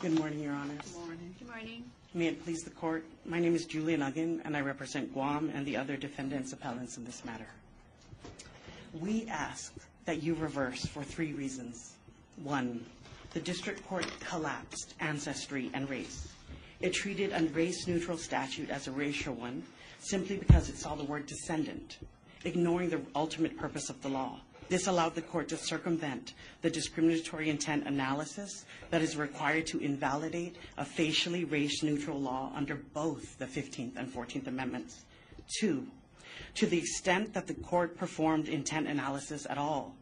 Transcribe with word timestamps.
Good 0.00 0.18
morning, 0.18 0.40
Your 0.40 0.54
Honors. 0.54 0.80
Good 0.80 1.04
morning. 1.04 1.34
Good 1.38 1.48
morning. 1.48 1.84
May 2.14 2.28
it 2.28 2.42
please 2.42 2.62
the 2.62 2.70
Court, 2.70 3.04
my 3.26 3.38
name 3.38 3.54
is 3.54 3.66
Julian 3.66 4.00
Aguon, 4.00 4.40
and 4.46 4.56
I 4.56 4.62
represent 4.62 5.12
Guam 5.12 5.52
and 5.54 5.66
the 5.66 5.76
other 5.76 5.98
defendants' 5.98 6.54
appellants 6.54 6.96
in 6.96 7.04
this 7.04 7.22
matter. 7.22 7.46
We 8.98 9.26
ask 9.28 9.74
that 10.06 10.22
you 10.22 10.34
reverse 10.36 10.86
for 10.86 11.02
three 11.02 11.34
reasons. 11.34 11.92
One, 12.42 12.82
the 13.34 13.40
District 13.40 13.86
Court 13.86 14.06
collapsed 14.20 14.94
ancestry 15.00 15.70
and 15.74 15.88
race. 15.90 16.28
It 16.80 16.94
treated 16.94 17.32
a 17.34 17.44
race-neutral 17.52 18.16
statute 18.16 18.70
as 18.70 18.88
a 18.88 18.92
racial 18.92 19.34
one 19.34 19.62
simply 19.98 20.36
because 20.38 20.70
it 20.70 20.78
saw 20.78 20.94
the 20.94 21.04
word 21.04 21.26
descendant, 21.26 21.98
ignoring 22.46 22.88
the 22.88 23.02
ultimate 23.14 23.58
purpose 23.58 23.90
of 23.90 24.00
the 24.00 24.08
law. 24.08 24.40
This 24.70 24.86
allowed 24.86 25.16
the 25.16 25.22
Court 25.22 25.48
to 25.48 25.56
circumvent 25.56 26.34
the 26.62 26.70
discriminatory 26.70 27.50
intent 27.50 27.88
analysis 27.88 28.64
that 28.90 29.02
is 29.02 29.16
required 29.16 29.66
to 29.66 29.80
invalidate 29.80 30.58
a 30.78 30.84
facially 30.84 31.44
race-neutral 31.44 32.20
law 32.20 32.52
under 32.54 32.76
both 32.76 33.36
the 33.38 33.46
15th 33.46 33.96
and 33.96 34.08
14th 34.08 34.46
Amendments. 34.46 35.04
Two, 35.58 35.88
to 36.54 36.66
the 36.66 36.78
extent 36.78 37.34
that 37.34 37.48
the 37.48 37.54
Court 37.54 37.96
performed 37.96 38.48
intent 38.48 38.86
analysis 38.86 39.44
at 39.50 39.58
all, 39.58 39.96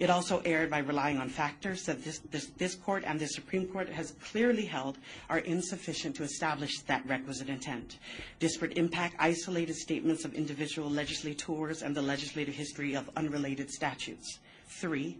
it 0.00 0.08
also 0.08 0.40
erred 0.46 0.70
by 0.70 0.78
relying 0.78 1.18
on 1.18 1.28
factors 1.28 1.84
that 1.84 2.02
this 2.02 2.74
Court 2.74 3.04
and 3.06 3.20
the 3.20 3.28
Supreme 3.28 3.66
Court 3.68 3.88
has 3.90 4.14
clearly 4.24 4.64
held 4.64 4.96
are 5.28 5.40
insufficient 5.40 6.16
to 6.16 6.22
establish 6.22 6.80
that 6.86 7.06
requisite 7.06 7.50
intent. 7.50 7.98
Disparate 8.38 8.78
impact 8.78 9.14
isolated 9.18 9.76
statements 9.76 10.24
of 10.24 10.32
individual 10.32 10.88
legislators 10.88 11.82
and 11.82 11.94
the 11.94 12.00
legislative 12.00 12.54
history 12.54 12.94
of 12.94 13.10
unrelated 13.14 13.70
statutes. 13.70 14.38
Three, 14.66 15.18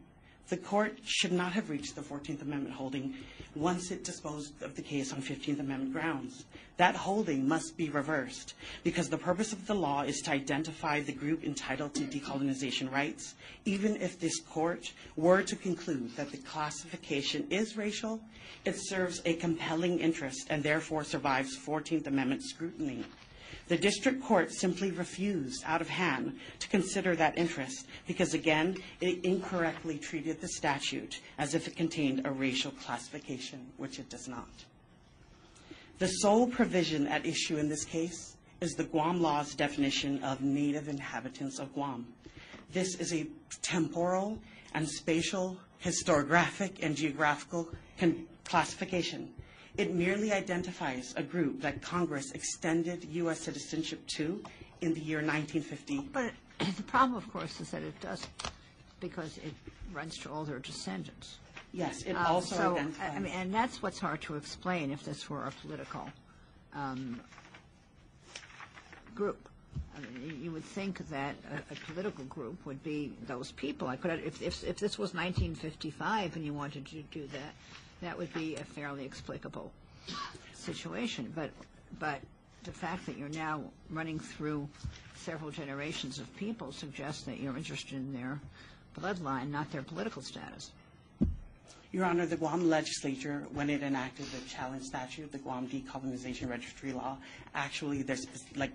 the 0.50 0.56
Court 0.56 0.98
should 1.04 1.30
not 1.32 1.52
have 1.52 1.70
reached 1.70 1.94
the 1.94 2.02
14th 2.02 2.42
Amendment 2.42 2.74
holding 2.74 3.14
once 3.54 3.92
it 3.92 4.04
disposed 4.04 4.60
of 4.62 4.74
the 4.74 4.82
case 4.82 5.12
on 5.12 5.22
15th 5.22 5.60
Amendment 5.60 5.92
grounds. 5.92 6.44
That 6.76 6.96
holding 6.96 7.46
must 7.46 7.76
be 7.76 7.88
reversed 7.88 8.54
because 8.82 9.08
the 9.08 9.16
purpose 9.16 9.52
of 9.52 9.66
the 9.66 9.74
law 9.74 10.02
is 10.02 10.20
to 10.22 10.32
identify 10.32 11.00
the 11.00 11.12
group 11.12 11.44
entitled 11.44 11.94
to 11.94 12.02
decolonization 12.02 12.90
rights. 12.92 13.36
Even 13.64 13.96
if 13.96 14.18
this 14.18 14.40
Court 14.40 14.92
were 15.16 15.42
to 15.42 15.54
conclude 15.54 16.16
that 16.16 16.32
the 16.32 16.38
classification 16.38 17.46
is 17.50 17.76
racial, 17.76 18.20
it 18.64 18.76
serves 18.76 19.22
a 19.24 19.34
compelling 19.34 20.00
interest 20.00 20.48
and 20.50 20.62
therefore 20.62 21.04
survives 21.04 21.56
14th 21.56 22.08
Amendment 22.08 22.42
scrutiny. 22.42 23.04
The 23.70 23.78
District 23.78 24.20
Court 24.20 24.52
simply 24.52 24.90
refused 24.90 25.62
out 25.64 25.80
of 25.80 25.88
hand 25.88 26.40
to 26.58 26.68
consider 26.68 27.14
that 27.14 27.38
interest 27.38 27.86
because, 28.04 28.34
again, 28.34 28.76
it 29.00 29.24
incorrectly 29.24 29.96
treated 29.96 30.40
the 30.40 30.48
statute 30.48 31.20
as 31.38 31.54
if 31.54 31.68
it 31.68 31.76
contained 31.76 32.26
a 32.26 32.32
racial 32.32 32.72
classification, 32.72 33.64
which 33.76 34.00
it 34.00 34.10
does 34.10 34.26
not. 34.26 34.48
The 36.00 36.08
sole 36.08 36.48
provision 36.48 37.06
at 37.06 37.24
issue 37.24 37.58
in 37.58 37.68
this 37.68 37.84
case 37.84 38.36
is 38.60 38.72
the 38.72 38.82
Guam 38.82 39.22
law's 39.22 39.54
definition 39.54 40.20
of 40.24 40.40
native 40.40 40.88
inhabitants 40.88 41.60
of 41.60 41.72
Guam. 41.72 42.08
This 42.72 42.96
is 42.96 43.14
a 43.14 43.28
temporal 43.62 44.40
and 44.74 44.88
spatial, 44.88 45.56
historiographic, 45.80 46.82
and 46.82 46.96
geographical 46.96 47.68
classification. 48.44 49.32
It 49.76 49.94
merely 49.94 50.32
identifies 50.32 51.14
a 51.16 51.22
group 51.22 51.60
that 51.62 51.80
Congress 51.80 52.32
extended 52.32 53.04
U.S. 53.04 53.40
citizenship 53.40 54.06
to 54.08 54.42
in 54.80 54.94
the 54.94 55.00
year 55.00 55.18
1950. 55.18 56.08
But 56.12 56.32
the 56.76 56.82
problem, 56.82 57.16
of 57.16 57.30
course, 57.32 57.60
is 57.60 57.70
that 57.70 57.82
it 57.82 57.98
doesn't 58.00 58.28
because 59.00 59.38
it 59.38 59.54
runs 59.92 60.18
to 60.18 60.30
all 60.30 60.44
their 60.44 60.58
descendants. 60.58 61.38
Yes, 61.72 62.02
it 62.02 62.12
um, 62.12 62.26
also 62.26 62.56
so, 62.56 62.72
identifies. 62.76 63.30
And 63.32 63.54
that's 63.54 63.82
what's 63.82 63.98
hard 63.98 64.20
to 64.22 64.34
explain 64.36 64.90
if 64.90 65.04
this 65.04 65.30
were 65.30 65.44
a 65.44 65.52
political 65.62 66.10
um, 66.74 67.20
group. 69.14 69.48
You 70.42 70.50
would 70.52 70.64
think 70.64 71.08
that 71.10 71.34
a 71.70 71.74
political 71.92 72.24
group 72.24 72.64
would 72.64 72.82
be 72.82 73.12
those 73.26 73.52
people. 73.52 73.86
I 73.86 73.96
could, 73.96 74.10
If 74.40 74.60
this 74.78 74.98
was 74.98 75.14
1955 75.14 76.36
and 76.36 76.44
you 76.44 76.54
wanted 76.54 76.86
to 76.86 77.02
do 77.10 77.26
that, 77.28 77.54
that 78.02 78.16
would 78.16 78.32
be 78.32 78.56
a 78.56 78.64
fairly 78.64 79.04
explicable 79.04 79.72
situation. 80.54 81.32
But 81.34 82.20
the 82.64 82.72
fact 82.72 83.06
that 83.06 83.16
you're 83.16 83.28
now 83.28 83.62
running 83.90 84.18
through 84.18 84.68
several 85.16 85.50
generations 85.50 86.18
of 86.18 86.34
people 86.36 86.72
suggests 86.72 87.24
that 87.24 87.40
you're 87.40 87.56
interested 87.56 87.94
in 87.94 88.12
their 88.12 88.40
bloodline, 88.98 89.50
not 89.50 89.70
their 89.72 89.82
political 89.82 90.22
status. 90.22 90.70
Your 91.92 92.04
Honor, 92.04 92.24
the 92.24 92.36
Guam 92.36 92.70
legislature, 92.70 93.48
when 93.52 93.68
it 93.68 93.82
enacted 93.82 94.26
the 94.26 94.48
challenge 94.48 94.84
statute, 94.84 95.32
the 95.32 95.38
Guam 95.38 95.66
Decolonization 95.66 96.48
Registry 96.48 96.92
Law, 96.92 97.18
actually 97.52 98.02
there's 98.02 98.26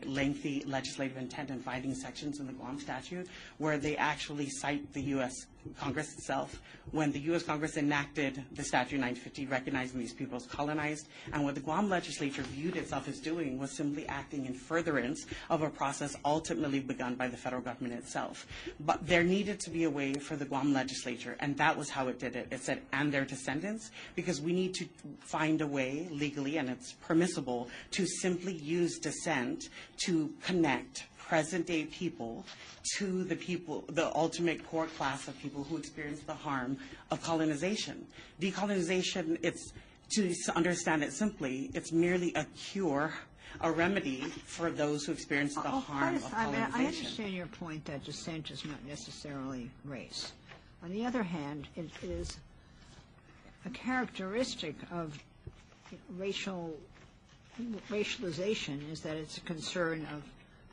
lengthy 0.05 0.65
legislative 0.67 1.15
intent 1.15 1.49
and 1.49 1.63
finding 1.63 1.95
sections 1.95 2.41
in 2.41 2.47
the 2.47 2.51
Guam 2.51 2.77
statute 2.77 3.27
where 3.57 3.77
they 3.77 3.95
actually 3.95 4.49
cite 4.49 4.91
the 4.91 5.01
U.S. 5.01 5.33
Congress 5.77 6.13
itself. 6.13 6.61
When 6.91 7.11
the 7.11 7.19
U.S. 7.21 7.43
Congress 7.43 7.77
enacted 7.77 8.43
the 8.51 8.63
statute 8.63 8.95
in 8.95 9.01
1950 9.01 9.47
recognizing 9.47 9.99
these 9.99 10.13
people 10.13 10.37
as 10.37 10.45
colonized, 10.45 11.07
and 11.33 11.43
what 11.43 11.55
the 11.55 11.61
Guam 11.61 11.89
legislature 11.89 12.43
viewed 12.43 12.75
itself 12.75 13.07
as 13.07 13.19
doing 13.19 13.57
was 13.57 13.71
simply 13.71 14.07
acting 14.07 14.45
in 14.45 14.53
furtherance 14.53 15.25
of 15.49 15.61
a 15.61 15.69
process 15.69 16.15
ultimately 16.23 16.79
begun 16.79 17.15
by 17.15 17.27
the 17.27 17.37
federal 17.37 17.61
government 17.61 17.95
itself. 17.95 18.45
But 18.79 19.05
there 19.07 19.23
needed 19.23 19.59
to 19.61 19.69
be 19.69 19.83
a 19.83 19.89
way 19.89 20.13
for 20.13 20.35
the 20.35 20.45
Guam 20.45 20.73
legislature, 20.73 21.35
and 21.39 21.57
that 21.57 21.77
was 21.77 21.89
how 21.89 22.07
it 22.07 22.19
did 22.19 22.35
it. 22.35 22.47
It 22.51 22.61
said, 22.61 22.81
and 22.93 23.11
their 23.11 23.25
descendants, 23.25 23.91
because 24.15 24.39
we 24.41 24.53
need 24.53 24.75
to 24.75 24.85
find 25.19 25.61
a 25.61 25.67
way 25.67 26.07
legally, 26.11 26.57
and 26.57 26.69
it's 26.69 26.93
permissible, 26.93 27.69
to 27.91 28.05
simply 28.05 28.53
use 28.53 28.99
descent 28.99 29.69
to 30.05 30.31
connect 30.43 31.05
present-day 31.27 31.85
people 31.85 32.45
to 32.97 33.23
the 33.23 33.35
people, 33.35 33.83
the 33.89 34.15
ultimate 34.15 34.65
core 34.69 34.87
class 34.97 35.27
of 35.27 35.37
people 35.39 35.63
who 35.63 35.77
experienced 35.77 36.25
the 36.27 36.33
harm 36.33 36.77
of 37.11 37.21
colonization. 37.21 38.05
Decolonization, 38.39 39.37
it's, 39.41 39.73
to 40.11 40.33
understand 40.55 41.03
it 41.03 41.11
simply, 41.11 41.71
it's 41.73 41.91
merely 41.91 42.33
a 42.35 42.45
cure, 42.55 43.13
a 43.61 43.71
remedy 43.71 44.21
for 44.45 44.69
those 44.69 45.05
who 45.05 45.11
experienced 45.11 45.55
the 45.55 45.67
oh, 45.67 45.79
harm 45.79 46.15
of 46.15 46.31
colonization. 46.31 46.73
I 46.73 46.85
understand 46.85 47.33
your 47.33 47.47
point 47.47 47.85
that 47.85 48.03
descent 48.03 48.51
is 48.51 48.63
not 48.65 48.83
necessarily 48.85 49.69
race. 49.83 50.33
On 50.83 50.91
the 50.91 51.05
other 51.05 51.23
hand, 51.23 51.67
it 51.75 51.89
is 52.03 52.37
a 53.65 53.69
characteristic 53.71 54.75
of 54.91 55.17
racial 56.17 56.75
racialization 57.89 58.91
is 58.91 58.99
that 59.01 59.15
it's 59.15 59.37
a 59.37 59.41
concern 59.41 60.05
of, 60.13 60.23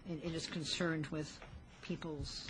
it 0.09 0.35
is 0.35 0.47
concerned 0.47 1.07
with 1.09 1.39
people's 1.83 2.47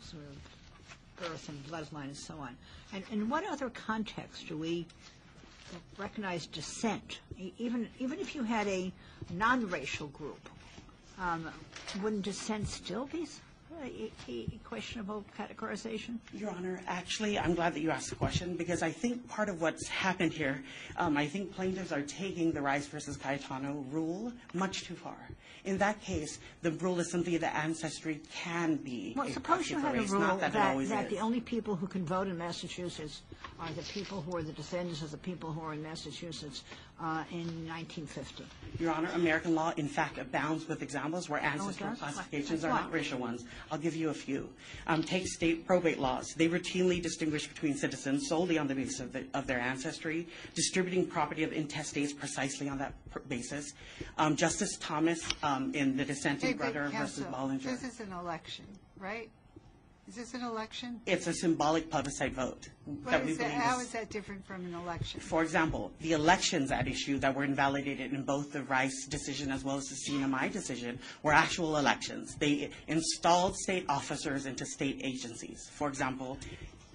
sort 0.00 0.22
of 0.24 1.28
birth 1.28 1.48
and 1.48 1.64
bloodline 1.66 2.04
and 2.04 2.16
so 2.16 2.34
on. 2.38 2.56
And 2.92 3.04
in 3.12 3.28
what 3.28 3.44
other 3.44 3.70
context 3.70 4.48
do 4.48 4.56
we 4.56 4.86
recognize 5.98 6.46
descent? 6.46 7.20
Even 7.58 7.88
if 7.98 8.34
you 8.34 8.42
had 8.42 8.66
a 8.68 8.92
non-racial 9.32 10.08
group, 10.08 10.48
um, 11.20 11.48
wouldn't 12.02 12.22
descent 12.22 12.66
still 12.68 13.06
be 13.06 13.26
a 13.82 14.58
questionable 14.64 15.24
categorization? 15.38 16.18
Your 16.32 16.50
Honor, 16.50 16.80
actually, 16.86 17.38
I'm 17.38 17.54
glad 17.54 17.74
that 17.74 17.80
you 17.80 17.90
asked 17.90 18.10
the 18.10 18.16
question, 18.16 18.56
because 18.56 18.82
I 18.82 18.90
think 18.90 19.28
part 19.28 19.48
of 19.48 19.60
what's 19.60 19.86
happened 19.88 20.32
here, 20.32 20.62
um, 20.96 21.16
I 21.16 21.26
think 21.26 21.54
plaintiffs 21.54 21.92
are 21.92 22.02
taking 22.02 22.52
the 22.52 22.60
Rice 22.60 22.86
v. 22.86 22.98
Cayetano 23.20 23.84
rule 23.90 24.32
much 24.54 24.84
too 24.84 24.94
far. 24.94 25.16
In 25.64 25.76
that 25.78 26.00
case, 26.00 26.38
the 26.62 26.70
rule 26.72 26.98
is 27.00 27.10
simply 27.10 27.36
that 27.36 27.54
ancestry 27.54 28.20
can 28.32 28.76
be 28.76 29.14
a 29.16 29.40
question 29.40 29.82
race, 29.82 30.10
not 30.10 30.40
that 30.40 30.54
it 30.54 30.58
always 30.58 30.90
is. 30.90 30.92
Well, 30.92 31.00
suppose 31.00 31.10
you 31.10 31.10
had 31.10 31.10
a 31.10 31.10
rule 31.10 31.10
that 31.10 31.10
the 31.10 31.18
only 31.18 31.40
people 31.40 31.76
who 31.76 31.86
can 31.86 32.04
vote 32.04 32.28
in 32.28 32.38
Massachusetts 32.38 33.22
are 33.58 33.70
the 33.72 33.82
people 33.82 34.22
who 34.22 34.36
are 34.36 34.42
the 34.42 34.52
descendants 34.52 35.02
of 35.02 35.10
the 35.10 35.18
people 35.18 35.52
who 35.52 35.60
are 35.60 35.74
in 35.74 35.82
Massachusetts 35.82 36.64
Uh, 37.02 37.24
in 37.30 37.66
1950. 37.66 38.44
Your 38.78 38.92
Honor, 38.92 39.08
American 39.14 39.54
law, 39.54 39.72
in 39.78 39.88
fact, 39.88 40.18
abounds 40.18 40.68
with 40.68 40.82
examples 40.82 41.30
where 41.30 41.40
oh, 41.40 41.46
ancestral 41.46 41.94
classifications 41.94 42.62
are 42.62 42.68
not 42.68 42.92
racial 42.92 43.18
ones. 43.18 43.46
I'll 43.70 43.78
give 43.78 43.96
you 43.96 44.10
a 44.10 44.14
few. 44.14 44.50
Um, 44.86 45.02
take 45.02 45.26
state 45.26 45.66
probate 45.66 45.98
laws. 45.98 46.34
They 46.36 46.46
routinely 46.46 47.00
distinguish 47.00 47.46
between 47.46 47.74
citizens 47.74 48.28
solely 48.28 48.58
on 48.58 48.68
the 48.68 48.74
basis 48.74 49.00
of 49.32 49.46
their 49.46 49.60
ancestry, 49.60 50.28
distributing 50.54 51.06
property 51.06 51.42
of 51.42 51.52
intestates 51.52 52.14
precisely 52.14 52.68
on 52.68 52.76
that 52.76 52.92
basis. 53.30 53.72
Um, 54.18 54.36
Justice 54.36 54.76
Thomas 54.78 55.26
um, 55.42 55.74
in 55.74 55.96
the 55.96 56.04
dissenting 56.04 56.58
Grutter 56.58 56.90
v. 56.90 57.22
Bollinger. 57.32 57.62
This 57.62 57.82
is 57.82 58.00
an 58.00 58.12
election, 58.12 58.66
right? 58.98 59.30
Is 60.10 60.16
this 60.16 60.34
an 60.34 60.42
election? 60.42 61.00
It's 61.06 61.28
a 61.28 61.32
symbolic 61.32 61.88
plebiscite 61.88 62.32
vote. 62.32 62.68
that 63.04 63.24
we 63.24 63.36
believe. 63.36 63.52
How 63.52 63.78
is 63.78 63.92
that 63.92 64.10
different 64.10 64.44
from 64.44 64.66
an 64.66 64.74
election? 64.74 65.20
For 65.20 65.40
example, 65.40 65.92
the 66.00 66.14
elections 66.14 66.72
at 66.72 66.88
issue 66.88 67.20
that 67.20 67.32
were 67.32 67.44
invalidated 67.44 68.12
in 68.12 68.24
both 68.24 68.50
the 68.50 68.64
Rice 68.64 69.06
decision 69.06 69.52
as 69.52 69.62
well 69.62 69.76
as 69.76 69.84
the 69.84 69.94
CNMI 69.94 70.52
decision 70.52 70.98
were 71.22 71.32
actual 71.32 71.76
elections. 71.76 72.34
They 72.34 72.70
installed 72.88 73.54
state 73.56 73.84
officers 73.88 74.46
into 74.46 74.66
state 74.66 75.00
agencies. 75.04 75.70
For 75.74 75.86
example, 75.86 76.38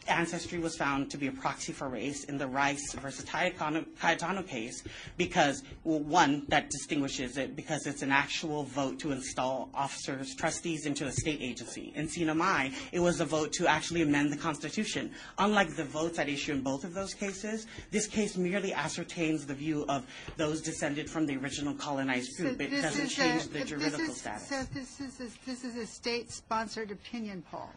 ancestry 0.08 0.60
was 0.60 0.76
found 0.76 1.10
to 1.12 1.18
be 1.18 1.28
a 1.28 1.32
proxy 1.32 1.72
for 1.72 1.88
race 1.90 2.24
in 2.26 2.38
the 2.38 2.48
Rice 2.48 2.94
versus 2.94 3.26
Cayetano 3.26 3.86
Cayetano 4.00 4.44
case 4.44 4.84
because, 5.18 5.64
well, 5.84 6.00
one, 6.00 6.46
that 6.50 6.70
distinguishes 6.70 7.38
it 7.38 7.56
because 7.56 7.86
it's 7.88 8.02
an 8.02 8.12
actual 8.12 8.64
vote 8.64 9.00
to 9.00 9.12
install 9.12 9.70
officers, 9.74 10.36
trustees 10.36 10.86
into 10.86 11.06
a 11.06 11.12
state 11.12 11.42
agency. 11.42 11.92
In 11.96 12.08
CNMI, 12.08 12.74
it 12.92 13.00
was 13.00 13.20
a 13.22 13.26
vote 13.26 13.52
to 13.54 13.68
actually 13.68 14.02
amend 14.02 14.32
the 14.32 14.38
Constitution. 14.38 15.12
Unlike 15.38 15.76
the 15.76 15.84
votes 15.86 16.20
at 16.20 16.30
issue 16.30 16.54
in 16.54 16.62
both 16.62 16.84
of 16.84 16.94
those 16.94 17.14
cases, 17.14 17.68
this 17.92 18.08
case 18.08 18.38
merely 18.38 18.74
ascertains 18.74 19.46
the 19.46 19.54
view 19.54 19.86
of 19.90 20.06
those 20.38 20.62
descended 20.62 21.10
from 21.10 21.26
the 21.26 21.36
original 21.38 21.74
colonized 21.74 22.38
group. 22.38 22.62
It 22.62 22.82
doesn't 22.82 23.10
change 23.10 23.48
the 23.48 23.64
juridical 23.66 24.02
is- 24.02 24.18
status. 24.18 24.48
So 24.48 24.64
this 24.74 25.00
is, 25.00 25.20
a- 25.20 25.46
this 25.46 25.64
is 25.64 25.76
a 25.76 25.86
state-sponsored 25.86 26.92
opinion 26.92 27.44
poll? 27.52 27.70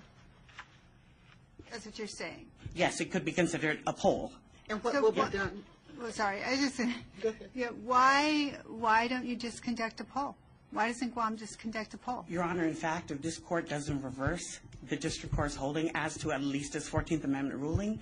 That's 1.71 1.87
what 1.87 1.99
you're 1.99 2.07
saying? 2.09 2.47
Yes, 2.75 3.01
it 3.01 3.11
could 3.11 3.25
be 3.25 3.33
considered 3.33 3.81
a 3.87 3.93
poll. 3.93 4.33
And 4.69 4.83
what 4.85 4.95
So 4.95 5.01
will 5.03 5.13
be 5.13 5.21
what- 5.21 5.33
done? 5.33 5.65
Well, 6.01 6.13
sorry, 6.13 6.45
I 6.45 6.55
just, 6.55 6.79
Go 6.79 6.85
ahead. 7.31 7.51
yeah, 7.55 7.69
why, 7.83 8.55
why 8.69 9.09
don't 9.09 9.25
you 9.27 9.35
just 9.35 9.63
conduct 9.65 9.99
a 10.01 10.05
poll? 10.05 10.37
Why 10.71 10.89
doesn't 10.89 11.13
Guam 11.15 11.37
just 11.37 11.59
conduct 11.59 11.95
a 11.95 11.99
poll? 11.99 12.25
Your 12.29 12.45
Honor, 12.45 12.67
in 12.67 12.75
fact, 12.75 13.11
if 13.11 13.21
this 13.21 13.39
court 13.39 13.69
doesn't 13.69 14.01
reverse 14.03 14.61
the 14.91 14.97
district 14.97 15.35
court's 15.35 15.57
holding 15.57 15.91
as 15.97 16.17
to 16.19 16.31
at 16.31 16.41
least 16.43 16.77
its 16.77 16.89
14th 16.89 17.25
Amendment 17.25 17.59
ruling, 17.61 17.99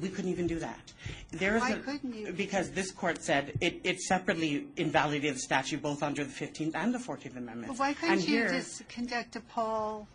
we 0.00 0.08
couldn't 0.10 0.30
even 0.30 0.46
do 0.46 0.60
that. 0.60 0.92
There 1.32 1.56
is 1.56 1.62
Why 1.62 1.70
a- 1.70 1.78
couldn't 1.78 2.14
you? 2.14 2.32
Because 2.32 2.70
this 2.70 2.92
court 2.92 3.20
said 3.22 3.56
it, 3.60 3.80
it 3.82 4.00
separately 4.00 4.66
invalidated 4.76 5.34
the 5.34 5.40
statute 5.40 5.82
both 5.82 6.02
under 6.04 6.22
the 6.22 6.30
15th 6.32 6.76
and 6.76 6.94
the 6.94 6.98
14th 6.98 7.30
Well, 7.34 7.38
Amendments. 7.42 7.80
why 7.80 7.88
And 7.88 7.96
couldn't 7.96 8.20
you 8.20 8.26
here- 8.26 8.48
just 8.52 8.86
conduct 8.88 9.34
a 9.36 9.40
poll, 9.40 10.06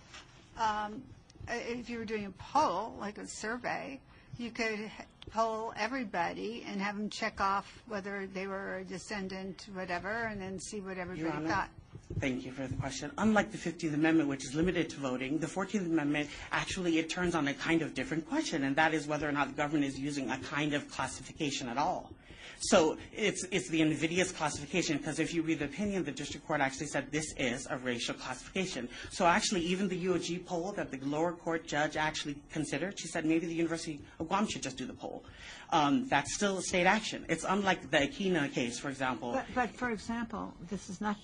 um, 0.58 1.02
uh, 1.50 1.54
if 1.68 1.90
you 1.90 1.98
were 2.00 2.06
doing 2.06 2.26
a 2.26 2.32
poll, 2.32 2.96
like 3.00 3.18
a 3.18 3.28
survey, 3.28 4.00
you 4.38 4.52
could 4.52 4.80
h- 4.80 4.92
poll 5.32 5.74
everybody 5.78 6.66
and 6.68 6.82
have 6.82 6.98
them 6.98 7.10
check 7.10 7.40
off 7.42 7.82
whether 7.88 8.28
they 8.34 8.48
were 8.48 8.78
a 8.78 8.84
descendant, 8.84 9.68
whatever, 9.74 10.10
and 10.10 10.42
then 10.42 10.60
see 10.60 10.80
what 10.82 10.96
Your 10.98 11.02
everybody 11.04 11.38
Honor, 11.38 11.48
thought. 11.48 11.70
Thank 12.20 12.46
you 12.46 12.52
for 12.52 12.68
the 12.68 12.76
question. 12.76 13.12
Unlike 13.18 13.52
the 13.52 13.58
15th 13.58 13.94
Amendment, 13.94 14.30
which 14.30 14.44
is 14.46 14.54
limited 14.54 14.90
to 14.92 14.98
voting, 14.98 15.40
the 15.40 15.48
14th 15.48 15.86
Amendment, 15.86 16.30
actually, 16.52 17.00
it 17.00 17.10
turns 17.10 17.36
on 17.36 17.48
a 17.48 17.54
kind 17.54 17.82
of 17.82 17.94
different 17.94 18.28
question, 18.28 18.64
and 18.64 18.76
that 18.76 18.94
is 18.94 19.08
whether 19.08 19.28
or 19.28 19.32
not 19.32 19.48
the 19.48 19.54
government 19.54 19.86
is 19.86 19.98
using 20.00 20.30
a 20.30 20.38
kind 20.40 20.74
of 20.74 20.90
classification 20.90 21.68
at 21.70 21.78
all. 21.78 22.12
So 22.60 22.98
it's, 23.14 23.46
it's 23.52 23.70
the 23.70 23.82
invidious 23.82 24.32
classification, 24.32 24.98
because 24.98 25.20
if 25.20 25.34
you 25.34 25.42
read 25.42 25.60
the 25.60 25.66
opinion, 25.66 26.04
the 26.04 26.12
district 26.12 26.48
court 26.48 26.62
actually 26.62 26.88
said 26.88 27.12
this 27.12 27.34
is 27.38 27.68
a 27.70 27.78
racial 27.78 28.16
classification. 28.16 28.90
So 29.12 29.26
actually, 29.26 29.62
even 29.62 29.88
the 29.88 30.06
UOG 30.06 30.46
poll 30.46 30.72
that 30.74 30.92
the 30.92 31.00
lower 31.06 31.34
court 31.34 31.68
judge 31.68 31.98
actually 31.98 32.38
considered, 32.52 33.00
she 33.00 33.08
said 33.08 33.26
maybe 33.26 33.46
the 33.46 33.54
University 33.54 34.00
of 34.20 34.28
Guam 34.28 34.48
should 34.48 34.64
just 34.64 34.78
do 34.78 34.86
the 34.86 34.94
poll. 34.94 35.24
Um, 35.72 36.08
that's 36.08 36.34
still 36.34 36.58
a 36.58 36.62
state 36.62 36.86
action. 36.86 37.26
It's 37.30 37.44
unlike 37.48 37.90
the 37.90 37.98
Aquina 37.98 38.52
case, 38.52 38.80
for 38.80 38.90
example. 38.90 39.34
But, 39.34 39.46
but 39.54 39.70
for 39.72 39.92
example, 39.92 40.54
this 40.70 40.90
is 40.90 41.02
not, 41.02 41.18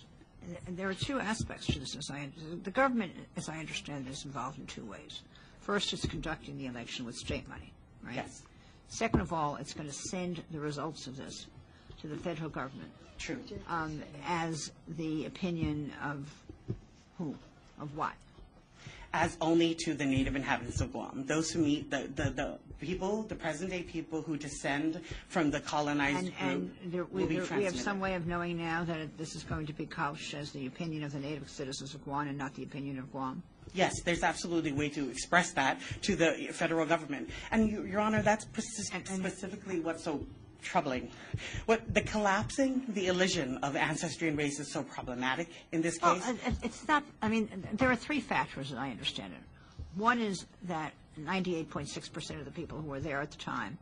there 0.68 0.90
are 0.90 0.94
two 0.94 1.20
aspects 1.20 1.68
to 1.68 1.80
this. 1.80 1.96
As 1.96 2.10
I, 2.12 2.30
the 2.64 2.72
government, 2.72 3.14
as 3.38 3.50
I 3.50 3.60
understand 3.60 4.08
it, 4.08 4.12
is 4.12 4.26
involved 4.26 4.60
in 4.60 4.66
two 4.66 4.86
ways. 4.86 5.22
First, 5.60 5.94
it's 5.94 6.06
conducting 6.06 6.58
the 6.58 6.66
election 6.66 7.06
with 7.06 7.16
state 7.16 7.48
money, 7.48 7.72
right? 8.04 8.16
Yes. 8.16 8.42
Second 8.92 9.22
of 9.22 9.32
all, 9.32 9.56
it's 9.56 9.74
going 9.74 9.88
to 9.88 9.96
send 9.96 10.44
the 10.52 10.60
results 10.60 11.08
of 11.08 11.16
this 11.16 11.48
to 12.02 12.08
the 12.08 12.18
federal 12.18 12.50
government 12.50 12.92
True. 13.18 13.38
um, 13.70 14.04
as 14.28 14.72
the 14.98 15.26
opinion 15.26 15.92
of 16.04 16.30
who? 17.18 17.34
Of 17.80 17.96
what? 17.96 18.14
as 19.14 19.36
only 19.42 19.76
to 19.76 19.94
the 19.94 20.06
native 20.06 20.36
inhabitants 20.38 20.80
of 20.80 20.94
Guam, 20.94 21.26
those 21.28 21.52
who 21.52 21.60
meet 21.60 21.92
the, 21.92 22.10
the, 22.16 22.30
the 22.30 22.58
people, 22.80 23.24
the 23.24 23.36
present-day 23.36 23.84
people 23.84 24.22
who 24.22 24.38
descend 24.38 25.02
from 25.28 25.52
the 25.52 25.60
colonized 25.60 26.32
And, 26.40 26.70
group 26.70 26.72
and 26.84 26.94
there, 26.94 27.04
we, 27.06 27.24
will 27.24 27.28
be 27.28 27.40
there- 27.40 27.58
we 27.58 27.66
have 27.66 27.78
some 27.78 28.00
way 28.00 28.16
of 28.16 28.26
knowing 28.26 28.58
now 28.58 28.86
that 28.86 28.98
it- 29.00 29.18
this 29.18 29.36
is 29.36 29.44
going 29.44 29.66
to 29.68 29.74
be 29.74 29.86
couched 29.86 30.34
as 30.34 30.52
the 30.54 30.66
opinion 30.66 31.04
of 31.04 31.12
the 31.12 31.20
native 31.20 31.50
citizens 31.50 31.94
of 31.94 32.02
Guam 32.06 32.30
and 32.30 32.38
not 32.38 32.54
the 32.56 32.64
opinion 32.64 33.00
of 33.00 33.12
Guam? 33.12 33.44
Yes, 33.74 34.02
there's 34.02 34.24
absolutely 34.24 34.72
a 34.72 34.76
way 34.76 34.90
to 34.90 35.10
express 35.10 35.52
that 35.54 35.80
to 36.04 36.16
the 36.16 36.50
federal 36.52 36.86
government. 36.86 37.30
And, 37.52 37.70
you- 37.70 37.86
Your 37.86 38.02
Honor, 38.02 38.22
that's 38.22 38.46
speci- 38.46 38.94
And- 38.94 39.08
and- 39.10 39.20
specifically 39.20 39.80
what's 39.80 40.04
so 40.04 40.26
troubling. 40.62 41.10
What 41.66 41.94
the 41.94 42.02
collapsing, 42.02 42.84
the 42.90 43.08
illusion 43.08 43.58
of 43.58 43.76
ancestry 43.76 44.28
and 44.28 44.38
race 44.38 44.60
is 44.60 44.72
so 44.72 44.84
problematic 44.84 45.50
in 45.72 45.82
this 45.82 45.98
case. 45.98 46.28
it- 46.28 46.54
it's 46.64 46.88
not, 46.88 47.04
I 47.22 47.30
mean, 47.30 47.50
there 47.74 47.90
are 47.90 47.96
three 47.96 48.20
factors, 48.20 48.72
as 48.72 48.78
I 48.78 48.92
understand 48.92 49.34
it. 49.34 49.42
One 49.96 50.20
is 50.20 50.46
that 50.64 50.94
98.6% 51.18 52.40
of 52.40 52.46
the 52.46 52.52
people 52.52 52.80
who 52.80 52.90
were 52.90 53.00
there 53.00 53.22
at 53.22 53.32
the 53.32 53.38
time 53.38 53.78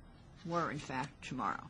were, 0.45 0.71
in 0.71 0.79
fact, 0.79 1.09
Chamorro. 1.23 1.65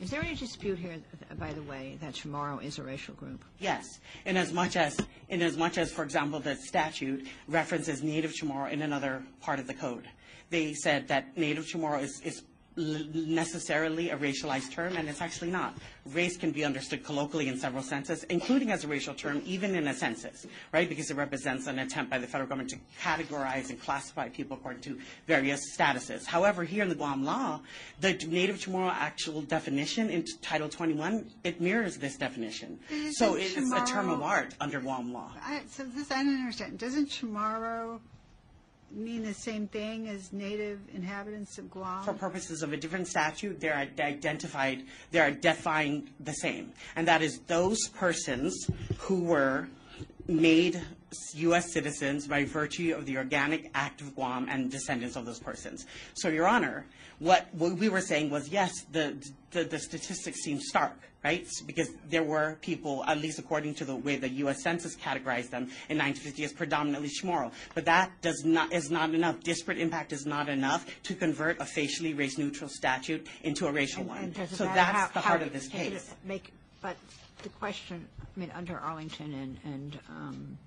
Is 0.00 0.10
there 0.10 0.20
any 0.22 0.34
dispute 0.34 0.78
here, 0.78 0.96
by 1.38 1.52
the 1.52 1.62
way, 1.62 1.98
that 2.00 2.14
Chamorro 2.14 2.62
is 2.62 2.78
a 2.78 2.82
racial 2.82 3.14
group? 3.14 3.44
Yes, 3.60 4.00
in 4.26 4.36
as 4.36 4.52
much 4.52 4.76
as, 4.76 4.98
in 5.28 5.40
as 5.40 5.56
much 5.56 5.78
as, 5.78 5.92
for 5.92 6.02
example, 6.02 6.40
the 6.40 6.56
statute 6.56 7.26
references 7.46 8.02
Native 8.02 8.32
Chamorro 8.32 8.70
in 8.70 8.82
another 8.82 9.22
part 9.40 9.60
of 9.60 9.66
the 9.68 9.74
code. 9.74 10.04
They 10.50 10.74
said 10.74 11.08
that 11.08 11.36
Native 11.36 11.64
Chamorro 11.64 12.02
is, 12.02 12.42
necessarily 12.76 14.10
a 14.10 14.16
racialized 14.16 14.72
term, 14.72 14.96
and 14.96 15.08
it's 15.08 15.20
actually 15.20 15.50
not. 15.50 15.74
Race 16.06 16.36
can 16.36 16.50
be 16.50 16.64
understood 16.64 17.04
colloquially 17.04 17.48
in 17.48 17.58
several 17.58 17.82
senses, 17.82 18.24
including 18.24 18.70
as 18.70 18.84
a 18.84 18.88
racial 18.88 19.14
term, 19.14 19.42
even 19.46 19.74
in 19.74 19.86
a 19.86 19.94
census, 19.94 20.46
right? 20.72 20.88
Because 20.88 21.10
it 21.10 21.16
represents 21.16 21.66
an 21.66 21.78
attempt 21.78 22.10
by 22.10 22.18
the 22.18 22.26
federal 22.26 22.48
government 22.48 22.70
to 22.70 22.78
categorize 23.00 23.70
and 23.70 23.80
classify 23.80 24.28
people 24.28 24.56
according 24.56 24.82
to 24.82 24.98
various 25.26 25.76
statuses. 25.76 26.26
However, 26.26 26.64
here 26.64 26.82
in 26.82 26.88
the 26.88 26.94
Guam 26.94 27.24
law, 27.24 27.60
the 28.00 28.12
Native 28.28 28.56
Chamorro 28.56 28.92
actual 28.92 29.42
definition 29.42 30.10
in 30.10 30.24
Title 30.42 30.68
21, 30.68 31.30
it 31.44 31.60
mirrors 31.60 31.96
this 31.96 32.16
definition. 32.16 32.78
Isn't 32.90 33.12
So 33.14 33.36
it's 33.36 33.72
a 33.72 33.84
term 33.86 34.10
of 34.10 34.22
art 34.22 34.54
under 34.60 34.80
Guam 34.80 35.12
law. 35.12 35.30
I, 35.42 35.62
so 35.68 35.84
this, 35.84 36.10
I 36.10 36.22
don't 36.22 36.38
understand. 36.38 36.78
Doesn't 36.78 37.08
Chamorro 37.08 38.00
mean 38.96 39.22
the 39.22 39.34
same 39.34 39.66
thing 39.66 40.08
as 40.08 40.32
native 40.32 40.80
inhabitants 40.94 41.58
of 41.58 41.70
Guam? 41.70 42.04
For 42.04 42.12
purposes 42.12 42.62
of 42.62 42.72
a 42.72 42.76
different 42.76 43.08
statute, 43.08 43.60
they're 43.60 43.76
identified, 43.98 44.84
they're 45.10 45.30
defined 45.30 46.10
the 46.20 46.32
same. 46.32 46.72
And 46.96 47.06
that 47.08 47.22
is 47.22 47.40
those 47.46 47.88
persons 47.88 48.68
who 48.98 49.20
were 49.20 49.68
made 50.26 50.80
U.S. 51.34 51.72
citizens 51.72 52.26
by 52.26 52.44
virtue 52.44 52.94
of 52.96 53.06
the 53.06 53.16
organic 53.18 53.70
act 53.74 54.00
of 54.00 54.14
Guam 54.14 54.48
and 54.48 54.70
descendants 54.70 55.16
of 55.16 55.26
those 55.26 55.38
persons. 55.38 55.86
So, 56.14 56.28
Your 56.28 56.46
Honor, 56.46 56.86
what, 57.18 57.48
what 57.54 57.72
we 57.74 57.88
were 57.88 58.00
saying 58.00 58.30
was, 58.30 58.48
yes, 58.48 58.72
the, 58.92 59.16
the, 59.52 59.64
the 59.64 59.78
statistics 59.78 60.40
seem 60.42 60.58
stark, 60.60 60.96
right? 61.22 61.46
Because 61.66 61.88
there 62.10 62.24
were 62.24 62.58
people, 62.62 63.04
at 63.04 63.18
least 63.18 63.38
according 63.38 63.74
to 63.76 63.84
the 63.84 63.94
way 63.94 64.16
the 64.16 64.28
U.S. 64.30 64.62
Census 64.62 64.96
categorized 64.96 65.50
them 65.50 65.70
in 65.88 65.98
1950 65.98 66.44
as 66.44 66.52
predominantly 66.52 67.08
Chamorro. 67.08 67.52
But 67.74 67.84
that 67.84 68.10
does 68.20 68.42
not, 68.44 68.72
is 68.72 68.90
not 68.90 69.14
enough. 69.14 69.40
Disparate 69.40 69.78
impact 69.78 70.12
is 70.12 70.26
not 70.26 70.48
enough 70.48 70.84
to 71.04 71.14
convert 71.14 71.60
a 71.60 71.64
facially 71.64 72.14
race-neutral 72.14 72.68
statute 72.70 73.26
into 73.42 73.66
a 73.66 73.72
racial 73.72 74.00
And- 74.00 74.08
one. 74.08 74.34
and 74.36 74.48
So 74.50 74.64
that's 74.64 74.98
how- 74.98 75.08
the 75.14 75.20
heart 75.20 75.42
of 75.42 75.52
this 75.52 75.68
case. 75.68 76.12
Make, 76.24 76.52
but 76.82 76.96
the 77.44 77.50
question, 77.50 78.08
I 78.20 78.40
mean, 78.40 78.50
under 78.54 78.76
Arlington 78.78 79.58
and, 79.64 79.98
um, 80.08 80.58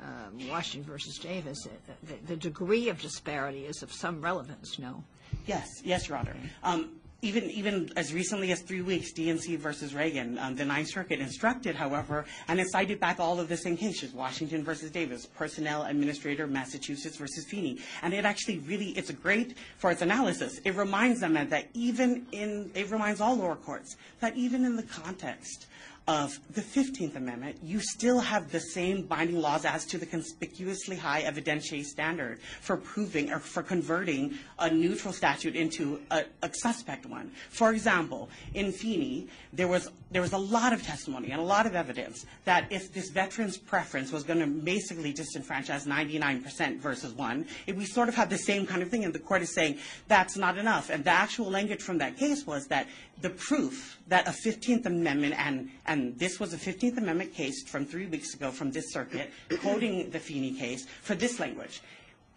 um, 0.00 0.48
Washington 0.48 0.90
versus 0.90 1.18
Davis, 1.18 1.66
uh, 1.66 2.14
the, 2.26 2.36
degree 2.36 2.88
of 2.88 3.00
disparity 3.00 3.66
is 3.66 3.82
of 3.82 3.92
some 3.92 4.20
relevance, 4.20 4.78
no? 4.78 5.04
Yes, 5.46 5.68
yes, 5.84 6.08
Your 6.08 6.18
Honor. 6.18 6.34
Um, 6.62 7.00
even, 7.24 7.88
as 7.96 8.12
recently 8.12 8.50
as 8.50 8.62
three 8.62 8.82
weeks, 8.82 9.12
DNC 9.12 9.56
versus 9.56 9.94
Reagan, 9.94 10.40
the 10.56 10.64
Ninth 10.64 10.88
Circuit 10.88 11.20
instructed, 11.20 11.76
however, 11.76 12.24
and 12.48 12.58
it 12.58 12.68
cited 12.68 12.98
back 12.98 13.20
all 13.20 13.38
of 13.38 13.48
the 13.48 13.56
same 13.56 13.76
cases, 13.76 14.12
Washington 14.12 14.64
versus 14.64 14.90
Davis, 14.90 15.26
personnel 15.26 15.84
administrator, 15.84 16.48
Massachusetts 16.48 17.16
versus 17.16 17.44
Feeney. 17.44 17.78
And 18.02 18.12
it 18.12 18.24
actually 18.24 18.58
really, 18.58 18.88
it's 18.90 19.12
great 19.12 19.56
for 19.78 19.92
its 19.92 20.02
analysis. 20.02 20.58
It 20.64 20.74
reminds 20.74 21.20
them 21.20 21.34
that 21.34 21.68
even 21.74 22.26
in, 22.32 22.72
it 22.74 22.90
reminds 22.90 23.20
all 23.20 23.36
lower 23.36 23.54
courts 23.54 23.96
that 24.18 24.36
even 24.36 24.64
in 24.64 24.74
the 24.74 24.82
context 24.82 25.68
of 26.08 26.38
the 26.52 26.60
15th 26.60 27.16
Amendment, 27.16 27.58
you 27.62 27.80
still 27.80 28.18
have 28.18 28.50
the 28.50 28.60
same 28.60 29.02
binding 29.02 29.40
laws 29.40 29.64
as 29.64 29.84
to 29.86 29.98
the 29.98 30.06
conspicuously 30.06 30.96
high 30.96 31.22
evidentiary 31.22 31.84
standard 31.84 32.40
for 32.60 32.76
proving 32.76 33.30
or 33.32 33.38
for 33.38 33.62
converting 33.62 34.36
a 34.58 34.70
neutral 34.70 35.12
statute 35.12 35.54
into 35.54 36.00
a, 36.10 36.24
a 36.42 36.52
suspect 36.54 37.06
one. 37.06 37.30
For 37.50 37.72
example, 37.72 38.30
in 38.54 38.72
Feeney, 38.72 39.28
there 39.52 39.68
was, 39.68 39.90
there 40.12 40.22
was 40.22 40.32
a 40.32 40.38
lot 40.38 40.72
of 40.72 40.82
testimony 40.82 41.30
and 41.30 41.40
a 41.40 41.44
lot 41.44 41.66
of 41.66 41.74
evidence 41.74 42.26
that 42.44 42.70
if 42.70 42.92
this 42.92 43.08
veteran's 43.08 43.56
preference 43.56 44.12
was 44.12 44.22
going 44.22 44.40
to 44.40 44.46
basically 44.46 45.12
disenfranchise 45.12 45.86
99% 45.86 46.78
versus 46.78 47.12
one, 47.14 47.46
it, 47.66 47.74
we 47.74 47.86
sort 47.86 48.08
of 48.08 48.14
have 48.14 48.28
the 48.28 48.38
same 48.38 48.66
kind 48.66 48.82
of 48.82 48.90
thing, 48.90 49.04
and 49.04 49.14
the 49.14 49.18
court 49.18 49.42
is 49.42 49.54
saying 49.54 49.78
that's 50.08 50.36
not 50.36 50.58
enough. 50.58 50.90
And 50.90 51.02
the 51.02 51.10
actual 51.10 51.50
language 51.50 51.80
from 51.80 51.98
that 51.98 52.18
case 52.18 52.46
was 52.46 52.66
that 52.66 52.86
the 53.22 53.30
proof 53.30 53.98
that 54.08 54.28
a 54.28 54.30
15th 54.30 54.86
Amendment, 54.86 55.34
and, 55.38 55.70
and 55.86 56.18
this 56.18 56.38
was 56.38 56.52
a 56.52 56.58
15th 56.58 56.98
Amendment 56.98 57.32
case 57.32 57.62
from 57.66 57.86
three 57.86 58.06
weeks 58.06 58.34
ago 58.34 58.50
from 58.50 58.70
this 58.70 58.92
circuit, 58.92 59.30
quoting 59.60 60.10
the 60.10 60.18
Feeney 60.18 60.52
case, 60.52 60.86
for 61.00 61.14
this 61.14 61.40
language. 61.40 61.80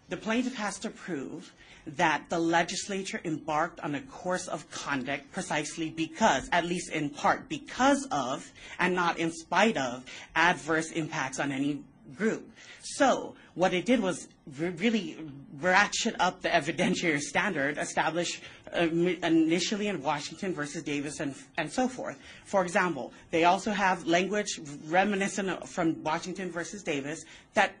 The 0.08 0.16
plaintiff 0.16 0.54
has 0.54 0.78
to 0.80 0.90
prove 0.90 1.52
that 1.86 2.28
the 2.28 2.38
legislature 2.38 3.20
embarked 3.24 3.80
on 3.80 3.94
a 3.94 4.00
course 4.00 4.48
of 4.48 4.68
conduct 4.70 5.30
precisely 5.32 5.90
because, 5.90 6.48
at 6.50 6.64
least 6.64 6.90
in 6.90 7.10
part, 7.10 7.48
because 7.48 8.06
of, 8.10 8.50
and 8.78 8.94
not 8.94 9.18
in 9.18 9.30
spite 9.30 9.76
of, 9.76 10.04
adverse 10.34 10.90
impacts 10.90 11.38
on 11.38 11.52
any 11.52 11.82
group. 12.16 12.50
So 12.82 13.34
what 13.54 13.72
it 13.72 13.84
did 13.84 14.00
was 14.00 14.28
re- 14.58 14.70
really 14.70 15.16
ratchet 15.60 16.14
up 16.20 16.42
the 16.42 16.48
evidentiary 16.48 17.20
standard 17.20 17.78
established 17.78 18.40
uh, 18.72 18.80
initially 18.80 19.88
in 19.88 20.02
Washington 20.02 20.54
versus 20.54 20.82
Davis 20.82 21.20
and, 21.20 21.34
and 21.56 21.72
so 21.72 21.88
forth. 21.88 22.18
For 22.44 22.62
example, 22.62 23.12
they 23.30 23.44
also 23.44 23.70
have 23.70 24.06
language 24.06 24.60
reminiscent 24.86 25.66
from 25.68 26.02
Washington 26.02 26.50
versus 26.50 26.82
Davis 26.82 27.24
that 27.54 27.72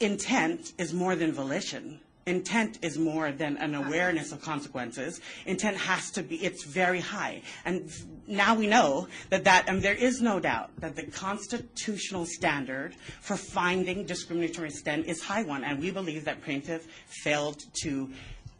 intent 0.00 0.72
is 0.78 0.92
more 0.92 1.16
than 1.16 1.32
volition. 1.32 2.00
Intent 2.26 2.78
is 2.82 2.98
more 2.98 3.32
than 3.32 3.58
an 3.58 3.74
awareness 3.74 4.32
of 4.32 4.40
consequences. 4.40 5.20
Intent 5.44 5.76
has 5.76 6.10
to 6.12 6.22
be, 6.22 6.36
it's 6.36 6.64
very 6.64 7.00
high. 7.00 7.42
And 7.66 7.90
now 8.26 8.54
we 8.54 8.66
know 8.66 9.08
that 9.28 9.44
that, 9.44 9.68
and 9.68 9.82
there 9.82 9.94
is 9.94 10.22
no 10.22 10.40
doubt 10.40 10.70
that 10.78 10.96
the 10.96 11.02
constitutional 11.02 12.24
standard 12.24 12.94
for 13.20 13.36
finding 13.36 14.06
discriminatory 14.06 14.68
intent 14.68 15.06
is 15.06 15.22
high 15.22 15.42
one. 15.42 15.64
And 15.64 15.78
we 15.80 15.90
believe 15.90 16.24
that 16.24 16.42
plaintiff 16.42 16.86
failed 17.08 17.62
to 17.82 18.10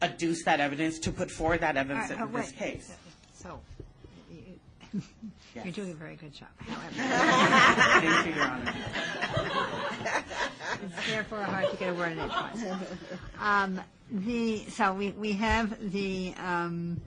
adduce 0.01 0.43
that 0.45 0.59
evidence, 0.59 0.99
to 0.99 1.11
put 1.11 1.31
forward 1.31 1.61
that 1.61 1.75
evidence 1.75 2.11
in 2.11 2.21
oh, 2.21 2.27
this 2.27 2.53
oh, 2.55 2.59
case. 2.59 2.93
So, 3.33 3.59
you- 4.31 5.01
you're 5.63 5.73
doing 5.73 5.91
a 5.91 5.95
very 5.95 6.15
good 6.15 6.33
job. 6.33 6.49
However, 6.57 6.93
Thank 8.01 8.27
you, 8.27 8.33
Your 8.33 8.43
Honor. 8.43 8.73
it's 10.85 11.07
therefore 11.07 11.43
hard 11.43 11.69
to 11.71 11.77
get 11.77 11.89
a 11.89 11.93
word 11.93 12.13
in 12.13 12.19
edgewise. 12.19 12.63
Um, 13.39 13.81
the, 14.11 14.65
so 14.69 14.93
we, 14.93 15.11
we 15.11 15.33
have 15.33 15.91
the, 15.91 16.33
um, 16.43 17.01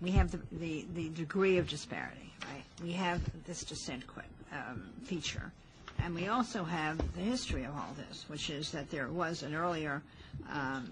we 0.00 0.10
have 0.12 0.30
the, 0.30 0.40
the, 0.52 0.86
the 0.94 1.08
degree 1.10 1.58
of 1.58 1.68
disparity, 1.68 2.32
right? 2.52 2.64
We 2.82 2.92
have 2.92 3.20
this 3.46 3.64
descent 3.64 4.04
que- 4.06 4.22
um, 4.52 4.90
feature. 5.04 5.52
And 6.00 6.14
we 6.14 6.28
also 6.28 6.62
have 6.62 6.98
the 7.14 7.20
history 7.20 7.64
of 7.64 7.74
all 7.74 7.94
this, 7.96 8.24
which 8.28 8.50
is 8.50 8.70
that 8.70 8.90
there 8.90 9.08
was 9.08 9.42
an 9.42 9.54
earlier 9.54 10.00
um, 10.50 10.88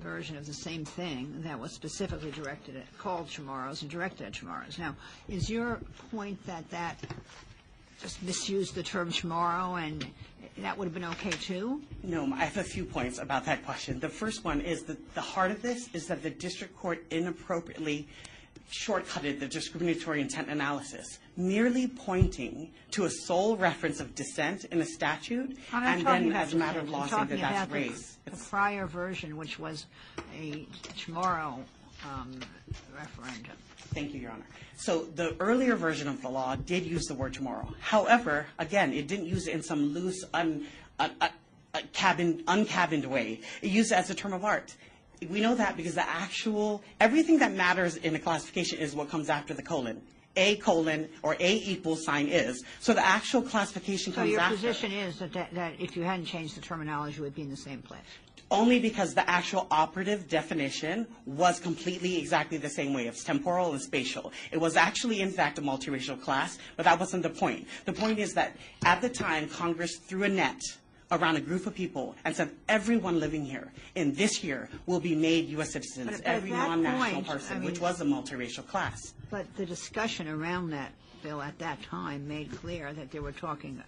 version 0.00 0.36
of 0.36 0.46
the 0.46 0.54
same 0.54 0.84
thing 0.84 1.42
that 1.42 1.58
was 1.58 1.72
specifically 1.72 2.30
directed 2.30 2.76
at, 2.76 2.98
called 2.98 3.28
Chamorros 3.28 3.82
and 3.82 3.90
directed 3.90 4.26
at 4.26 4.32
Chamorros. 4.32 4.78
Now, 4.78 4.94
is 5.28 5.50
your 5.50 5.80
point 6.10 6.44
that 6.46 6.68
that 6.70 6.96
just 8.00 8.22
misused 8.22 8.74
the 8.74 8.82
term 8.82 9.10
Chamorro 9.10 9.82
and 9.82 10.06
that 10.62 10.76
would 10.76 10.84
have 10.86 10.94
been 10.94 11.04
okay 11.04 11.30
too? 11.30 11.82
No, 12.02 12.30
I 12.34 12.44
have 12.44 12.56
a 12.56 12.64
few 12.64 12.84
points 12.84 13.18
about 13.18 13.44
that 13.46 13.64
question. 13.64 14.00
The 14.00 14.08
first 14.08 14.44
one 14.44 14.60
is 14.60 14.82
that 14.84 15.14
the 15.14 15.20
heart 15.20 15.50
of 15.50 15.62
this 15.62 15.88
is 15.94 16.06
that 16.06 16.22
the 16.22 16.30
district 16.30 16.76
court 16.76 17.04
inappropriately 17.10 18.08
shortcutted 18.70 19.40
the 19.40 19.46
discriminatory 19.46 20.20
intent 20.20 20.48
analysis, 20.48 21.18
merely 21.36 21.86
pointing 21.88 22.70
to 22.90 23.04
a 23.04 23.10
sole 23.10 23.56
reference 23.56 24.00
of 24.00 24.14
descent 24.14 24.64
in 24.66 24.80
a 24.80 24.84
statute, 24.84 25.56
and 25.72 26.06
then 26.06 26.30
about 26.30 26.42
as 26.42 26.54
a 26.54 26.56
matter 26.56 26.80
of 26.80 26.90
law 26.90 27.06
saying 27.06 27.10
talking 27.10 27.36
that 27.36 27.40
that's 27.40 27.56
about 27.64 27.68
the- 27.68 27.74
race. 27.74 28.18
The 28.26 28.36
prior 28.36 28.86
version, 28.86 29.36
which 29.36 29.58
was 29.58 29.86
a 30.38 30.66
Chamorro 30.96 31.54
um, 31.54 31.64
Um, 32.04 32.38
referendum. 32.96 33.56
Thank 33.94 34.14
you, 34.14 34.20
Your 34.20 34.30
Honor. 34.32 34.44
So 34.76 35.04
the 35.16 35.34
earlier 35.40 35.74
version 35.74 36.08
of 36.08 36.22
the 36.22 36.28
law 36.28 36.54
did 36.56 36.84
use 36.84 37.06
the 37.06 37.14
word 37.14 37.34
Chamorro. 37.34 37.74
However, 37.80 38.46
again, 38.58 38.92
it 38.92 39.08
didn't 39.08 39.26
use 39.26 39.48
it 39.48 39.54
in 39.54 39.62
some 39.62 39.92
loose, 39.92 40.24
un, 40.34 40.66
un, 41.00 41.10
un, 41.20 41.30
un- 41.74 41.82
cabin, 41.92 42.44
uncabined 42.46 43.06
way. 43.06 43.40
It 43.62 43.70
used 43.70 43.90
it 43.92 43.96
as 43.96 44.10
a 44.10 44.14
term 44.14 44.32
of 44.32 44.44
art. 44.44 44.74
We 45.28 45.40
know 45.40 45.54
that 45.56 45.76
because 45.76 45.94
the 45.96 46.08
actual, 46.08 46.82
everything 47.00 47.38
that 47.40 47.52
matters 47.52 47.96
in 47.96 48.14
a 48.14 48.18
classification 48.20 48.78
is 48.78 48.94
what 48.94 49.08
comes 49.08 49.28
after 49.28 49.52
the 49.52 49.62
colon. 49.62 50.00
A 50.36 50.54
colon 50.56 51.08
or 51.22 51.34
A 51.40 51.56
equals 51.56 52.04
sign 52.04 52.28
is. 52.28 52.62
So 52.78 52.94
the 52.94 53.04
actual 53.04 53.42
classification 53.42 54.12
So 54.12 54.22
your 54.22 54.38
after. 54.40 54.54
position 54.54 54.92
is 54.92 55.18
that 55.18 55.72
if 55.80 55.96
you 55.96 56.04
hadn't 56.04 56.26
changed 56.26 56.56
the 56.56 56.60
terminology, 56.60 57.16
it 57.18 57.22
would 57.22 57.34
be 57.34 57.42
in 57.42 57.50
the 57.50 57.56
same 57.56 57.82
place? 57.82 57.98
Only 58.50 58.78
because 58.78 59.14
the 59.14 59.28
actual 59.28 59.66
operative 59.70 60.28
definition 60.28 61.06
was 61.26 61.60
completely 61.60 62.18
exactly 62.18 62.58
the 62.58 62.68
same 62.68 62.94
way. 62.94 63.06
It's 63.06 63.24
temporal 63.24 63.72
and 63.72 63.80
spatial. 63.80 64.32
It 64.50 64.58
was 64.58 64.76
actually, 64.76 65.20
in 65.20 65.30
fact, 65.30 65.58
a 65.58 65.62
multiracial 65.62 66.20
class, 66.20 66.58
but 66.76 66.84
that 66.84 66.98
wasn't 66.98 67.22
the 67.22 67.30
point. 67.30 67.66
The 67.84 67.92
point 67.92 68.18
is 68.18 68.34
that 68.34 68.56
at 68.84 69.00
the 69.00 69.08
time, 69.08 69.48
Congress 69.48 69.96
threw 69.96 70.24
a 70.24 70.28
net 70.28 70.60
around 71.10 71.36
a 71.36 71.40
group 71.40 71.66
of 71.66 71.74
people 71.74 72.14
and 72.24 72.36
said 72.36 72.50
everyone 72.68 73.18
living 73.18 73.44
here 73.44 73.72
in 73.94 74.12
this 74.12 74.44
year 74.44 74.68
will 74.86 75.00
be 75.00 75.14
made 75.14 75.48
U.S. 75.50 75.72
citizens, 75.72 76.20
every 76.24 76.50
non-national 76.50 77.12
point, 77.14 77.28
I 77.28 77.32
person, 77.32 77.58
mean- 77.58 77.66
which 77.66 77.80
was 77.80 78.00
a 78.00 78.04
multiracial 78.04 78.66
class. 78.66 79.14
But 79.30 79.46
the 79.56 79.66
discussion 79.66 80.28
around 80.28 80.70
that 80.70 80.92
bill 81.22 81.42
at 81.42 81.58
that 81.58 81.82
time 81.82 82.28
made 82.28 82.50
clear 82.60 82.92
that 82.92 83.10
they 83.10 83.20
were 83.20 83.32
talking 83.32 83.82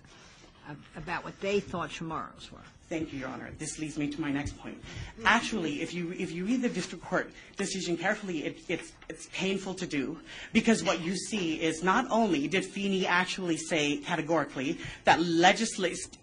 about 0.97 1.25
what 1.25 1.39
they 1.41 1.61
thought 1.61 1.91
Chamorros 1.91 2.51
were. 2.51 2.59
Thank 2.91 3.13
you, 3.13 3.21
Your 3.21 3.29
Honor. 3.29 3.51
This 3.57 3.79
leads 3.79 3.97
me 3.97 4.09
to 4.09 4.21
my 4.21 4.33
next 4.33 4.59
point. 4.59 4.77
Actually, 5.25 5.81
if 5.81 5.95
you, 5.95 6.13
if 6.19 6.33
you 6.33 6.45
read 6.45 6.61
the 6.61 6.69
district 6.69 7.05
court 7.05 7.31
decision 7.57 7.97
carefully, 7.97 8.45
it, 8.45 8.59
it's, 8.67 8.91
it's 9.09 9.29
painful 9.33 9.75
to 9.75 9.87
do 9.87 10.19
because 10.53 10.83
what 10.83 11.01
you 11.01 11.15
see 11.15 11.55
is 11.63 11.85
not 11.85 12.11
only 12.11 12.49
did 12.49 12.65
Feeney 12.65 13.07
actually 13.07 13.57
say 13.59 13.99
categorically 13.99 14.77
that 15.05 15.21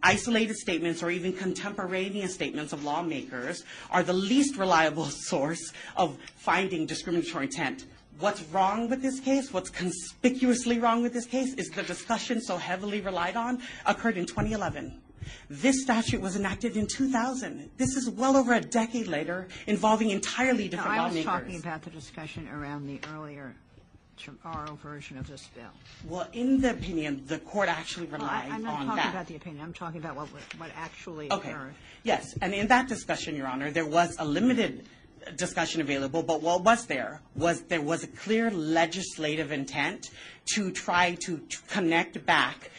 isolated 0.03 0.57
statements 0.57 1.01
or 1.01 1.09
even 1.09 1.31
contemporaneous 1.31 2.33
statements 2.33 2.73
of 2.73 2.83
lawmakers 2.83 3.63
are 3.89 4.03
the 4.03 4.11
least 4.11 4.57
reliable 4.57 5.05
source 5.09 5.71
of 5.95 6.17
finding 6.35 6.85
discriminatory 6.85 7.45
intent. 7.45 7.85
What's 8.19 8.41
wrong 8.51 8.89
with 8.89 9.01
this 9.01 9.21
case, 9.21 9.53
what's 9.53 9.69
conspicuously 9.69 10.79
wrong 10.79 11.01
with 11.01 11.13
this 11.13 11.27
case, 11.27 11.53
is 11.53 11.69
the 11.69 11.83
discussion 11.83 12.41
so 12.41 12.57
heavily 12.57 12.99
relied 12.99 13.37
on 13.37 13.61
occurred 13.85 14.17
in 14.17 14.25
2011. 14.25 14.99
This 15.49 15.81
statute 15.81 16.21
was 16.21 16.35
enacted 16.35 16.77
in 16.77 16.87
2000. 16.87 17.69
This 17.77 17.95
is 17.95 18.09
well 18.09 18.35
over 18.37 18.53
a 18.53 18.61
decade 18.61 19.07
later, 19.07 19.47
involving 19.67 20.09
entirely 20.11 20.65
No, 20.65 20.69
different 20.71 20.91
I 20.91 21.03
was 21.05 21.13
lawmakers. 21.15 21.25
talking 21.25 21.59
about 21.59 21.81
the 21.83 21.89
discussion 21.89 22.47
around 22.49 22.87
the 22.87 22.99
earlier 23.13 23.55
Chamorro 24.19 24.77
version 24.79 25.17
of 25.17 25.27
this 25.27 25.47
bill. 25.53 25.69
Well, 26.07 26.27
in 26.33 26.59
the 26.59 26.71
opinion, 26.71 27.23
the 27.27 27.37
court 27.37 27.69
actually 27.69 28.07
Well, 28.07 28.21
I- 28.23 28.41
relied 28.45 28.51
I'm 28.51 28.63
not 28.63 28.85
talking 28.95 29.09
about 29.11 29.27
the 29.27 29.35
opinion, 29.35 29.63
I'm 29.63 29.73
talking 29.73 29.99
about 30.01 30.15
what, 30.15 30.27
what 30.57 30.71
actually 30.75 31.31
Okay. 31.31 31.51
occurred. 31.51 31.75
Yes, 32.03 32.33
and 32.41 32.53
in 32.53 32.67
that 32.67 32.87
discussion, 32.87 33.35
Your 33.35 33.45
Honor, 33.47 33.69
there 33.69 33.85
was 33.85 34.15
a 34.17 34.25
limited 34.25 34.87
discussion 35.35 35.81
available, 35.81 36.23
but 36.23 36.41
what 36.41 36.63
was 36.63 36.85
there 36.87 37.21
was 37.35 37.61
there 37.63 37.81
was 37.81 38.03
a 38.03 38.07
clear 38.07 38.49
legislative 38.49 39.51
intent 39.51 40.09
to 40.55 40.71
try 40.71 41.15
to 41.25 41.41
connect 41.67 42.25
back 42.25 42.71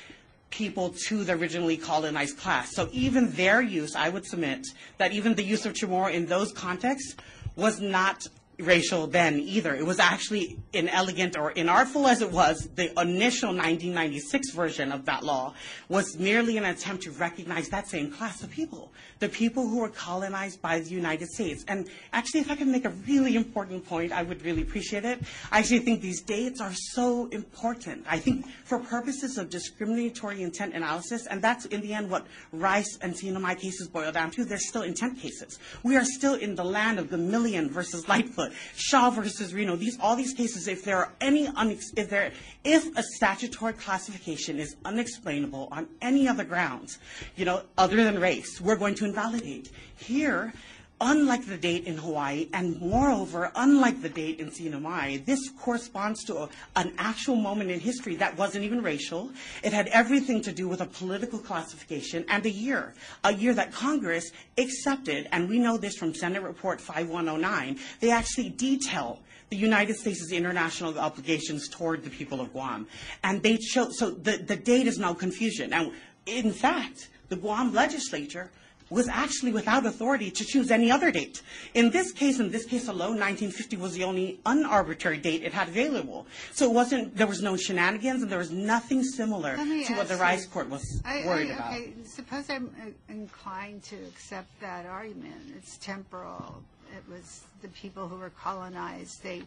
people 0.50 0.94
to 1.06 1.24
the 1.24 1.32
originally 1.32 1.76
colonized 1.76 2.38
class. 2.38 2.74
So 2.74 2.88
even 2.92 3.30
their 3.32 3.60
use, 3.60 3.94
I 3.94 4.08
would 4.08 4.26
submit 4.26 4.66
that 4.98 5.12
even 5.12 5.34
the 5.34 5.42
use 5.42 5.66
of 5.66 5.74
Chamorro 5.74 6.12
in 6.12 6.26
those 6.26 6.52
contexts 6.52 7.16
was 7.56 7.80
not 7.80 8.26
racial 8.58 9.06
then 9.06 9.38
either. 9.38 9.74
It 9.74 9.86
was 9.86 9.98
actually 10.00 10.58
inelegant 10.72 11.36
or 11.36 11.52
inartful 11.52 12.08
as 12.08 12.22
it 12.22 12.30
was. 12.32 12.68
The 12.74 12.90
initial 13.00 13.50
1996 13.50 14.50
version 14.50 14.90
of 14.90 15.04
that 15.06 15.22
law 15.22 15.54
was 15.88 16.18
merely 16.18 16.56
an 16.56 16.64
attempt 16.64 17.04
to 17.04 17.12
recognize 17.12 17.68
that 17.68 17.88
same 17.88 18.10
class 18.10 18.42
of 18.42 18.50
people, 18.50 18.92
the 19.20 19.28
people 19.28 19.66
who 19.68 19.80
were 19.80 19.88
colonized 19.88 20.60
by 20.60 20.80
the 20.80 20.90
United 20.90 21.28
States. 21.28 21.64
And 21.68 21.88
actually, 22.12 22.40
if 22.40 22.50
I 22.50 22.56
can 22.56 22.72
make 22.72 22.84
a 22.84 22.90
really 22.90 23.36
important 23.36 23.86
point, 23.86 24.12
I 24.12 24.22
would 24.24 24.42
really 24.42 24.62
appreciate 24.62 25.04
it. 25.04 25.20
I 25.52 25.60
actually 25.60 25.80
think 25.80 26.00
these 26.00 26.22
dates 26.22 26.60
are 26.60 26.74
so 26.74 27.28
important. 27.28 28.06
I 28.08 28.18
think 28.18 28.46
for 28.64 28.78
purposes 28.78 29.38
of 29.38 29.50
discriminatory 29.50 30.42
intent 30.42 30.74
analysis, 30.74 31.26
and 31.26 31.40
that's 31.40 31.66
in 31.66 31.80
the 31.80 31.94
end 31.94 32.10
what 32.10 32.26
Rice 32.52 32.98
and 33.02 33.14
CNMI 33.14 33.58
cases 33.58 33.88
boil 33.88 34.10
down 34.10 34.30
to, 34.32 34.44
they're 34.44 34.58
still 34.58 34.82
intent 34.82 35.18
cases. 35.18 35.58
We 35.84 35.96
are 35.96 36.04
still 36.04 36.34
in 36.34 36.54
the 36.54 36.64
land 36.64 36.98
of 36.98 37.08
Gomillion 37.08 37.70
versus 37.70 38.08
Lightfoot, 38.08 38.47
Shaw 38.76 39.10
versus 39.10 39.54
Reno. 39.54 39.76
These 39.76 39.98
all 40.00 40.16
these 40.16 40.34
cases, 40.34 40.68
if 40.68 40.84
there 40.84 40.96
are 40.98 41.12
any 41.20 41.46
unex- 41.48 41.96
if 41.96 42.10
there 42.10 42.32
if 42.64 42.96
a 42.96 43.02
statutory 43.02 43.72
classification 43.72 44.58
is 44.58 44.76
unexplainable 44.84 45.68
on 45.70 45.88
any 46.02 46.28
other 46.28 46.44
grounds, 46.44 46.98
you 47.36 47.44
know, 47.44 47.62
other 47.76 48.02
than 48.02 48.20
race, 48.20 48.60
we're 48.60 48.76
going 48.76 48.94
to 48.96 49.04
invalidate. 49.04 49.70
Here, 49.96 50.52
Unlike 51.00 51.46
the 51.46 51.56
date 51.56 51.84
in 51.84 51.96
Hawaii, 51.96 52.48
and 52.52 52.80
moreover, 52.80 53.52
unlike 53.54 54.02
the 54.02 54.08
date 54.08 54.40
in 54.40 54.50
CNMI, 54.50 55.24
this 55.24 55.48
corresponds 55.50 56.24
to 56.24 56.38
a, 56.38 56.48
an 56.74 56.92
actual 56.98 57.36
moment 57.36 57.70
in 57.70 57.78
history 57.78 58.16
that 58.16 58.36
wasn't 58.36 58.64
even 58.64 58.82
racial. 58.82 59.30
It 59.62 59.72
had 59.72 59.86
everything 59.88 60.42
to 60.42 60.52
do 60.52 60.66
with 60.66 60.80
a 60.80 60.86
political 60.86 61.38
classification 61.38 62.24
and 62.28 62.44
a 62.44 62.50
year, 62.50 62.94
a 63.22 63.32
year 63.32 63.54
that 63.54 63.72
Congress 63.72 64.32
accepted, 64.56 65.28
and 65.30 65.48
we 65.48 65.60
know 65.60 65.76
this 65.76 65.96
from 65.96 66.14
Senate 66.14 66.42
Report 66.42 66.80
5109. 66.80 67.78
They 68.00 68.10
actually 68.10 68.48
detail 68.48 69.20
the 69.50 69.56
United 69.56 69.96
States' 69.96 70.32
international 70.32 70.98
obligations 70.98 71.68
toward 71.68 72.02
the 72.02 72.10
people 72.10 72.40
of 72.40 72.52
Guam. 72.52 72.88
And 73.22 73.42
they 73.42 73.56
show, 73.58 73.90
so 73.90 74.10
the, 74.10 74.38
the 74.38 74.56
date 74.56 74.86
is 74.86 74.98
no 74.98 75.14
confusion. 75.14 75.70
Now, 75.70 75.92
in 76.26 76.52
fact, 76.52 77.08
the 77.28 77.36
Guam 77.36 77.72
legislature 77.72 78.50
was 78.90 79.08
actually 79.08 79.52
without 79.52 79.84
authority 79.84 80.30
to 80.30 80.44
choose 80.44 80.70
any 80.70 80.90
other 80.90 81.10
date. 81.10 81.42
In 81.74 81.90
this 81.90 82.12
case, 82.12 82.40
in 82.40 82.50
this 82.50 82.64
case 82.64 82.88
alone, 82.88 83.18
1950 83.20 83.76
was 83.76 83.92
the 83.94 84.04
only 84.04 84.40
unarbitrary 84.46 85.18
date 85.18 85.42
it 85.42 85.52
had 85.52 85.68
available. 85.68 86.26
So 86.52 86.64
it 86.70 86.72
wasn't, 86.74 87.16
there 87.16 87.26
was 87.26 87.42
no 87.42 87.56
shenanigans 87.56 88.22
and 88.22 88.32
there 88.32 88.38
was 88.38 88.50
nothing 88.50 89.02
similar 89.02 89.56
Let 89.56 89.66
me 89.68 89.84
to 89.84 89.94
what 89.94 90.08
the 90.08 90.14
ask 90.14 90.22
Rice 90.22 90.44
you- 90.44 90.50
Court 90.50 90.70
was 90.70 91.02
I- 91.04 91.22
I- 91.22 91.26
worried 91.26 91.50
about. 91.50 91.72
Okay, 91.74 91.92
suppose 92.04 92.48
I'm 92.48 92.74
uh, 92.82 92.90
inclined 93.12 93.82
to 93.84 93.96
accept 93.96 94.48
that 94.60 94.86
argument. 94.86 95.54
It's 95.56 95.76
temporal. 95.78 96.62
It 96.96 97.04
was 97.12 97.42
the 97.60 97.68
people 97.68 98.08
who 98.08 98.16
were 98.16 98.30
colonized. 98.30 99.22
They, 99.22 99.42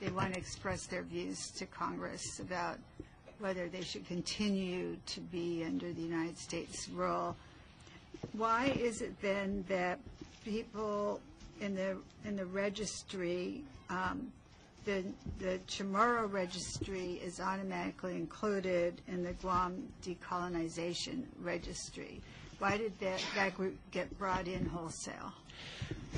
they 0.00 0.10
want 0.10 0.32
to 0.32 0.38
express 0.40 0.86
their 0.86 1.02
views 1.02 1.50
to 1.58 1.66
Congress 1.66 2.40
about 2.40 2.78
whether 3.40 3.68
they 3.68 3.82
should 3.82 4.06
continue 4.06 4.96
to 5.06 5.20
be 5.20 5.64
under 5.66 5.92
the 5.92 6.00
United 6.02 6.38
States 6.38 6.88
rule. 6.88 7.36
Why 8.32 8.66
is 8.66 9.02
it 9.02 9.20
then 9.20 9.64
that 9.68 9.98
people 10.44 11.20
in 11.60 11.74
the, 11.74 11.96
in 12.24 12.36
the 12.36 12.46
registry, 12.46 13.62
um, 13.88 14.32
the, 14.84 15.04
the 15.38 15.60
Chamorro 15.66 16.30
registry 16.30 17.20
is 17.22 17.40
automatically 17.40 18.14
included 18.16 19.00
in 19.08 19.22
the 19.22 19.32
Guam 19.34 19.88
decolonization 20.02 21.24
registry? 21.40 22.20
Why 22.58 22.76
did 22.76 22.98
that, 23.00 23.22
that 23.36 23.56
group 23.56 23.76
get 23.90 24.16
brought 24.18 24.46
in 24.46 24.64
wholesale? 24.66 25.32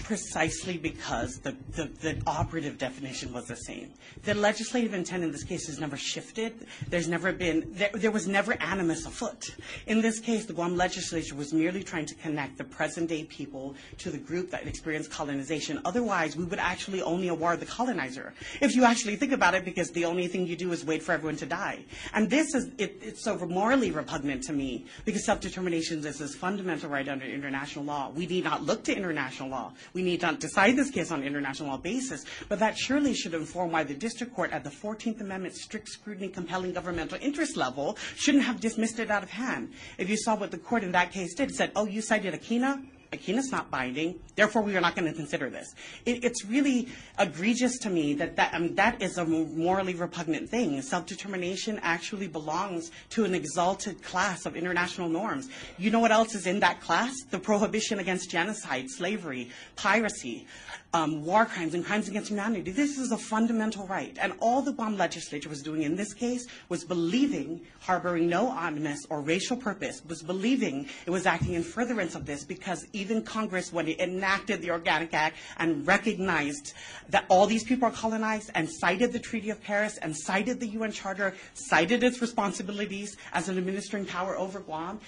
Precisely 0.04 0.78
because 0.78 1.38
the, 1.40 1.54
the, 1.72 1.84
the 2.00 2.22
operative 2.26 2.78
definition 2.78 3.32
was 3.32 3.46
the 3.46 3.56
same. 3.56 3.90
The 4.24 4.34
legislative 4.34 4.94
intent 4.94 5.22
in 5.22 5.30
this 5.30 5.44
case 5.44 5.66
has 5.66 5.78
never 5.78 5.96
shifted. 5.96 6.66
There's 6.88 7.08
never 7.08 7.30
been, 7.30 7.66
there, 7.72 7.90
there 7.92 8.10
was 8.10 8.26
never 8.26 8.60
animus 8.62 9.04
afoot. 9.04 9.54
In 9.86 10.00
this 10.00 10.18
case, 10.18 10.46
the 10.46 10.54
Guam 10.54 10.76
legislature 10.76 11.34
was 11.34 11.52
merely 11.52 11.82
trying 11.82 12.06
to 12.06 12.14
connect 12.14 12.56
the 12.56 12.64
present 12.64 13.10
day 13.10 13.24
people 13.24 13.74
to 13.98 14.10
the 14.10 14.18
group 14.18 14.50
that 14.50 14.66
experienced 14.66 15.10
colonization. 15.10 15.80
Otherwise, 15.84 16.36
we 16.36 16.44
would 16.44 16.58
actually 16.58 17.02
only 17.02 17.28
award 17.28 17.60
the 17.60 17.66
colonizer. 17.66 18.32
If 18.60 18.74
you 18.74 18.84
actually 18.84 19.16
think 19.16 19.32
about 19.32 19.54
it, 19.54 19.64
because 19.64 19.90
the 19.90 20.06
only 20.06 20.26
thing 20.26 20.46
you 20.46 20.56
do 20.56 20.72
is 20.72 20.84
wait 20.84 21.02
for 21.02 21.12
everyone 21.12 21.36
to 21.36 21.46
die. 21.46 21.84
And 22.14 22.30
this 22.30 22.54
is, 22.54 22.70
it, 22.78 22.98
it's 23.02 23.22
so 23.22 23.36
morally 23.38 23.90
repugnant 23.90 24.42
to 24.44 24.52
me 24.52 24.86
because 25.04 25.26
self-determination 25.26 26.04
is 26.04 26.18
this 26.18 26.34
fundamental 26.34 26.88
right 26.88 27.08
under 27.08 27.26
international 27.26 27.84
law. 27.84 28.10
We 28.10 28.26
need 28.26 28.44
not 28.44 28.62
look 28.62 28.84
to 28.84 28.96
international 28.96 29.50
law. 29.50 29.74
We 29.94 30.02
need 30.02 30.22
not 30.22 30.40
decide 30.40 30.76
this 30.76 30.90
case 30.90 31.10
on 31.10 31.22
international 31.22 31.70
law 31.70 31.76
basis, 31.76 32.24
but 32.48 32.58
that 32.58 32.76
surely 32.76 33.14
should 33.14 33.34
inform 33.34 33.72
why 33.72 33.84
the 33.84 33.94
district 33.94 34.34
court 34.34 34.52
at 34.52 34.64
the 34.64 34.70
14th 34.70 35.20
Amendment 35.20 35.54
strict 35.54 35.88
scrutiny 35.88 36.28
compelling 36.28 36.72
governmental 36.72 37.18
interest 37.20 37.56
level 37.56 37.96
shouldn't 38.16 38.44
have 38.44 38.60
dismissed 38.60 38.98
it 38.98 39.10
out 39.10 39.22
of 39.22 39.30
hand. 39.30 39.72
If 39.98 40.08
you 40.08 40.16
saw 40.16 40.36
what 40.36 40.50
the 40.50 40.58
court 40.58 40.84
in 40.84 40.92
that 40.92 41.12
case 41.12 41.34
did, 41.34 41.50
it 41.50 41.54
said, 41.54 41.72
oh, 41.76 41.86
you 41.86 42.02
cited 42.02 42.34
Aquina? 42.34 42.82
Aquina's 43.12 43.50
not 43.52 43.70
binding, 43.70 44.18
therefore 44.36 44.62
we 44.62 44.76
are 44.76 44.80
not 44.80 44.96
going 44.96 45.10
to 45.10 45.16
consider 45.16 45.50
this. 45.50 45.74
It, 46.06 46.24
it's 46.24 46.44
really 46.44 46.88
egregious 47.18 47.78
to 47.80 47.90
me 47.90 48.14
that 48.14 48.36
that, 48.36 48.54
I 48.54 48.58
mean, 48.58 48.74
that 48.76 49.02
is 49.02 49.18
a 49.18 49.24
morally 49.24 49.94
repugnant 49.94 50.48
thing. 50.48 50.80
Self-determination 50.80 51.80
actually 51.82 52.28
belongs 52.28 52.90
to 53.10 53.24
an 53.24 53.34
exalted 53.34 54.02
class 54.02 54.46
of 54.46 54.56
international 54.56 55.08
norms. 55.08 55.48
You 55.78 55.90
know 55.90 56.00
what 56.00 56.10
else 56.10 56.34
is 56.34 56.46
in 56.46 56.60
that 56.60 56.80
class? 56.80 57.14
The 57.30 57.38
prohibition 57.38 57.98
against 57.98 58.30
genocide, 58.30 58.86
slavery, 58.88 59.50
piracy, 59.76 60.46
um, 60.94 61.24
war 61.24 61.46
crimes, 61.46 61.74
and 61.74 61.84
crimes 61.84 62.08
against 62.08 62.28
humanity. 62.28 62.70
This 62.70 62.98
is 62.98 63.12
a 63.12 63.18
fundamental 63.18 63.86
right. 63.86 64.16
And 64.20 64.34
all 64.40 64.60
the 64.60 64.72
Guam 64.72 64.96
legislature 64.98 65.48
was 65.48 65.62
doing 65.62 65.82
in 65.82 65.96
this 65.96 66.12
case 66.12 66.46
was 66.68 66.84
believing, 66.84 67.62
harboring 67.80 68.28
no 68.28 68.52
animus 68.52 69.06
or 69.08 69.20
racial 69.20 69.56
purpose, 69.56 70.02
was 70.06 70.22
believing 70.22 70.86
it 71.06 71.10
was 71.10 71.24
acting 71.26 71.54
in 71.54 71.62
furtherance 71.62 72.14
of 72.14 72.26
this 72.26 72.44
because 72.44 72.86
even 72.92 73.22
Congress, 73.22 73.72
when 73.72 73.88
it 73.88 74.00
enacted 74.00 74.60
the 74.60 74.70
Organic 74.70 75.14
Act 75.14 75.36
and 75.56 75.86
recognized 75.86 76.74
that 77.08 77.24
all 77.28 77.46
these 77.46 77.64
people 77.64 77.88
are 77.88 77.92
colonized 77.92 78.50
and 78.54 78.68
cited 78.68 79.12
the 79.12 79.18
Treaty 79.18 79.50
of 79.50 79.62
Paris 79.62 79.98
and 79.98 80.16
cited 80.16 80.60
the 80.60 80.68
UN 80.68 80.92
Charter, 80.92 81.34
cited 81.54 82.02
its 82.02 82.20
responsibilities 82.20 83.16
as 83.32 83.48
an 83.48 83.56
administering 83.56 84.04
power 84.04 84.36
over 84.36 84.60
Guam, 84.60 85.00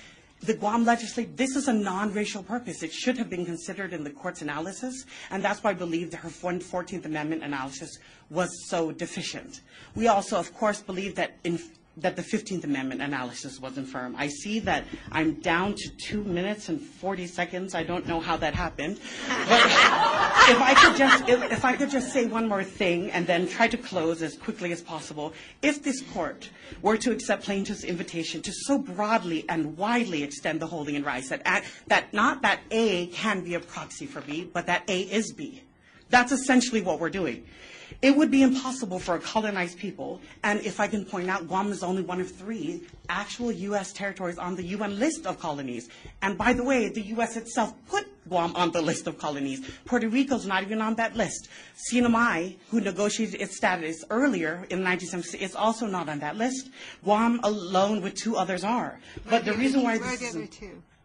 the 0.44 0.54
Guam 0.54 0.85
legislature, 0.85 1.30
this 1.37 1.57
is 1.57 1.68
a 1.68 1.72
non-racial 1.72 2.42
purpose. 2.42 2.83
It 2.83 2.92
should 2.92 3.16
have 3.16 3.30
been 3.30 3.46
considered 3.46 3.92
in 3.92 4.04
the 4.04 4.11
court's 4.11 4.42
analysis, 4.42 5.07
and 5.30 5.42
that's 5.42 5.62
why 5.62 5.70
I 5.70 5.74
believe 5.74 6.11
that 6.11 6.18
her 6.18 6.28
14th 6.28 7.04
Amendment 7.04 7.42
analysis 7.42 7.98
was 8.30 8.50
so 8.68 8.92
deficient. 8.92 9.62
We 9.94 10.09
also, 10.09 10.37
of 10.38 10.52
course, 10.54 10.83
believe 10.83 11.14
that 11.14 11.37
in 11.44 11.59
that 11.96 12.16
the 12.16 12.22
15th 12.22 12.64
Amendment 12.64 13.00
analysis 13.00 13.61
was 13.61 13.78
infirm. 13.78 14.16
I 14.18 14.28
see 14.28 14.59
that 14.61 14.85
I'm 15.12 15.35
down 15.35 15.74
to 15.74 15.90
two 15.96 16.24
minutes 16.24 16.68
and 16.68 16.80
40 16.80 17.26
seconds. 17.26 17.74
I 17.74 17.85
don't 17.85 18.07
know 18.07 18.18
how 18.20 18.37
that 18.38 18.54
happened. 18.54 18.98
But 19.28 19.62
if 20.48 20.61
I 20.61 20.74
could 20.76 20.96
just, 20.96 21.28
if, 21.28 21.52
if 21.52 21.64
I 21.64 21.76
could 21.76 21.90
just 21.90 22.12
say 22.12 22.26
one 22.26 22.48
more 22.48 22.64
thing 22.64 23.11
and 23.12 23.26
then 23.26 23.46
try 23.46 23.68
to 23.68 23.76
close 23.76 24.22
as 24.22 24.37
quickly 24.37 24.72
as 24.72 24.83
possible. 24.83 25.33
If 25.62 25.83
this 25.85 26.00
court 26.00 26.50
were 26.83 26.96
to 26.98 27.12
accept 27.12 27.44
plaintiff's 27.44 27.85
invitation 27.85 28.42
to 28.42 28.52
so 28.52 28.78
broadly 28.78 29.44
and 29.48 29.76
widely 29.76 30.22
extend 30.24 30.61
the 30.61 30.66
holding 30.66 30.96
in 30.96 31.04
Rice 31.04 31.28
that, 31.28 31.42
at- 31.44 31.64
that 31.87 32.12
not 32.12 32.42
that 32.42 32.61
A 32.72 33.07
can 33.09 33.44
be 33.44 33.54
a 33.54 33.61
proxy 33.61 34.07
for 34.07 34.20
B, 34.20 34.50
but 34.52 34.66
that 34.66 34.83
A 34.88 35.02
is 35.02 35.33
B. 35.33 35.62
That's 36.11 36.33
essentially 36.33 36.80
what 36.80 37.00
we're 37.00 37.11
doing. 37.11 37.44
It 38.05 38.14
would 38.14 38.31
be 38.31 38.43
impossible 38.43 38.99
for 38.99 39.14
a 39.14 39.19
colonized 39.19 39.79
people, 39.79 40.21
and 40.43 40.61
if 40.61 40.79
I 40.79 40.88
can 40.88 41.07
point 41.07 41.31
out, 41.31 41.49
Guam 41.49 41.73
is 41.73 41.83
only 41.83 42.03
one 42.03 42.21
of 42.21 42.31
three 42.31 42.83
actual 43.09 43.51
U.S. 43.51 43.95
territories 43.95 44.37
on 44.37 44.57
the 44.57 44.62
UN 44.77 44.99
list 44.99 45.25
of 45.25 45.38
colonies. 45.38 45.88
And 46.21 46.37
by 46.37 46.53
the 46.53 46.62
way, 46.62 46.90
the 46.90 47.01
U.S. 47.17 47.38
itself 47.38 47.73
put 47.88 48.07
Guam 48.29 48.55
on 48.57 48.73
the 48.73 48.83
list 48.83 49.07
of 49.07 49.17
colonies. 49.17 49.67
Puerto 49.87 50.07
Rico's 50.07 50.45
not 50.45 50.62
even 50.62 50.83
on 50.83 50.97
that 50.97 51.17
list. 51.17 51.49
CNMI, 51.90 52.57
who 52.69 52.83
negotiated 52.83 53.40
its 53.40 53.57
status 53.57 54.05
earlier 54.11 54.67
in 54.69 54.85
1976, 54.85 55.43
is 55.43 55.57
also 55.57 55.87
not 55.87 56.11
on 56.11 56.19
that 56.19 56.37
list. 56.37 56.69
Guam 57.05 57.40
alone 57.43 58.03
with 58.03 58.17
two 58.17 58.37
others 58.37 58.64
are. 58.64 59.01
But 59.31 59.47
the 59.47 59.55
reason 59.55 59.83
why 59.83 59.97
this 59.97 60.21
is 60.21 60.37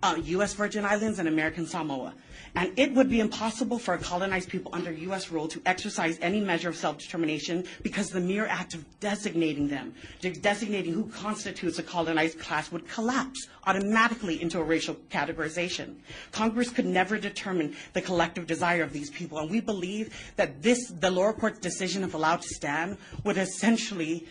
uh, 0.04 0.18
U.S. 0.22 0.54
Virgin 0.54 0.84
Islands 0.84 1.18
and 1.20 1.30
American 1.30 1.66
Samoa. 1.66 2.14
And 2.56 2.78
it 2.78 2.94
would 2.94 3.10
be 3.10 3.20
impossible 3.20 3.80
for 3.80 3.94
a 3.94 3.98
colonized 3.98 4.50
people 4.50 4.72
under 4.74 4.92
U.S. 4.92 5.32
rule 5.32 5.48
to 5.48 5.62
exercise 5.66 6.18
any 6.22 6.42
measure 6.42 6.70
of 6.70 6.76
self-determination 6.76 7.66
because 7.84 8.10
the 8.10 8.20
mere 8.20 8.46
act 8.48 8.74
of 8.74 8.86
designating 9.00 9.68
them, 9.68 9.94
designating 10.42 10.94
who 10.94 11.06
constitutes 11.10 11.80
a 11.80 11.84
colonized 11.84 12.40
class 12.40 12.72
would 12.72 12.88
collapse 12.88 13.48
automatically 13.68 14.42
into 14.42 14.60
a 14.60 14.64
racial 14.64 14.96
categorization. 15.12 15.96
Congress 16.32 16.70
could 16.70 16.86
never 16.86 17.18
determine 17.18 17.76
the 17.94 18.02
collective 18.02 18.48
desire 18.48 18.84
of 18.84 18.94
these 18.94 19.10
people, 19.10 19.38
and 19.38 19.50
we 19.50 19.62
believe 19.62 20.14
that 20.36 20.62
this, 20.62 20.90
the 21.00 21.12
lower 21.12 21.34
court's 21.34 21.60
decision 21.60 22.04
of 22.04 22.14
allowed 22.14 22.42
to 22.42 22.50
stand, 22.50 22.98
would 23.24 23.38
essentially 23.38 24.26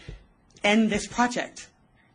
end 0.64 0.90
this 0.90 1.06
project. 1.06 1.68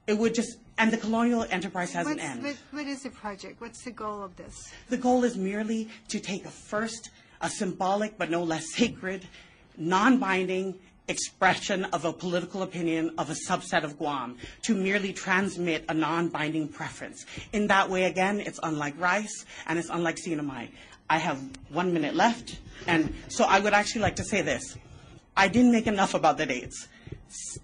It 0.06 0.18
would 0.18 0.36
just, 0.36 0.58
and 0.78 0.92
the 0.92 0.98
colonial 0.98 1.46
enterprise 1.50 1.94
has 1.94 2.08
an 2.08 2.14
What's- 2.18 2.24
end. 2.30 2.44
What, 2.44 2.58
what 2.72 2.88
is 2.88 3.04
the 3.04 3.10
project? 3.10 3.62
What's 3.62 3.84
the 3.84 3.92
goal 3.92 4.24
of 4.24 4.36
this? 4.36 4.72
The 4.90 4.98
goal 4.98 5.24
is 5.24 5.38
merely 5.38 5.90
to 6.10 6.20
take 6.20 6.46
a 6.46 6.50
first, 6.50 7.10
a 7.42 7.50
symbolic 7.50 8.18
but 8.18 8.30
no 8.30 8.44
less 8.44 8.74
sacred, 8.74 9.28
non-binding 9.78 10.76
expression 11.10 11.84
of 11.86 12.06
a 12.06 12.14
political 12.14 12.62
opinion 12.64 13.12
of 13.18 13.30
a 13.30 13.34
subset 13.34 13.84
of 13.84 13.98
Guam 13.98 14.38
to 14.64 14.74
merely 14.74 15.12
transmit 15.12 15.84
a 15.90 15.94
non-binding 15.94 16.70
preference. 16.70 17.26
In 17.52 17.68
that 17.68 17.90
way, 17.90 18.06
again, 18.06 18.40
it's 18.40 18.60
unlike 18.64 18.98
Rice 19.00 19.46
and 19.68 19.78
it's 19.78 19.90
unlike 19.90 20.16
CNMI. 20.16 20.70
I 21.10 21.18
have 21.18 21.40
one 21.70 21.94
minute 21.94 22.16
left, 22.16 22.58
and 22.88 23.14
so 23.28 23.44
I 23.44 23.60
would 23.60 23.74
actually 23.74 24.02
like 24.02 24.16
to 24.16 24.24
say 24.24 24.42
this. 24.42 24.78
I 25.36 25.50
didn't 25.50 25.74
make 25.74 25.88
enough 25.88 26.14
about 26.14 26.38
the 26.38 26.46
dates. 26.46 26.88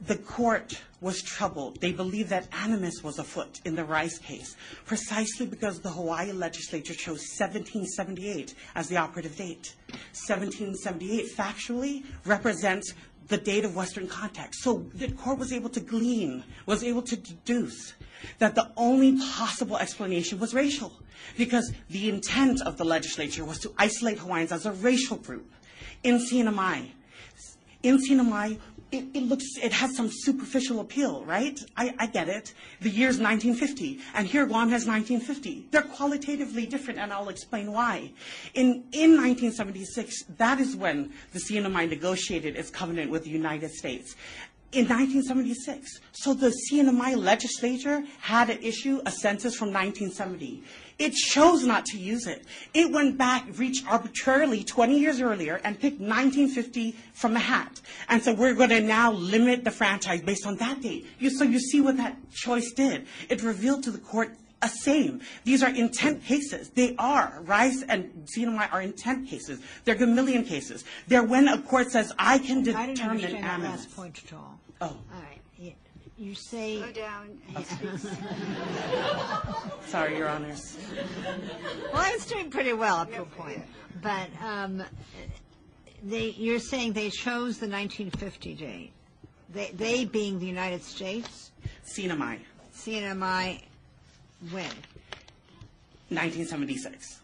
The 0.05 0.17
court 0.17 0.82
was 1.01 1.21
troubled. 1.21 1.79
They 1.79 1.91
believed 1.91 2.29
that 2.29 2.47
animus 2.51 3.03
was 3.03 3.19
afoot 3.19 3.62
in 3.65 3.75
the 3.75 3.86
Rice 3.86 4.17
case, 4.17 4.55
precisely 4.86 5.45
because 5.45 5.79
the 5.79 5.89
Hawaii 5.89 6.32
legislature 6.32 6.93
chose 6.93 7.19
1778 7.38 8.55
as 8.75 8.89
the 8.89 8.97
operative 8.97 9.36
date. 9.36 9.75
1778 10.13 11.36
factually 11.36 12.03
represents 12.25 12.93
the 13.27 13.38
date 13.38 13.63
of 13.63 13.75
Western 13.75 14.08
contact. 14.08 14.55
So 14.55 14.86
the 14.95 15.12
court 15.12 15.38
was 15.38 15.53
able 15.53 15.69
to 15.69 15.79
glean, 15.79 16.43
was 16.65 16.84
able 16.84 17.03
to 17.03 17.15
deduce 17.15 17.93
that 18.39 18.55
the 18.55 18.71
only 18.75 19.17
possible 19.17 19.77
explanation 19.77 20.39
was 20.39 20.53
racial, 20.53 20.91
because 21.38 21.71
the 21.89 22.10
intent 22.10 22.62
of 22.63 22.77
the 22.77 22.86
legislature 22.86 23.45
was 23.45 23.60
to 23.60 23.73
isolate 23.77 24.17
Hawaiians 24.17 24.51
as 24.51 24.65
a 24.65 24.71
racial 24.71 25.17
group. 25.17 25.49
In 26.03 26.17
CNMI, 26.17 26.89
in 27.84 27.97
CNMI, 27.97 28.60
it, 28.91 29.06
it 29.13 29.23
looks, 29.23 29.45
it 29.62 29.71
has 29.71 29.95
some 29.95 30.10
superficial 30.12 30.80
appeal, 30.80 31.23
right? 31.25 31.60
I, 31.78 31.93
I 31.99 32.06
get 32.08 32.28
it. 32.28 32.54
The 32.82 32.89
year's 32.89 33.19
1950, 33.19 33.99
and 34.15 34.28
here 34.28 34.45
Guam 34.45 34.69
has 34.69 34.88
1950. 34.88 35.67
They're 35.71 35.82
qualitatively 35.84 36.65
different, 36.65 36.99
and 36.99 37.13
I'll 37.13 37.30
explain 37.30 37.71
why. 37.71 38.12
In, 38.56 38.84
in 38.91 39.15
1976, 39.15 40.23
that 40.38 40.60
is 40.60 40.75
when 40.75 41.12
the 41.34 41.39
CNMI 41.39 41.89
negotiated 41.89 42.56
its 42.56 42.69
covenant 42.69 43.12
with 43.12 43.23
the 43.23 43.30
United 43.30 43.71
States. 43.71 44.15
In 44.71 44.88
1976, 44.88 45.99
so 46.12 46.34
the 46.34 46.54
CNMI 46.71 47.17
legislature 47.17 48.04
had 48.19 48.45
to 48.45 48.63
issue 48.63 49.02
a 49.06 49.12
census 49.12 49.56
from 49.56 49.69
1970. 49.69 50.63
It 50.99 51.13
chose 51.13 51.65
not 51.65 51.85
to 51.85 51.97
use 51.97 52.27
it. 52.27 52.45
It 52.73 52.91
went 52.91 53.17
back, 53.17 53.45
reached 53.57 53.88
arbitrarily 53.88 54.65
20 54.65 54.99
years 54.99 55.21
earlier, 55.21 55.62
and 55.63 55.79
picked 55.79 56.01
1950 56.01 56.93
from 57.13 57.33
the 57.33 57.39
hat. 57.39 57.79
And 58.09 58.21
so 58.21 58.33
we're 58.33 58.53
going 58.53 58.69
to 58.71 58.81
now 58.81 59.13
limit 59.13 59.63
the 59.63 59.71
franchise 59.71 60.21
based 60.21 60.45
on 60.45 60.57
that 60.57 60.81
date. 60.81 61.07
You, 61.17 61.29
so 61.29 61.45
you 61.45 61.59
see 61.59 61.79
what 61.79 61.95
that 61.97 62.17
choice 62.31 62.73
did. 62.73 63.07
It 63.29 63.41
revealed 63.41 63.83
to 63.83 63.91
the 63.91 63.97
court 63.97 64.35
a 64.62 64.67
same. 64.67 65.21
These 65.45 65.63
are 65.63 65.69
intent 65.69 66.25
cases. 66.25 66.69
They 66.69 66.95
are. 66.97 67.41
Rice 67.43 67.83
and 67.88 68.27
CNMI 68.35 68.71
are 68.73 68.81
intent 68.81 69.29
cases. 69.29 69.62
They're 69.85 69.95
Gomillion 69.95 70.45
cases. 70.45 70.83
They're 71.07 71.23
when 71.23 71.47
a 71.47 71.62
court 71.62 71.91
says, 71.91 72.12
I 72.19 72.39
can 72.39 72.63
determine." 72.63 72.89
I 72.89 72.93
didn't 72.93 73.09
understand 73.09 73.63
that 73.63 73.69
last 73.69 73.95
point 73.95 74.21
at 74.25 74.33
all. 74.33 74.59
Oh. 74.81 74.85
All 74.85 75.01
right. 75.13 75.38
You- 76.19 76.29
You 76.29 76.36
say, 76.36 76.79
Go 76.82 76.91
down. 76.91 77.39
Sorry, 79.88 80.17
Your 80.17 80.27
Honors. 80.29 80.77
well, 81.93 82.01
I 82.01 82.12
was 82.13 82.25
doing 82.25 82.49
pretty 82.51 82.73
well 82.73 82.97
up 82.97 83.12
to 83.13 83.21
a 83.21 83.25
point. 83.25 83.63
But 84.01 84.27
um, 84.43 84.84
they, 86.03 86.29
you're 86.32 86.60
saying 86.60 86.93
they 86.93 87.10
chose 87.10 87.58
the 87.58 87.67
1950 87.67 88.53
date. 88.55 88.91
They, 89.51 89.71
they 89.73 90.05
being 90.05 90.39
the 90.39 90.45
United 90.45 90.84
States, 90.84 91.51
CNMI, 91.95 92.39
CNMI, 92.75 93.62
when? 94.51 94.65
1976. 96.10 97.19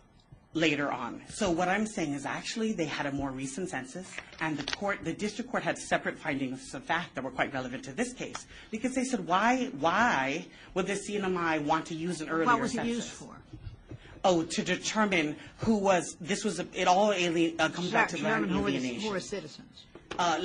Later 0.55 0.89
on. 0.89 1.21
So 1.27 1.51
what 1.51 1.67
I'm 1.67 1.85
saying 1.85 2.13
is 2.13 2.25
actually 2.25 2.71
they 2.71 2.85
had 2.85 3.05
a 3.05 3.11
more 3.11 3.29
recent 3.29 3.69
census, 3.69 4.09
and 4.39 4.57
the 4.57 4.63
court, 4.77 4.99
the 5.03 5.11
district 5.11 5.51
court 5.51 5.63
had 5.63 5.77
separate 5.77 6.17
findings 6.17 6.73
of 6.73 6.81
fact 6.81 7.13
that 7.15 7.25
were 7.25 7.29
quite 7.29 7.53
relevant 7.53 7.83
to 7.83 7.91
this 7.91 8.13
case. 8.13 8.45
Because 8.71 8.95
they 8.95 9.03
said, 9.03 9.27
why, 9.27 9.65
why 9.81 10.45
would 10.73 10.87
the 10.87 10.93
CNMI 10.93 11.61
want 11.65 11.85
to 11.87 11.93
use 11.93 12.21
an 12.21 12.29
earlier 12.29 12.45
census? 12.45 12.53
What 12.53 12.61
was 12.61 12.75
it 12.75 12.85
used 12.85 13.09
for? 13.09 13.35
Oh, 14.23 14.43
to 14.43 14.63
determine 14.63 15.35
who 15.57 15.75
was, 15.75 16.15
this 16.21 16.45
was, 16.45 16.61
a- 16.61 16.67
it 16.73 16.87
all 16.87 17.11
alien, 17.11 17.59
uh, 17.59 17.67
comes 17.67 17.91
back 17.91 18.07
to 18.09 18.15
land 18.23 18.45
Determine 18.45 18.49
who 18.49 18.61
were 18.63 18.71
the- 18.71 18.77
alienation. 18.77 19.01
Who 19.07 19.11
were 19.13 19.19
citizens. 19.19 19.83
uh, 20.17 20.39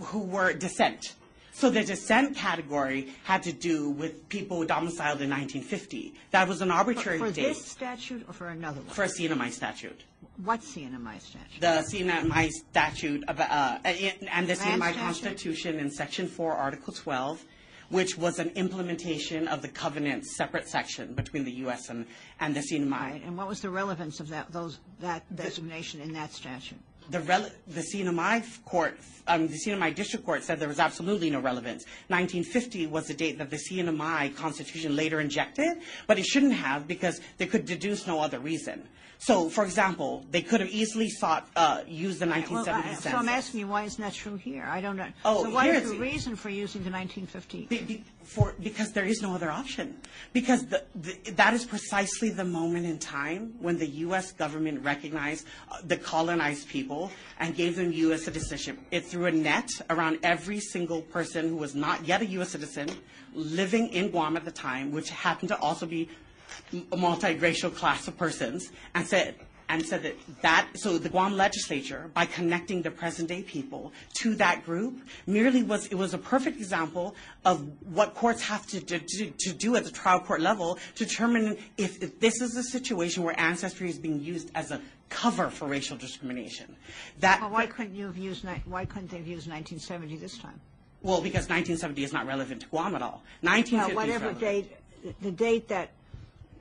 who 0.00 0.18
were 0.18 0.52
descent. 0.52 1.14
So 1.58 1.70
the 1.70 1.82
descent 1.82 2.36
category 2.36 3.08
had 3.24 3.42
to 3.42 3.52
do 3.52 3.90
with 3.90 4.28
people 4.28 4.64
domiciled 4.64 5.20
in 5.20 5.28
1950. 5.28 6.14
That 6.30 6.46
was 6.46 6.62
an 6.62 6.70
arbitrary 6.70 7.18
For 7.18 7.32
date 7.32 7.34
For 7.34 7.48
this 7.48 7.64
statute 7.64 8.24
or 8.28 8.32
for 8.32 8.46
another 8.46 8.80
one? 8.80 8.90
for 8.90 9.02
a 9.02 9.08
CNMI 9.08 9.50
statute. 9.50 10.04
What 10.44 10.60
CNMI 10.60 11.20
statute? 11.20 11.60
The 11.60 11.84
CNMI 11.90 12.50
statute 12.52 13.24
about, 13.26 13.50
uh, 13.50 13.78
and 13.88 14.28
and 14.30 14.46
the 14.46 14.54
Land 14.54 14.82
CNMI 14.82 14.92
statute? 14.92 15.00
Constitution 15.00 15.78
in 15.80 15.90
Section 15.90 16.28
4, 16.28 16.52
Article 16.52 16.92
12, 16.92 17.44
which 17.88 18.16
was 18.16 18.38
an 18.38 18.50
implementation 18.50 19.48
of 19.48 19.60
the 19.60 19.68
covenant 19.68 20.26
separate 20.26 20.68
section 20.68 21.12
between 21.14 21.44
the 21.44 21.52
U.S. 21.66 21.88
and, 21.88 22.06
and 22.38 22.54
the 22.54 22.60
CNMI. 22.60 22.90
Right, 22.92 23.22
and 23.24 23.36
what 23.36 23.48
was 23.48 23.62
the 23.62 23.70
relevance 23.70 24.20
of 24.20 24.28
that, 24.28 24.52
those, 24.52 24.78
that 25.00 25.24
designation 25.34 26.00
in 26.02 26.12
that 26.12 26.32
statute? 26.32 26.78
The 27.10 27.20
rel- 27.20 27.50
the 27.66 28.58
court, 28.64 28.98
um, 29.26 29.48
the 29.48 29.58
CNMI 29.58 29.94
district 29.94 30.24
court 30.24 30.42
said 30.44 30.58
there 30.58 30.68
was 30.68 30.78
absolutely 30.78 31.30
no 31.30 31.40
relevance. 31.40 31.84
1950 32.08 32.86
was 32.86 33.06
the 33.06 33.14
date 33.14 33.38
that 33.38 33.50
the 33.50 33.56
CNMI 33.70 34.34
constitution 34.36 34.96
later 34.96 35.20
injected, 35.20 35.78
but 36.06 36.18
it 36.18 36.26
shouldn't 36.26 36.54
have 36.54 36.86
because 36.86 37.20
they 37.38 37.46
could 37.46 37.64
deduce 37.64 38.06
no 38.06 38.20
other 38.20 38.38
reason. 38.38 38.88
So, 39.20 39.48
for 39.48 39.64
example, 39.64 40.24
they 40.30 40.42
could 40.42 40.60
have 40.60 40.70
easily 40.70 41.08
sought, 41.10 41.48
uh, 41.56 41.82
used 41.88 42.20
the 42.20 42.26
Well, 42.26 42.36
1970 42.36 42.78
I- 42.88 42.92
census. 42.94 43.10
So 43.10 43.16
I'm 43.18 43.28
asking 43.28 43.60
you, 43.60 43.66
why 43.66 43.82
isn't 43.82 44.00
that 44.00 44.14
true 44.14 44.36
here? 44.36 44.64
I 44.64 44.80
don't 44.80 44.96
know. 44.96 45.08
Oh, 45.24 45.42
So 45.42 45.50
what 45.50 45.64
here 45.64 45.74
is 45.74 45.78
it's- 45.82 45.92
the 45.94 45.98
reason 46.00 46.36
for 46.36 46.50
using 46.50 46.84
the 46.84 46.90
1950? 46.90 47.66
Be- 47.66 47.78
be- 47.82 48.04
for, 48.22 48.54
because 48.62 48.92
there 48.92 49.04
is 49.04 49.20
no 49.20 49.34
other 49.34 49.50
option. 49.50 49.96
Because 50.32 50.66
the, 50.66 50.84
the, 50.94 51.32
that 51.32 51.52
is 51.52 51.64
precisely 51.64 52.30
the 52.30 52.44
moment 52.44 52.86
in 52.86 52.98
time 52.98 53.54
when 53.58 53.76
the 53.78 53.86
U.S. 54.06 54.30
government 54.32 54.84
recognized 54.84 55.46
uh, 55.72 55.78
the 55.84 55.96
colonized 55.96 56.68
people 56.68 57.10
and 57.40 57.56
gave 57.56 57.74
them 57.74 57.90
U.S. 57.92 58.22
citizenship. 58.22 58.78
It 58.92 59.04
threw 59.04 59.26
a 59.26 59.32
net 59.32 59.68
around 59.90 60.20
every 60.22 60.60
single 60.60 61.02
person 61.02 61.48
who 61.48 61.56
was 61.56 61.74
not 61.74 62.06
yet 62.06 62.22
a 62.22 62.26
U.S. 62.26 62.50
citizen 62.50 62.88
living 63.34 63.88
in 63.88 64.10
Guam 64.10 64.36
at 64.36 64.44
the 64.44 64.52
time, 64.52 64.92
which 64.92 65.10
happened 65.10 65.48
to 65.48 65.58
also 65.58 65.86
be 65.86 66.08
multiracial 66.72 67.74
class 67.74 68.08
of 68.08 68.16
persons, 68.16 68.70
and 68.94 69.06
said, 69.06 69.34
and 69.70 69.84
said 69.84 70.02
that 70.02 70.14
that, 70.42 70.66
so 70.76 70.96
the 70.96 71.10
Guam 71.10 71.36
legislature, 71.36 72.10
by 72.14 72.24
connecting 72.24 72.80
the 72.80 72.90
present 72.90 73.28
day 73.28 73.42
people 73.42 73.92
to 74.14 74.34
that 74.36 74.64
group, 74.64 74.98
merely 75.26 75.62
was, 75.62 75.86
it 75.88 75.94
was 75.94 76.14
a 76.14 76.18
perfect 76.18 76.56
example 76.56 77.14
of 77.44 77.68
what 77.92 78.14
courts 78.14 78.40
have 78.42 78.66
to, 78.68 78.80
to, 78.80 78.98
to- 78.98 79.30
to 79.38 79.52
do 79.52 79.76
at 79.76 79.84
the 79.84 79.90
trial 79.90 80.20
court 80.20 80.40
level 80.40 80.78
to 80.94 81.04
determine 81.04 81.58
if, 81.76 82.02
if 82.02 82.18
this 82.18 82.40
is 82.40 82.56
a 82.56 82.62
situation 82.62 83.22
where 83.22 83.38
ancestry 83.38 83.90
is 83.90 83.98
being 83.98 84.20
used 84.22 84.50
as 84.54 84.70
a 84.70 84.80
cover 85.10 85.50
for 85.50 85.68
racial 85.68 85.96
discrimination. 85.98 86.74
That, 87.20 87.40
Well, 87.40 87.50
why 87.50 87.66
couldn't 87.66 87.94
you 87.94 88.06
have 88.06 88.16
used, 88.18 88.46
why 88.64 88.84
couldn't 88.86 89.10
they 89.10 89.18
have 89.18 89.26
used 89.28 89.48
1970 89.50 90.16
this 90.16 90.38
time? 90.38 90.58
well, 91.02 91.20
because 91.20 91.48
1970 91.48 92.02
is 92.04 92.12
not 92.12 92.26
relevant 92.26 92.62
to 92.62 92.66
Guam 92.68 92.94
at 92.96 93.02
all. 93.02 93.22
Well, 93.42 93.52
1950 93.52 93.90
is 93.92 93.96
whatever 93.96 94.32
date, 94.38 94.72
the 95.22 95.30
date 95.30 95.68
that, 95.68 95.90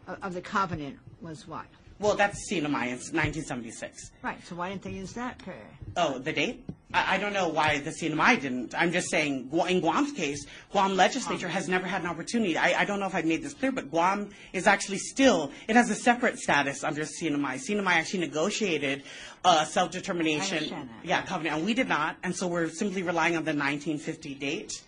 of 0.07 0.33
the 0.33 0.41
covenant 0.41 0.97
was 1.21 1.47
what? 1.47 1.65
Well, 1.99 2.15
that's 2.15 2.47
CNMI, 2.51 2.93
it's 2.93 3.11
1976. 3.11 4.11
Right, 4.21 4.37
so 4.45 4.55
why 4.55 4.69
didn't 4.69 4.83
they 4.83 4.91
use 4.91 5.13
that 5.13 5.39
period? 5.39 5.65
Oh, 5.95 6.19
the 6.19 6.31
date? 6.31 6.63
I, 6.93 7.15
I 7.15 7.17
don't 7.17 7.33
know 7.33 7.47
why 7.47 7.79
the 7.79 7.89
CNMI 7.89 8.39
didn't. 8.39 8.75
I'm 8.77 8.91
just 8.91 9.09
saying, 9.09 9.49
Gu- 9.49 9.65
in 9.65 9.79
Guam's 9.81 10.11
case, 10.11 10.45
Guam 10.71 10.95
legislature 10.95 11.47
has 11.47 11.67
never 11.67 11.87
had 11.87 12.01
an 12.01 12.07
opportunity. 12.07 12.55
I, 12.55 12.81
I 12.81 12.85
don't 12.85 12.99
know 12.99 13.07
if 13.07 13.15
I've 13.15 13.25
made 13.25 13.41
this 13.41 13.55
clear, 13.55 13.71
but 13.71 13.89
Guam 13.89 14.29
is 14.53 14.67
actually 14.67 14.99
still, 14.99 15.51
it 15.67 15.75
has 15.75 15.89
a 15.89 15.95
separate 15.95 16.37
status 16.37 16.83
under 16.83 17.01
CNMI. 17.01 17.55
CNMI 17.55 17.93
actually 17.93 18.19
negotiated 18.19 19.01
uh, 19.43 19.65
self-determination. 19.65 20.55
I 20.55 20.57
understand 20.57 20.89
that. 20.89 21.05
Yeah, 21.05 21.21
covenant, 21.23 21.55
and 21.57 21.65
we 21.65 21.73
did 21.73 21.89
not, 21.89 22.17
and 22.21 22.35
so 22.35 22.45
we're 22.45 22.69
simply 22.69 23.01
relying 23.01 23.35
on 23.35 23.43
the 23.43 23.53
1950 23.53 24.35
date 24.35 24.83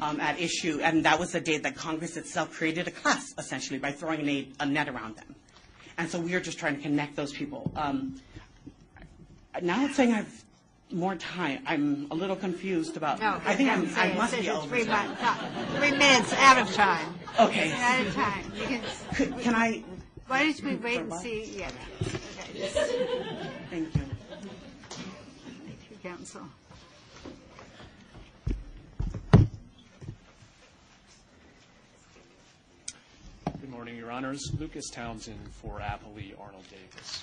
um, 0.00 0.20
at 0.20 0.38
issue, 0.40 0.80
and 0.82 1.04
that 1.04 1.18
was 1.18 1.32
the 1.32 1.40
date 1.40 1.62
that 1.62 1.76
Congress 1.76 2.16
itself 2.16 2.52
created 2.52 2.88
a 2.88 2.90
class, 2.90 3.34
essentially, 3.38 3.78
by 3.78 3.92
throwing 3.92 4.28
a, 4.28 4.48
a 4.60 4.66
net 4.66 4.88
around 4.88 5.16
them. 5.16 5.34
And 5.98 6.08
so 6.10 6.18
we 6.20 6.34
are 6.34 6.40
just 6.40 6.58
trying 6.58 6.76
to 6.76 6.82
connect 6.82 7.16
those 7.16 7.32
people. 7.32 7.70
Um, 7.76 8.20
now 9.62 9.84
it's 9.84 9.96
saying 9.96 10.12
I 10.12 10.16
have 10.18 10.44
more 10.92 11.14
time. 11.14 11.62
I'm 11.66 12.06
a 12.10 12.14
little 12.14 12.36
confused 12.36 12.96
about. 12.96 13.20
No, 13.20 13.40
I 13.44 13.54
think 13.54 13.70
I'm, 13.70 13.88
I 13.96 14.12
must 14.14 14.38
be 14.38 14.48
over. 14.50 14.66
three 14.66 14.84
time. 14.84 15.08
mon- 15.08 15.62
no, 15.72 15.78
Three 15.78 15.90
minutes 15.92 16.32
out 16.34 16.58
of 16.58 16.72
time. 16.72 17.14
Okay. 17.38 17.70
At 17.72 18.06
a 18.06 18.12
time. 18.12 18.52
You 18.54 18.62
can, 18.64 18.80
Could, 19.14 19.38
can 19.40 19.54
I? 19.54 19.84
why 20.26 20.44
don't 20.52 20.62
we 20.64 20.76
wait 20.76 21.00
and 21.00 21.12
see? 21.14 21.58
Yeah. 21.58 21.70
Okay. 22.02 22.68
Thank 23.70 23.94
you. 23.94 24.02
Thank 25.66 25.78
you, 25.90 25.96
counsel. 26.02 26.42
Good 33.60 33.70
morning, 33.70 33.89
Your 34.00 34.12
Honors. 34.12 34.50
Lucas 34.58 34.88
Townsend 34.88 35.52
for 35.52 35.78
Appellee 35.78 36.32
Arnold 36.40 36.64
Davis. 36.70 37.22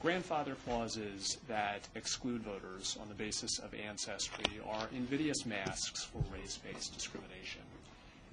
Grandfather 0.00 0.54
clauses 0.64 1.36
that 1.48 1.86
exclude 1.94 2.40
voters 2.40 2.96
on 2.98 3.10
the 3.10 3.14
basis 3.14 3.58
of 3.58 3.74
ancestry 3.74 4.58
are 4.66 4.88
invidious 4.96 5.44
masks 5.44 6.02
for 6.02 6.24
race-based 6.32 6.94
discrimination. 6.94 7.60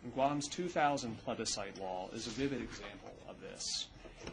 And 0.05 0.15
Guam's 0.15 0.47
2000 0.47 1.21
plebiscite 1.25 1.81
law 1.81 2.07
is 2.13 2.27
a 2.27 2.29
vivid 2.29 2.61
example 2.61 3.13
of 3.27 3.35
this. 3.41 3.87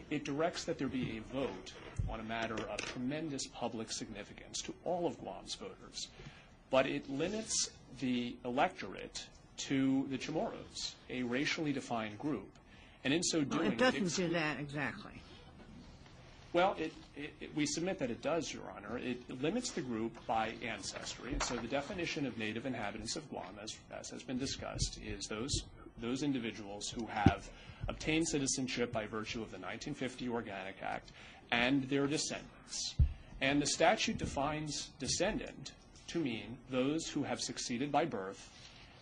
It 0.09 0.23
directs 0.23 0.63
that 0.63 0.77
there 0.77 0.87
be 0.87 1.17
a 1.17 1.33
vote 1.35 1.73
on 2.09 2.21
a 2.21 2.23
matter 2.23 2.55
of 2.55 2.77
tremendous 2.77 3.45
public 3.47 3.91
significance 3.91 4.61
to 4.61 4.73
all 4.85 5.05
of 5.05 5.19
Guam's 5.19 5.55
voters, 5.55 6.07
but 6.69 6.85
it 6.85 7.09
limits 7.09 7.71
the 7.99 8.37
electorate 8.45 9.25
to 9.57 10.07
the 10.09 10.17
Chamorros, 10.17 10.93
a 11.09 11.23
racially 11.23 11.73
defined 11.73 12.17
group. 12.17 12.49
And 13.03 13.13
in 13.13 13.23
so 13.23 13.39
Well, 13.39 13.59
doing, 13.59 13.71
it 13.71 13.77
doesn't 13.77 14.15
do 14.15 14.27
that 14.33 14.59
exactly. 14.59 15.21
well, 16.53 16.75
it, 16.77 16.93
it, 17.15 17.33
it- 17.39 17.55
we 17.55 17.65
submit 17.65 17.99
that 17.99 18.11
it 18.11 18.21
does, 18.21 18.51
Your 18.53 18.63
Honor. 18.75 18.97
It 18.97 19.41
limits 19.41 19.71
the 19.71 19.81
group 19.81 20.11
by 20.27 20.53
ancestry, 20.63 21.31
and 21.33 21.41
so 21.43 21.55
the 21.55 21.67
definition 21.67 22.25
of 22.25 22.37
native 22.37 22.65
inhabitants 22.65 23.15
of 23.15 23.29
Guam, 23.29 23.57
as, 23.61 23.75
as 23.97 24.09
has 24.09 24.23
been 24.23 24.37
discussed, 24.37 24.99
is 25.05 25.25
those, 25.27 25.63
those 26.01 26.23
individuals 26.23 26.89
who 26.89 27.05
have 27.07 27.49
obtained 27.87 28.27
citizenship 28.27 28.91
by 28.91 29.05
virtue 29.05 29.41
of 29.41 29.49
the 29.51 29.57
1950 29.57 30.27
Organic 30.29 30.75
Act 30.83 31.11
and 31.51 31.83
their 31.89 32.05
descendants. 32.07 32.95
And 33.41 33.61
the 33.61 33.65
statute 33.65 34.17
defines 34.17 34.89
descendant 34.99 35.71
to 36.07 36.19
mean 36.19 36.57
those 36.69 37.07
who 37.07 37.23
have 37.23 37.39
succeeded 37.39 37.91
by 37.91 38.05
birth 38.05 38.49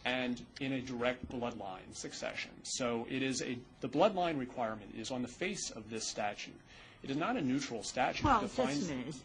and 0.08 0.42
in 0.62 0.74
a 0.74 0.82
direct 0.82 1.28
bloodline 1.30 1.94
succession. 1.94 2.52
So 2.64 3.06
it 3.10 3.22
is 3.22 3.42
a, 3.42 3.58
the 3.82 3.90
bloodline 3.90 4.40
requirement 4.40 4.96
is 4.98 5.12
on 5.12 5.22
the 5.22 5.28
face 5.28 5.70
of 5.72 5.90
this 5.90 6.08
statute. 6.08 6.56
It 7.04 7.10
is 7.10 7.18
not 7.18 7.36
a 7.36 7.42
neutral 7.42 7.84
statute. 7.84 8.24
Well, 8.26 8.42
just 8.42 8.58
a 8.58 8.66
minute. 8.66 9.16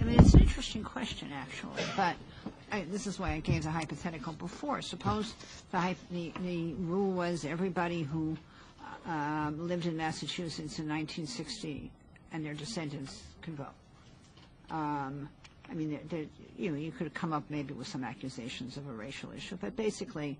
I 0.00 0.04
mean, 0.04 0.18
it's 0.20 0.34
an 0.34 0.40
interesting 0.40 0.82
question, 0.84 1.30
actually, 1.34 1.82
but 1.96 2.14
I- 2.72 2.86
this 2.90 3.06
is 3.06 3.18
why 3.18 3.32
I 3.32 3.40
gave 3.40 3.64
the 3.64 3.70
hypothetical 3.70 4.32
before. 4.34 4.82
Suppose 4.82 5.34
the 5.72 5.96
the 6.12 6.32
the 6.42 6.74
rule 6.74 7.10
was 7.10 7.44
everybody 7.44 8.02
who, 8.04 8.36
um, 9.06 9.66
lived 9.68 9.86
in 9.86 9.96
Massachusetts 9.96 10.78
in 10.78 10.88
1960 10.88 11.90
and 12.32 12.44
their 12.44 12.54
descendants 12.54 13.22
can 13.42 13.56
vote. 13.56 13.74
I 15.70 15.74
mean, 15.74 15.90
there- 15.90 16.00
there- 16.08 16.26
you 16.56 16.70
know, 16.70 16.76
you 16.78 16.90
could 16.92 17.12
come 17.14 17.32
up 17.32 17.44
maybe 17.50 17.74
with 17.74 17.86
some 17.86 18.04
accusations 18.04 18.76
of 18.76 18.88
a 18.88 18.92
racial 18.92 19.30
issue, 19.32 19.56
but 19.60 19.76
basically, 19.76 20.36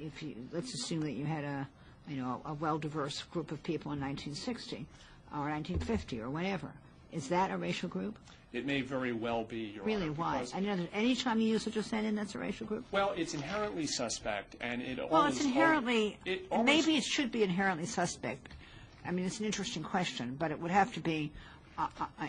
if 0.00 0.22
you, 0.22 0.34
let's 0.52 0.72
assume 0.74 1.00
that 1.00 1.12
you 1.12 1.26
had 1.26 1.44
a, 1.44 1.68
you 2.08 2.16
know, 2.16 2.40
a 2.46 2.54
well-diverse 2.54 3.22
group 3.24 3.52
of 3.52 3.62
people 3.62 3.92
in 3.92 4.00
1960 4.00 4.86
or 5.32 5.50
1950 5.50 6.20
or 6.20 6.30
whatever. 6.30 6.70
is 7.12 7.28
that 7.28 7.50
a 7.50 7.56
racial 7.56 7.88
group? 7.88 8.18
It 8.52 8.66
may 8.66 8.80
very 8.82 9.12
well 9.12 9.44
be, 9.44 9.58
Your 9.60 9.82
Honor. 9.82 9.92
Really, 9.94 10.10
why? 10.10 10.46
I 10.54 10.60
know 10.60 10.76
that 10.76 10.88
any 10.94 11.14
time 11.14 11.40
you 11.40 11.48
use 11.48 11.66
a 11.66 11.70
descendant, 11.70 12.16
that's 12.16 12.34
a 12.34 12.38
racial 12.38 12.66
group? 12.66 12.84
Well, 12.90 13.12
it's 13.16 13.34
inherently 13.34 13.86
suspect, 13.86 14.56
and 14.60 14.80
it 14.82 14.98
Well, 14.98 15.22
always... 15.22 15.36
it's 15.36 15.44
inherently, 15.44 16.18
maybe 16.64 16.96
it 16.96 17.04
should 17.04 17.30
be 17.30 17.42
inherently 17.42 17.86
suspect. 17.86 18.52
I 19.06 19.10
mean, 19.10 19.24
it's 19.26 19.38
an 19.40 19.46
interesting 19.46 19.82
question, 19.82 20.36
but 20.38 20.50
it 20.50 20.60
would 20.60 20.70
have 20.70 20.92
to 20.94 21.00
be 21.00 21.30
uh, 21.78 21.88
uh, 22.00 22.06
uh, 22.20 22.26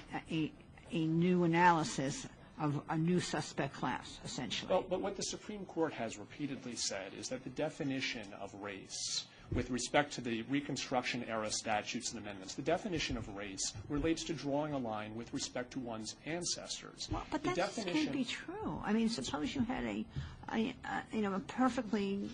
a, 0.91 1.05
new 1.05 1.43
analysis 1.43 2.27
of 2.59 2.81
a 2.89 2.97
new 2.97 3.19
suspect 3.19 3.73
class, 3.73 4.19
essentially. 4.25 4.71
Well, 4.71 4.85
but 4.89 5.01
what 5.01 5.15
the 5.15 5.23
Supreme 5.23 5.65
Court 5.65 5.93
has 5.93 6.17
repeatedly 6.17 6.75
said 6.75 7.13
is 7.17 7.29
that 7.29 7.43
the 7.43 7.49
definition 7.51 8.27
of 8.41 8.53
race 8.61 9.25
with 9.53 9.69
respect 9.71 10.13
to 10.13 10.21
the 10.21 10.43
Reconstruction 10.43 11.25
era 11.27 11.49
statutes 11.51 12.11
and 12.11 12.21
amendments, 12.21 12.53
the 12.53 12.61
definition 12.61 13.17
of 13.17 13.27
race 13.35 13.73
relates 13.89 14.23
to 14.25 14.33
drawing 14.33 14.73
a 14.73 14.77
line 14.77 15.15
with 15.15 15.33
respect 15.33 15.71
to 15.71 15.79
one's 15.79 16.15
ancestors. 16.25 17.07
Well, 17.11 17.23
but 17.31 17.43
The 17.43 17.51
that 17.53 17.75
can't 17.75 18.11
be 18.11 18.25
true. 18.25 18.79
I 18.85 18.93
mean, 18.93 19.09
suppose 19.09 19.55
you 19.55 19.61
had 19.61 19.83
a, 19.85 20.05
a, 20.53 20.75
a 20.85 21.03
you 21.15 21.21
know, 21.21 21.33
a 21.33 21.39
perfectly 21.39 22.29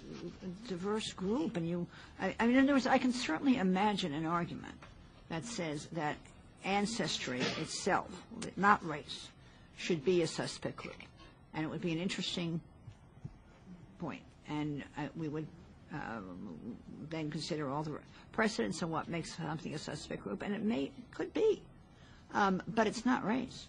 diverse 0.68 1.14
group, 1.14 1.56
and 1.58 1.68
you, 1.68 1.88
I, 2.20 2.36
I 2.40 2.48
mean, 2.48 2.58
in 2.58 2.64
other 2.66 2.74
words, 2.74 2.88
I 2.88 2.98
can 2.98 3.14
certainly 3.14 3.58
imagine 3.58 4.14
an 4.14 4.26
argument 4.26 4.76
that 5.30 5.46
says 5.46 5.88
that 5.94 6.16
ancestry 6.66 7.40
itself, 7.62 8.10
not 8.58 8.86
race, 8.86 9.30
should 9.78 10.04
be 10.04 10.22
a 10.22 10.28
suspect 10.28 10.78
group, 10.78 10.96
and 11.54 11.64
it 11.64 11.70
would 11.70 11.82
be 11.82 11.92
an 11.92 12.00
interesting 12.00 12.60
point. 14.00 14.22
and 14.48 14.84
uh, 14.98 15.08
we 15.16 15.28
would 15.28 15.48
um, 15.94 16.78
then 17.10 17.32
consider 17.32 17.70
all 17.70 17.84
the 17.84 17.98
precedents 18.32 18.84
on 18.84 18.92
what 18.92 19.08
makes 19.08 19.36
something 19.36 19.74
a 19.74 19.78
suspect 19.78 20.24
group, 20.24 20.42
and 20.42 20.54
it 20.54 20.62
may, 20.62 20.92
could 21.12 21.34
be, 21.34 21.62
um, 22.34 22.62
but 22.68 22.88
it's 22.88 23.06
not 23.06 23.26
race. 23.26 23.68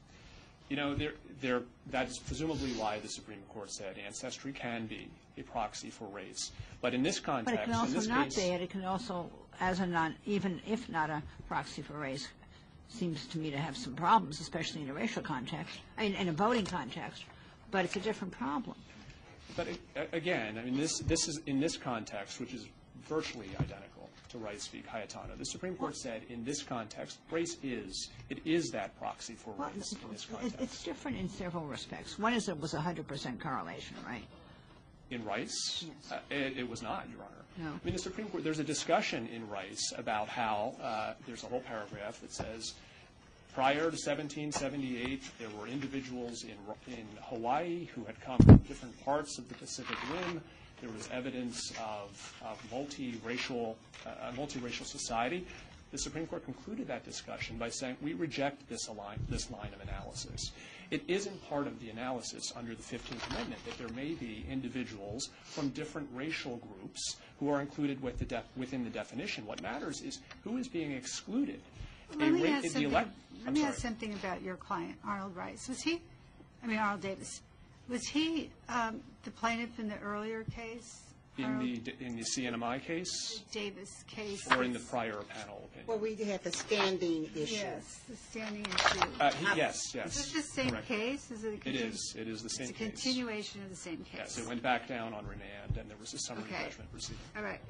You 0.68 0.76
know, 0.76 0.94
there, 0.94 1.12
there, 1.40 1.62
that's 1.90 2.18
presumably 2.18 2.72
why 2.72 2.98
the 2.98 3.08
Supreme 3.08 3.42
Court 3.48 3.70
said 3.70 3.96
ancestry 4.04 4.52
can 4.52 4.86
be 4.86 5.08
a 5.38 5.42
proxy 5.42 5.90
for 5.90 6.08
race. 6.08 6.50
But 6.80 6.92
in 6.94 7.02
this 7.02 7.20
context, 7.20 7.54
But 7.54 7.62
it 7.62 7.64
can 7.64 7.74
also 7.74 8.08
not 8.08 8.34
be, 8.34 8.50
and 8.50 8.62
it 8.62 8.70
can 8.70 8.84
also, 8.84 9.30
as 9.60 9.80
a 9.80 9.86
non, 9.86 10.16
even 10.26 10.60
if 10.66 10.88
not 10.88 11.10
a 11.10 11.22
proxy 11.46 11.82
for 11.82 11.94
race, 11.94 12.26
seems 12.88 13.26
to 13.28 13.38
me 13.38 13.50
to 13.50 13.58
have 13.58 13.76
some 13.76 13.94
problems, 13.94 14.40
especially 14.40 14.82
in 14.82 14.88
a 14.90 14.94
racial 14.94 15.22
context, 15.22 15.78
in 15.98 16.28
a 16.28 16.32
voting 16.32 16.64
context, 16.64 17.24
but 17.70 17.84
it's 17.84 17.96
a 17.96 18.00
different 18.00 18.32
problem. 18.32 18.76
But 19.56 19.68
a- 19.96 20.16
again, 20.16 20.58
I 20.58 20.62
mean, 20.64 20.76
this, 20.76 20.98
this 21.00 21.28
is, 21.28 21.40
in 21.46 21.60
this 21.60 21.76
context, 21.76 22.40
which 22.40 22.52
is 22.54 22.66
virtually 23.08 23.48
identical 23.60 24.08
to 24.30 24.38
Rice 24.38 24.66
v. 24.66 24.82
Cayetano, 24.90 25.34
the 25.38 25.44
Supreme 25.44 25.76
Court 25.76 25.96
said 25.96 26.22
in 26.28 26.44
this 26.44 26.62
context, 26.62 27.18
race 27.30 27.56
is, 27.62 28.10
it 28.28 28.38
is 28.44 28.70
that 28.70 28.98
proxy 28.98 29.34
for 29.34 29.54
Well, 29.56 29.70
race 29.74 29.92
in 29.92 30.10
this 30.10 30.24
context. 30.26 30.56
it's 30.60 30.82
different 30.84 31.16
in 31.18 31.28
several 31.28 31.64
respects. 31.64 32.18
One 32.18 32.34
is 32.34 32.48
it 32.48 32.60
was 32.60 32.74
a 32.74 32.80
hundred 32.80 33.06
percent 33.06 33.40
correlation, 33.40 33.96
right? 34.06 34.24
In 35.10 35.24
Rice? 35.24 35.84
Yes. 35.86 36.12
Uh, 36.12 36.18
It, 36.34 36.58
it 36.58 36.68
was 36.68 36.82
not, 36.82 37.08
Your 37.10 37.20
Honor. 37.22 37.44
No. 37.58 37.68
I 37.68 37.84
mean, 37.84 37.94
the 37.94 38.00
Supreme 38.00 38.28
Court, 38.28 38.44
there's 38.44 38.58
a 38.58 38.64
discussion 38.64 39.28
in 39.34 39.48
Rice 39.48 39.92
about 39.96 40.28
how, 40.28 40.74
uh, 40.82 41.14
there's 41.26 41.42
a 41.44 41.46
whole 41.46 41.60
paragraph 41.60 42.20
that 42.20 42.32
says, 42.32 42.74
prior 43.54 43.90
to 43.90 43.96
1778, 43.96 45.22
there 45.38 45.48
were 45.58 45.66
individuals 45.66 46.44
in, 46.44 46.56
in 46.92 47.06
Hawaii 47.22 47.86
who 47.94 48.04
had 48.04 48.20
come 48.20 48.38
from 48.38 48.56
different 48.58 49.02
parts 49.04 49.38
of 49.38 49.48
the 49.48 49.54
Pacific 49.54 49.96
Rim. 50.12 50.42
There 50.82 50.90
was 50.90 51.08
evidence 51.10 51.72
of, 51.82 52.34
of 52.44 52.62
multiracial, 52.70 53.76
uh, 54.04 54.10
multiracial 54.36 54.84
society. 54.84 55.46
The 55.92 55.98
Supreme 55.98 56.26
Court 56.26 56.44
concluded 56.44 56.88
that 56.88 57.04
discussion 57.04 57.56
by 57.56 57.70
saying, 57.70 57.96
we 58.02 58.12
reject 58.12 58.68
this 58.68 58.88
align, 58.88 59.18
this 59.30 59.50
line 59.50 59.70
of 59.72 59.80
analysis. 59.80 60.52
It 60.90 61.02
isn't 61.08 61.48
part 61.48 61.66
of 61.66 61.80
the 61.80 61.90
analysis 61.90 62.52
under 62.54 62.74
the 62.74 62.82
15th 62.82 63.30
Amendment 63.30 63.64
that 63.66 63.76
there 63.78 63.88
may 63.88 64.12
be 64.14 64.44
individuals 64.48 65.30
from 65.44 65.70
different 65.70 66.08
racial 66.14 66.56
groups 66.58 67.16
who 67.40 67.48
are 67.50 67.60
included 67.60 68.00
with 68.02 68.18
the 68.18 68.24
def, 68.24 68.44
within 68.56 68.84
the 68.84 68.90
definition. 68.90 69.46
What 69.46 69.60
matters 69.62 70.00
is 70.02 70.20
who 70.44 70.56
is 70.58 70.68
being 70.68 70.92
excluded. 70.92 71.60
Let 72.14 72.32
me 72.32 72.42
ra- 72.44 72.50
ask 72.50 72.64
something, 72.66 72.82
elect- 72.84 73.10
let 73.44 73.54
me 73.54 73.64
ask 73.64 73.78
something 73.80 74.12
about 74.14 74.42
your 74.42 74.56
client, 74.56 74.96
Arnold 75.04 75.34
Rice. 75.34 75.68
Was 75.68 75.82
he, 75.82 76.00
I 76.62 76.66
mean, 76.66 76.78
Arnold 76.78 77.00
Davis, 77.02 77.40
was 77.88 78.06
he 78.06 78.50
um, 78.68 79.00
the 79.24 79.30
plaintiff 79.32 79.78
in 79.78 79.88
the 79.88 79.98
earlier 79.98 80.44
case? 80.44 81.02
In 81.38 81.58
the, 81.58 81.94
in 82.00 82.16
the 82.16 82.22
CNMI 82.22 82.82
case 82.82 83.42
Davis 83.52 84.04
case? 84.06 84.50
or 84.50 84.64
in 84.64 84.72
the 84.72 84.78
prior 84.78 85.12
panel 85.28 85.68
Well, 85.86 85.98
opinion? 85.98 86.18
we 86.18 86.24
have 86.32 86.42
the 86.42 86.52
standing 86.52 87.28
issue. 87.34 87.56
Yes, 87.56 88.00
the 88.08 88.16
standing 88.16 88.64
issue. 88.64 89.00
Uh, 89.20 89.30
he- 89.32 89.56
Yes, 89.58 89.94
yes. 89.94 90.16
Is 90.16 90.32
this 90.32 90.46
the 90.46 90.62
same 90.62 90.70
correct. 90.70 90.88
case? 90.88 91.30
Is 91.30 91.44
it 91.44 91.48
a 91.48 91.52
It 91.52 91.60
continu- 91.64 91.90
is, 91.92 92.14
it 92.18 92.26
is 92.28 92.42
the 92.42 92.48
same 92.48 92.68
It's 92.68 92.70
a 92.70 92.74
case. 92.84 92.88
continuation 92.90 93.62
of 93.62 93.68
the 93.68 93.76
same 93.76 93.98
case? 93.98 94.14
Yes, 94.18 94.38
it 94.38 94.46
went 94.46 94.62
back 94.62 94.88
down 94.88 95.12
on 95.12 95.26
remand, 95.26 95.76
and 95.78 95.90
there 95.90 95.96
was 95.98 96.14
a 96.14 96.18
summary 96.18 96.44
Okay. 96.44 96.64
judgment 96.64 96.90
proceeding. 96.90 97.18
All 97.36 97.42
right. 97.42 97.60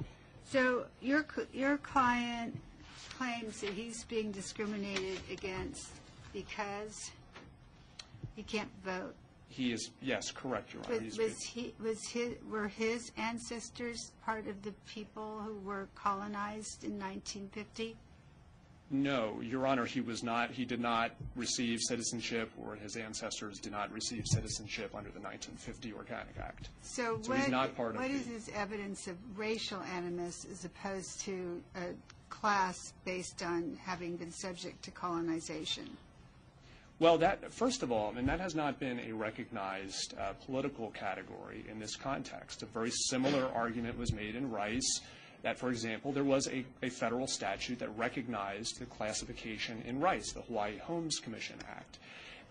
So 0.49 0.85
your, 1.01 1.25
cl- 1.33 1.47
your 1.51 1.77
client 1.79 2.57
claims 3.17 3.59
that 3.61 3.71
he's 3.71 4.05
being 4.05 4.31
discriminated 4.31 5.19
against 5.29 5.89
because 6.31 7.11
he 8.37 8.43
can't 8.43 8.69
vote. 8.85 9.13
He 9.49 9.71
is, 9.71 9.91
yes, 10.01 10.31
correct, 10.31 10.73
Your 10.73 10.83
Honor. 10.85 10.95
Was 10.95 11.03
He's- 11.03 11.17
was 11.17 11.41
he, 11.43 11.73
was 11.81 12.07
his, 12.09 12.35
were 12.49 12.67
his 12.67 13.11
ancestors 13.17 14.11
part 14.23 14.47
of 14.47 14.61
the 14.61 14.73
people 14.85 15.39
who 15.39 15.55
were 15.59 15.87
colonized 15.95 16.83
in 16.83 16.99
1950? 16.99 17.95
No, 18.89 19.41
Your 19.41 19.67
Honor, 19.67 19.85
he 19.85 19.99
was 19.99 20.23
not, 20.23 20.51
he 20.51 20.63
did 20.63 20.79
not 20.79 21.11
receive 21.35 21.79
citizenship, 21.81 22.49
or 22.57 22.75
his 22.75 22.95
ancestors 22.95 23.59
did 23.59 23.71
not 23.73 23.91
receive 23.91 24.23
citizenship 24.27 24.95
under 24.95 25.09
the 25.09 25.19
1950 25.19 25.91
Organic 25.93 26.37
Act. 26.39 26.69
So 26.81 27.19
So 27.21 27.33
he's 27.33 27.41
what, 27.43 27.49
not 27.49 27.75
part 27.75 27.95
of 27.95 28.01
what 28.01 28.09
the- 28.09 28.15
is 28.15 28.25
his 28.27 28.49
evidence 28.49 29.07
of 29.07 29.17
racial 29.37 29.81
animus 29.81 30.45
as 30.45 30.63
opposed 30.63 31.19
to 31.21 31.61
a 31.75 31.93
class 32.29 32.93
based 33.03 33.43
on 33.43 33.77
having 33.83 34.15
been 34.17 34.31
subject 34.31 34.83
to 34.83 34.91
colonization? 34.91 35.97
Well, 36.99 37.19
that, 37.19 37.53
first 37.53 37.83
of 37.83 37.91
all, 37.91 38.15
and 38.17 38.27
that 38.27 38.39
has 38.39 38.55
not 38.55 38.79
been 38.79 38.99
a 38.99 39.11
recognized 39.13 40.15
uh, 40.19 40.33
political 40.45 40.89
category 40.89 41.63
in 41.69 41.79
this 41.79 41.95
context. 41.95 42.63
A 42.63 42.65
very 42.65 42.89
similar 42.89 43.47
argument 43.53 43.99
was 43.99 44.11
made 44.11 44.35
in 44.35 44.49
Rice 44.49 45.01
that, 45.43 45.59
for 45.59 45.69
example, 45.69 46.11
there 46.11 46.23
was 46.23 46.47
a, 46.47 46.65
a 46.81 46.89
federal 46.89 47.27
statute 47.27 47.77
that 47.79 47.95
recognized 47.95 48.79
the 48.79 48.85
classification 48.87 49.83
in 49.85 49.99
Rice, 49.99 50.31
the 50.31 50.41
Hawaii 50.41 50.77
Homes 50.79 51.19
Commission 51.19 51.57
Act. 51.69 51.99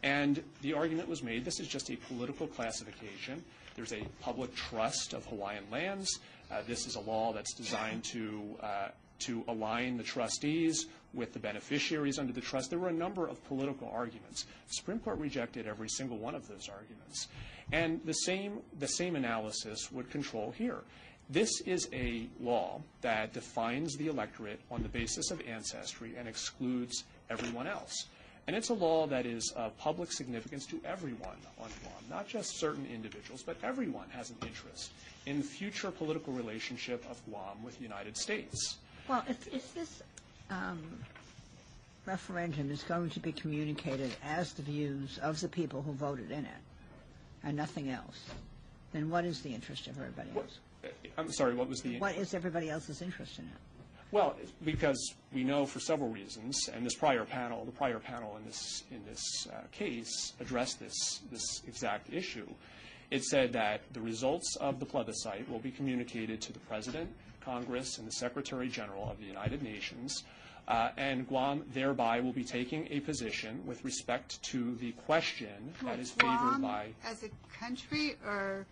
And 0.05 0.41
the 0.63 0.75
argument 0.75 1.09
was 1.09 1.25
made, 1.25 1.45
this 1.45 1.59
is 1.59 1.67
just 1.67 1.91
a 1.91 1.97
political 1.97 2.47
classification. 2.47 3.43
There's 3.75 3.93
a 3.93 4.05
public 4.21 4.55
trust 4.55 5.13
of 5.13 5.27
Hawaiian 5.27 5.65
lands. 5.73 6.21
Uh, 6.53 6.63
This 6.65 6.87
is 6.87 6.95
a 6.95 7.01
law 7.01 7.33
that's 7.33 7.53
designed 7.55 8.05
to, 8.05 8.57
uh, 8.63 8.89
to 9.21 9.43
align 9.49 9.97
the 9.97 10.05
trustees 10.05 10.87
with 11.17 11.33
the 11.33 11.39
beneficiaries 11.39 12.19
under 12.19 12.33
the 12.33 12.41
trust. 12.41 12.71
There 12.71 12.79
were 12.79 12.89
a 12.89 12.93
number 12.93 13.27
of 13.27 13.43
political 13.47 13.89
arguments. 13.89 14.45
The 14.69 14.75
Supreme 14.75 14.99
Court 15.01 15.19
rejected 15.19 15.67
every 15.67 15.89
single 15.89 16.19
one 16.19 16.35
of 16.35 16.47
those 16.47 16.69
arguments. 16.69 17.29
And 17.73 18.01
the 18.05 18.13
same, 18.13 18.61
the 18.79 18.87
same 18.87 19.17
analysis 19.17 19.91
would 19.91 20.11
control 20.11 20.53
here. 20.57 20.83
This 21.29 21.61
is 21.63 21.89
a 21.93 22.29
law 22.41 22.81
that 23.01 23.33
defines 23.33 23.97
the 23.97 24.07
electorate 24.07 24.61
on 24.71 24.83
the 24.83 24.89
basis 24.89 25.33
of 25.33 25.41
ancestry 25.49 26.15
and 26.17 26.29
excludes 26.29 27.03
everyone 27.31 27.67
else. 27.67 28.07
And 28.47 28.55
it's 28.55 28.69
a 28.69 28.75
law 28.75 29.09
that 29.09 29.27
is 29.27 29.53
of 29.57 29.77
public 29.77 30.13
significance 30.13 30.67
to 30.67 30.81
everyone 30.85 31.37
on 31.59 31.69
Guam, 31.83 32.05
not 32.09 32.29
just 32.29 32.61
certain 32.61 32.87
individuals, 32.87 33.43
but 33.43 33.57
everyone 33.65 34.09
has 34.11 34.31
an 34.31 34.37
interest 34.43 34.93
in 35.27 35.39
the 35.39 35.45
future 35.45 35.91
political 35.91 36.33
relationship 36.33 37.05
of 37.11 37.21
Guam 37.25 37.61
with 37.65 37.77
the 37.79 37.83
United 37.83 38.17
States. 38.17 38.77
Well, 39.09 39.25
if 39.29 39.75
this 39.75 40.03
referendum 42.07 42.71
is 42.71 42.83
going 42.85 43.11
to 43.11 43.21
be 43.21 43.33
communicated 43.33 44.15
as 44.25 44.53
the 44.53 44.63
views 44.63 45.19
of 45.19 45.41
the 45.41 45.49
people 45.49 45.83
who 45.83 45.93
voted 45.93 46.31
in 46.31 46.45
it, 46.45 46.63
and 47.45 47.57
nothing 47.57 47.91
else, 47.91 48.25
then 48.93 49.11
what 49.11 49.25
is 49.25 49.43
the 49.43 49.55
interest 49.55 49.87
of 49.89 49.99
everybody 49.99 50.31
else? 50.37 50.59
Uh, 50.85 50.89
I'm 51.19 51.33
sorry, 51.33 51.55
what 51.55 51.69
was 51.69 51.81
the? 51.81 51.99
What 51.99 52.17
is 52.17 52.35
everybody 52.35 52.71
else's 52.71 53.03
interest 53.03 53.39
in 53.39 53.45
it? 53.45 53.61
Well, 54.13 54.37
because 54.65 55.15
we 55.33 55.43
know 55.43 55.67
for 55.67 55.81
several 55.81 56.09
reasons, 56.09 56.57
and 56.73 56.87
this 56.87 56.95
prior 56.95 57.25
panel, 57.25 57.65
the 57.65 57.73
prior 57.73 57.99
panel 57.99 58.37
in 58.37 58.45
this, 58.45 58.85
in 58.93 59.05
this 59.05 59.49
uh, 59.53 59.63
case 59.73 60.33
addressed 60.41 60.79
this, 60.79 61.21
this 61.31 61.63
exact 61.67 62.13
issue. 62.13 62.47
It 63.11 63.25
said 63.25 63.53
that 63.55 63.83
the 63.93 64.01
results 64.01 64.57
of 64.61 64.79
the 64.79 64.87
plebiscite 64.87 65.49
will 65.51 65.59
be 65.59 65.71
communicated 65.71 66.41
to 66.43 66.53
the 66.53 66.59
President, 66.61 67.11
Congress 67.47 67.99
and 67.99 68.07
the 68.07 68.13
Secretary 68.13 68.69
General 68.69 69.09
of 69.09 69.19
the 69.19 69.25
United 69.25 69.63
Nations, 69.63 70.25
uh, 70.69 70.91
and 70.99 71.27
Guam 71.29 71.65
thereby 71.73 72.19
will 72.21 72.33
be 72.33 72.45
taking 72.45 72.89
a 72.91 72.99
position 73.01 73.63
with 73.65 73.83
respect 73.85 74.43
to 74.43 74.75
the 74.77 74.91
question 75.07 75.73
that 75.85 75.99
is 76.01 76.11
favored 76.11 76.37
Guam 76.37 76.61
by. 76.63 76.89
as 77.05 77.23
a 77.23 77.31
country 77.59 78.17
or 78.27 78.67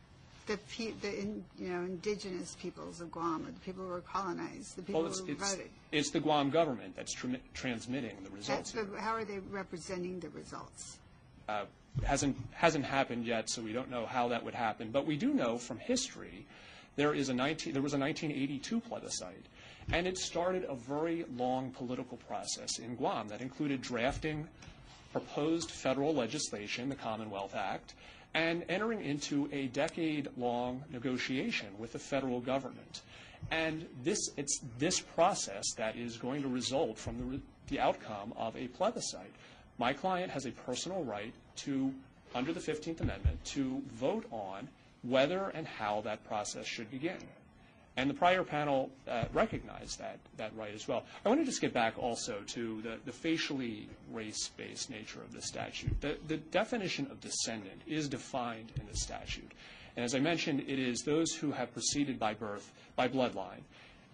the, 0.47 0.59
pe- 0.77 0.91
the 1.01 1.21
in, 1.21 1.45
you 1.59 1.69
know, 1.69 1.81
indigenous 1.85 2.57
peoples 2.61 3.01
of 3.01 3.11
Guam, 3.13 3.47
or 3.47 3.53
the 3.53 3.61
people 3.61 3.85
who 3.85 3.91
were 3.91 4.01
colonized, 4.01 4.77
the 4.77 4.83
people 4.83 5.03
Well, 5.03 5.11
it's, 5.11 5.21
who 5.21 5.33
it's, 5.33 5.53
voted? 5.55 5.71
it's 5.93 6.11
the 6.11 6.21
Guam 6.21 6.51
government 6.51 6.97
that's 6.97 7.13
tr- 7.15 7.37
transmitting 7.55 8.17
the 8.25 8.31
results. 8.31 8.49
That's, 8.49 8.73
here. 8.73 8.85
but 8.85 8.99
how 9.01 9.13
are 9.15 9.25
they 9.25 9.39
representing 9.51 10.19
the 10.21 10.29
results? 10.31 10.99
uh, 11.49 11.65
hasn't 12.03 12.37
hasn't 12.53 12.85
happened 12.85 13.25
yet, 13.25 13.49
so 13.49 13.63
we 13.63 13.73
don't 13.73 13.91
know 13.91 14.05
how 14.07 14.27
that 14.29 14.45
would 14.45 14.55
happen. 14.55 14.91
But 14.91 15.07
we 15.07 15.17
do 15.17 15.33
know 15.33 15.59
from 15.59 15.79
history 15.79 16.45
there 16.97 17.15
is 17.15 17.29
a 17.29 17.35
19, 17.35 17.73
there 17.73 17.83
was 17.83 17.95
a 17.95 17.99
1982 17.99 18.81
plebiscite, 18.81 19.47
and 19.93 20.07
it 20.07 20.19
started 20.19 20.65
a 20.69 20.75
very 20.75 21.25
long 21.37 21.71
political 21.71 22.17
process 22.17 22.79
in 22.79 22.95
Guam 22.95 23.29
that 23.29 23.41
included 23.41 23.83
drafting 23.83 24.47
proposed 25.13 25.71
federal 25.71 26.15
legislation, 26.15 26.89
the 26.89 26.97
Commonwealth 26.97 27.55
Act, 27.55 27.95
and 28.35 28.65
entering 28.69 29.05
into 29.05 29.49
a 29.53 29.69
decade-long 29.69 30.83
negotiation 30.91 31.69
with 31.79 31.93
the 31.93 31.99
federal 31.99 32.41
government. 32.41 33.03
And 33.51 33.87
this, 34.03 34.19
it's 34.37 34.61
this 34.79 35.01
process 35.01 35.65
that 35.77 35.97
is 35.97 36.17
going 36.17 36.43
to 36.43 36.49
result 36.49 36.99
from 36.99 37.19
the, 37.19 37.41
the 37.69 37.81
outcome 37.81 38.33
of 38.37 38.57
a 38.57 38.67
plebiscite. 38.69 39.33
My 39.79 39.93
client 39.93 40.33
has 40.33 40.47
a 40.47 40.51
personal 40.51 41.05
right 41.05 41.33
to, 41.57 41.93
under 42.35 42.53
the 42.53 42.61
15th 42.61 43.01
Amendment, 43.01 43.45
to 43.47 43.83
vote 43.93 44.25
on 44.33 44.69
whether 45.09 45.49
and 45.55 45.67
how 45.67 46.01
that 46.03 46.25
process 46.25 46.67
should 46.67 46.91
begin. 46.91 47.19
And 47.97 48.11
the 48.11 48.15
prior 48.15 48.43
panel 48.43 48.91
uh, 49.07 49.27
recognized 49.33 50.01
that, 50.01 50.19
that 50.37 50.51
right 50.57 50.75
as 50.75 50.89
well. 50.89 51.05
I 51.25 51.29
want 51.29 51.41
to 51.41 51.47
just 51.47 51.61
get 51.61 51.73
back 51.73 51.95
also 51.97 52.41
to 52.49 52.83
the, 52.83 52.99
the 53.05 53.13
facially 53.13 53.89
race-based 54.13 54.91
nature 54.91 55.21
of 55.21 55.33
the 55.33 55.41
statute. 55.43 56.01
The, 56.01 56.19
the 56.27 56.39
definition 56.39 57.07
of 57.11 57.21
descendant 57.21 57.83
is 57.87 58.09
defined 58.09 58.73
in 58.81 58.87
the 58.89 58.97
statute. 58.97 59.53
And 59.97 60.05
as 60.05 60.17
I 60.17 60.19
mentioned, 60.19 60.65
it 60.67 60.81
is 60.81 61.03
those 61.03 61.33
who 61.33 61.53
have 61.53 61.73
proceeded 61.73 62.19
by 62.19 62.35
birth, 62.35 62.73
by 62.97 63.07
bloodline. 63.07 63.63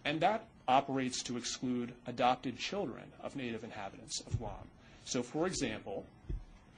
And 0.04 0.20
that 0.20 0.44
operates 0.68 1.22
to 1.22 1.38
exclude 1.38 1.94
adopted 2.06 2.58
children 2.58 3.04
of 3.22 3.34
native 3.34 3.64
inhabitants 3.64 4.20
of 4.26 4.38
Guam. 4.38 4.52
So, 5.04 5.22
for 5.22 5.46
example, 5.46 6.04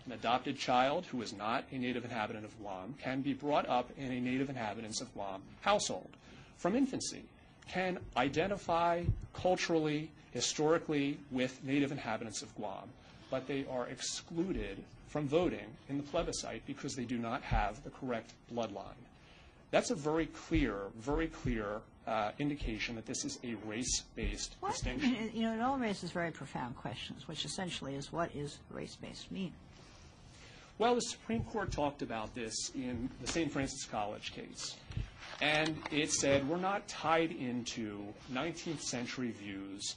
an 0.06 0.12
adopted 0.12 0.58
child 0.58 1.06
who 1.06 1.22
is 1.22 1.32
not 1.32 1.64
a 1.70 1.78
native 1.78 2.04
inhabitant 2.04 2.44
of 2.44 2.58
Guam 2.60 2.94
can 3.00 3.20
be 3.20 3.32
brought 3.32 3.68
up 3.68 3.90
in 3.96 4.10
a 4.10 4.20
native 4.20 4.48
inhabitants 4.48 5.00
of 5.00 5.12
Guam 5.14 5.42
household 5.60 6.10
from 6.56 6.76
infancy, 6.76 7.22
can 7.68 7.98
identify 8.16 9.02
culturally, 9.34 10.10
historically 10.32 11.18
with 11.30 11.62
native 11.64 11.92
inhabitants 11.92 12.42
of 12.42 12.54
Guam, 12.56 12.88
but 13.30 13.46
they 13.46 13.64
are 13.70 13.86
excluded 13.88 14.82
from 15.08 15.28
voting 15.28 15.66
in 15.88 15.96
the 15.96 16.02
plebiscite 16.02 16.64
because 16.66 16.94
they 16.94 17.04
do 17.04 17.18
not 17.18 17.42
have 17.42 17.82
the 17.84 17.90
correct 17.90 18.32
bloodline. 18.54 19.02
That's 19.70 19.90
a 19.90 19.94
very 19.94 20.26
clear, 20.26 20.76
very 20.98 21.28
clear 21.28 21.80
uh, 22.06 22.32
indication 22.38 22.94
that 22.96 23.06
this 23.06 23.24
is 23.24 23.38
a 23.44 23.54
race-based 23.66 24.56
distinction. 24.66 25.30
you 25.32 25.42
know, 25.42 25.54
it 25.54 25.60
all 25.60 25.78
raises 25.78 26.10
very 26.10 26.30
profound 26.30 26.76
questions, 26.76 27.28
which 27.28 27.44
essentially 27.44 27.94
is 27.94 28.12
what 28.12 28.34
is 28.34 28.58
race-based 28.70 29.30
mean? 29.30 29.52
Well, 30.78 30.94
the 30.94 31.02
Supreme 31.02 31.44
Court 31.44 31.70
talked 31.70 32.02
about 32.02 32.34
this 32.34 32.70
in 32.74 33.08
the 33.20 33.26
St. 33.26 33.52
Francis 33.52 33.84
College 33.84 34.32
case. 34.32 34.76
And 35.40 35.76
it 35.90 36.10
said 36.10 36.48
we're 36.48 36.56
not 36.56 36.86
tied 36.88 37.32
into 37.32 38.00
19th 38.32 38.80
century 38.80 39.32
views 39.32 39.96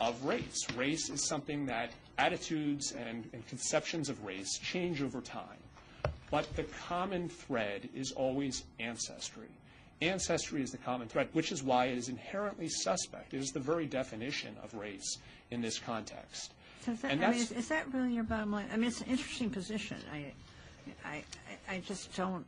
of 0.00 0.24
race. 0.24 0.66
Race 0.76 1.10
is 1.10 1.26
something 1.26 1.66
that 1.66 1.90
attitudes 2.18 2.92
and, 2.92 3.28
and 3.32 3.46
conceptions 3.48 4.08
of 4.08 4.24
race 4.24 4.58
change 4.58 5.02
over 5.02 5.20
time. 5.20 5.58
But 6.30 6.54
the 6.56 6.64
common 6.88 7.28
thread 7.28 7.88
is 7.94 8.12
always 8.12 8.64
ancestry. 8.80 9.48
Ancestry 10.00 10.62
is 10.62 10.70
the 10.70 10.78
common 10.78 11.08
thread, 11.08 11.28
which 11.32 11.52
is 11.52 11.62
why 11.62 11.86
it 11.86 11.98
is 11.98 12.08
inherently 12.08 12.68
suspect. 12.68 13.34
It 13.34 13.38
is 13.38 13.50
the 13.50 13.60
very 13.60 13.86
definition 13.86 14.56
of 14.62 14.74
race 14.74 15.18
in 15.50 15.60
this 15.60 15.78
context. 15.78 16.52
Is 16.88 17.00
that, 17.02 17.12
And 17.12 17.24
I 17.24 17.30
mean, 17.30 17.40
is, 17.40 17.52
is 17.52 17.68
that 17.68 17.92
really 17.92 18.14
your 18.14 18.24
bottom 18.24 18.50
line? 18.52 18.66
I 18.72 18.76
mean, 18.76 18.88
it's 18.88 19.00
an 19.00 19.06
interesting 19.08 19.50
position. 19.50 19.96
I, 20.12 20.32
I, 21.04 21.24
I 21.68 21.80
just 21.80 22.14
don't. 22.16 22.44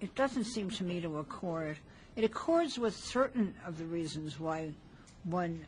It 0.00 0.14
doesn't 0.14 0.44
seem 0.44 0.70
to 0.70 0.84
me 0.84 1.00
to 1.00 1.18
accord. 1.18 1.76
It 2.16 2.24
accords 2.24 2.78
with 2.78 2.96
certain 2.96 3.54
of 3.64 3.78
the 3.78 3.84
reasons 3.84 4.40
why 4.40 4.70
one, 5.24 5.64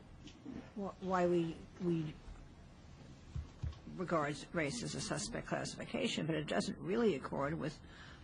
why 1.01 1.27
we 1.27 1.55
we 1.85 2.05
regards 3.97 4.47
race 4.53 4.83
as 4.83 4.95
a 4.95 5.01
suspect 5.01 5.47
classification, 5.47 6.27
but 6.27 6.35
it 6.35 6.47
doesn't 6.47 6.77
really 6.83 7.15
accord 7.15 7.59
with 7.59 7.79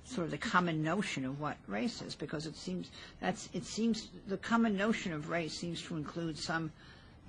sort 0.05 0.25
of 0.25 0.31
the 0.31 0.39
common 0.39 0.83
notion 0.83 1.25
of 1.25 1.41
what 1.41 1.57
race 1.67 2.01
is, 2.03 2.15
because 2.15 2.47
it 2.47 2.57
seems 2.57 2.91
that's 3.21 3.49
it 3.53 3.65
seems 3.65 4.09
the 4.27 4.37
common 4.39 4.77
notion 4.77 5.13
of 5.13 5.29
race 5.31 5.55
seems 5.57 5.83
to 5.83 5.97
include 5.97 6.39
some 6.39 6.73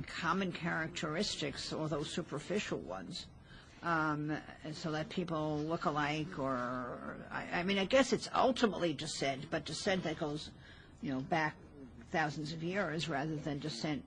common 0.05 0.51
characteristics, 0.51 1.73
although 1.73 2.03
superficial 2.03 2.79
ones, 2.79 3.27
um, 3.83 4.35
so 4.73 4.91
that 4.91 5.09
people 5.09 5.59
look 5.59 5.85
alike, 5.85 6.39
or 6.39 7.17
I, 7.31 7.63
mean, 7.63 7.77
I 7.77 7.85
guess 7.85 8.13
it's 8.13 8.29
ultimately 8.35 8.93
descent, 8.93 9.45
but 9.49 9.65
descent 9.65 10.03
that 10.03 10.19
goes, 10.19 10.51
you 11.01 11.11
know, 11.11 11.21
back 11.21 11.55
thousands 12.11 12.53
of 12.53 12.63
years 12.63 13.09
rather 13.09 13.35
than 13.35 13.59
descent 13.59 14.03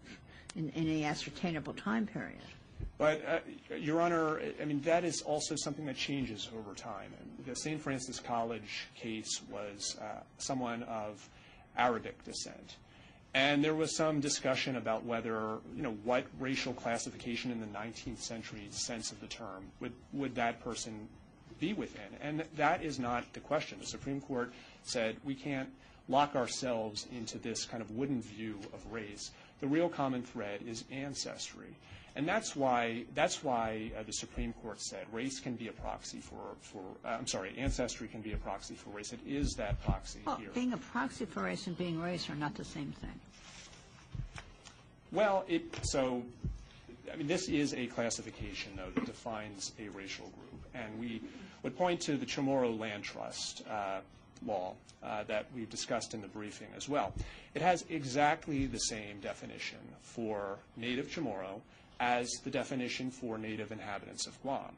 in, 0.57 0.71
in 0.71 0.89
a 0.89 1.05
ascertainable 1.05 1.75
time 1.75 2.07
period. 2.07 2.41
But, 2.99 3.25
uh, 3.27 3.77
Your 3.77 4.01
Honor, 4.01 4.43
I 4.61 4.65
mean, 4.67 4.81
that 4.83 5.05
is 5.05 5.23
also 5.23 5.55
something 5.57 5.87
that 5.87 5.97
changes 5.97 6.51
over 6.57 6.75
time. 6.75 7.11
The 7.47 7.57
St. 7.57 7.81
Francis 7.81 8.21
College 8.21 8.89
case 8.95 9.41
was 9.51 9.97
uh, 10.01 10.21
someone 10.37 10.83
of 10.83 11.27
Arabic 11.77 12.23
descent. 12.25 12.77
And 13.33 13.63
there 13.63 13.75
was 13.75 13.97
some 13.97 14.19
discussion 14.19 14.77
about 14.77 15.05
whether, 15.05 15.59
you 15.77 15.83
know, 15.83 15.97
what 16.03 16.25
racial 16.41 16.73
classification 16.73 17.53
in 17.53 17.61
the 17.61 17.67
19th 17.67 18.19
century 18.19 18.67
sense 18.71 19.13
of 19.13 19.21
the 19.21 19.29
term 19.29 19.67
would, 19.79 19.93
would 20.13 20.35
that 20.35 20.61
person 20.61 21.09
be 21.61 21.73
within. 21.73 22.17
And 22.21 22.45
that 22.57 22.83
is 22.83 22.99
not 22.99 23.33
the 23.33 23.41
question. 23.41 23.79
The 23.79 23.87
Supreme 23.87 24.21
Court 24.21 24.53
said 24.83 25.17
we 25.25 25.35
can't 25.35 25.69
lock 26.09 26.35
ourselves 26.35 27.07
into 27.13 27.39
this 27.39 27.65
kind 27.65 27.83
of 27.83 27.91
wooden 27.93 28.21
view 28.21 28.59
of 28.73 28.93
race. 28.93 29.31
The 29.61 29.69
real 29.69 29.89
common 29.89 30.23
thread 30.23 30.63
is 30.67 30.85
ancestry. 30.91 31.77
And 32.17 32.27
that's 32.27 32.57
why, 32.57 33.05
that's 33.15 33.43
why 33.45 33.93
uh, 33.99 34.03
the 34.03 34.13
Supreme 34.13 34.53
Court 34.63 34.81
said 34.81 35.07
race 35.13 35.39
can 35.39 35.55
be 35.55 35.69
a 35.69 35.73
proxy 35.73 36.19
for, 36.19 36.57
for 36.61 36.83
uh, 37.05 37.09
I'm 37.19 37.27
sorry, 37.27 37.55
ancestry 37.57 38.09
can 38.09 38.21
be 38.21 38.33
a 38.33 38.37
proxy 38.37 38.75
for 38.75 38.91
race. 38.91 39.13
It 39.13 39.21
is 39.27 39.55
that 39.55 39.83
proxy 39.85 40.21
Well, 40.27 40.37
here. 40.37 40.51
being 40.55 40.73
a 40.73 40.77
proxy 40.79 41.25
for 41.25 41.43
race 41.45 41.67
and 41.67 41.79
being 41.79 42.01
race 42.01 42.29
are 42.29 42.35
not 42.35 42.55
the 42.57 42.65
same 42.65 42.93
thing. 43.01 43.21
Well, 45.13 45.45
it, 45.49 45.63
so, 45.87 46.23
I 47.13 47.17
mean, 47.17 47.27
this 47.27 47.49
is 47.49 47.75
a 47.75 47.87
classification, 47.87 48.73
though, 48.77 48.91
that 48.95 49.07
defines 49.07 49.73
a 49.79 49.89
racial 49.89 50.27
group. 50.27 50.65
And 50.75 50.99
we 51.01 51.21
would 51.63 51.77
point 51.77 52.01
to 52.03 52.17
the 52.17 52.27
Chamorro 52.27 52.77
Land 52.79 53.03
Trust 53.05 53.63
uh, 53.69 54.01
law 54.47 54.75
uh, 55.03 55.25
that 55.25 55.47
we've 55.55 55.71
discussed 55.71 56.15
in 56.15 56.21
the 56.21 56.29
briefing 56.29 56.69
as 56.77 56.89
well. 56.89 57.13
It 57.55 57.63
has 57.63 57.85
exactly 57.89 58.67
the 58.67 58.79
same 58.79 59.21
definition 59.21 59.79
for 60.03 60.59
native 60.77 61.09
Chamorro 61.09 61.61
as 62.01 62.29
the 62.45 62.51
definition 62.51 63.11
for 63.11 63.39
native 63.39 63.71
inhabitants 63.71 64.27
of 64.27 64.41
Guam. 64.43 64.75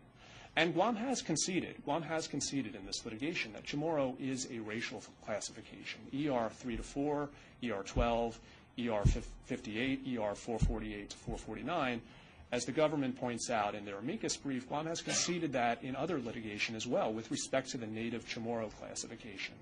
And 0.55 0.75
Guam 0.75 0.97
has 0.97 1.23
conceded, 1.23 1.83
Guam 1.85 2.03
has 2.03 2.27
conceded 2.27 2.75
in 2.75 2.85
this 2.85 3.05
litigation 3.07 3.55
that 3.55 3.65
Chamorro 3.65 4.21
is 4.21 4.49
a 4.53 4.59
racial 4.59 5.03
classification. 5.25 6.01
ER 6.13 6.51
3 6.51 6.77
to 6.77 6.83
4, 6.83 7.29
ER 7.65 7.83
12, 7.87 8.40
ER 8.87 9.05
58, 9.44 10.01
ER 10.19 10.35
448 10.35 11.11
to 11.11 11.17
449. 11.17 12.03
As 12.51 12.67
the 12.67 12.73
government 12.73 13.19
points 13.19 13.49
out 13.49 13.75
in 13.75 13.87
their 13.87 13.96
amicus 13.96 14.37
brief, 14.37 14.69
Guam 14.69 14.85
has 14.87 15.01
conceded 15.01 15.55
that 15.55 15.83
in 15.83 15.96
other 15.96 16.19
litigation 16.19 16.77
as 16.77 16.87
well 16.87 17.11
with 17.11 17.31
respect 17.31 17.71
to 17.71 17.79
the 17.79 17.87
native 17.87 18.27
Chamorro 18.27 18.71
classification. 18.79 19.55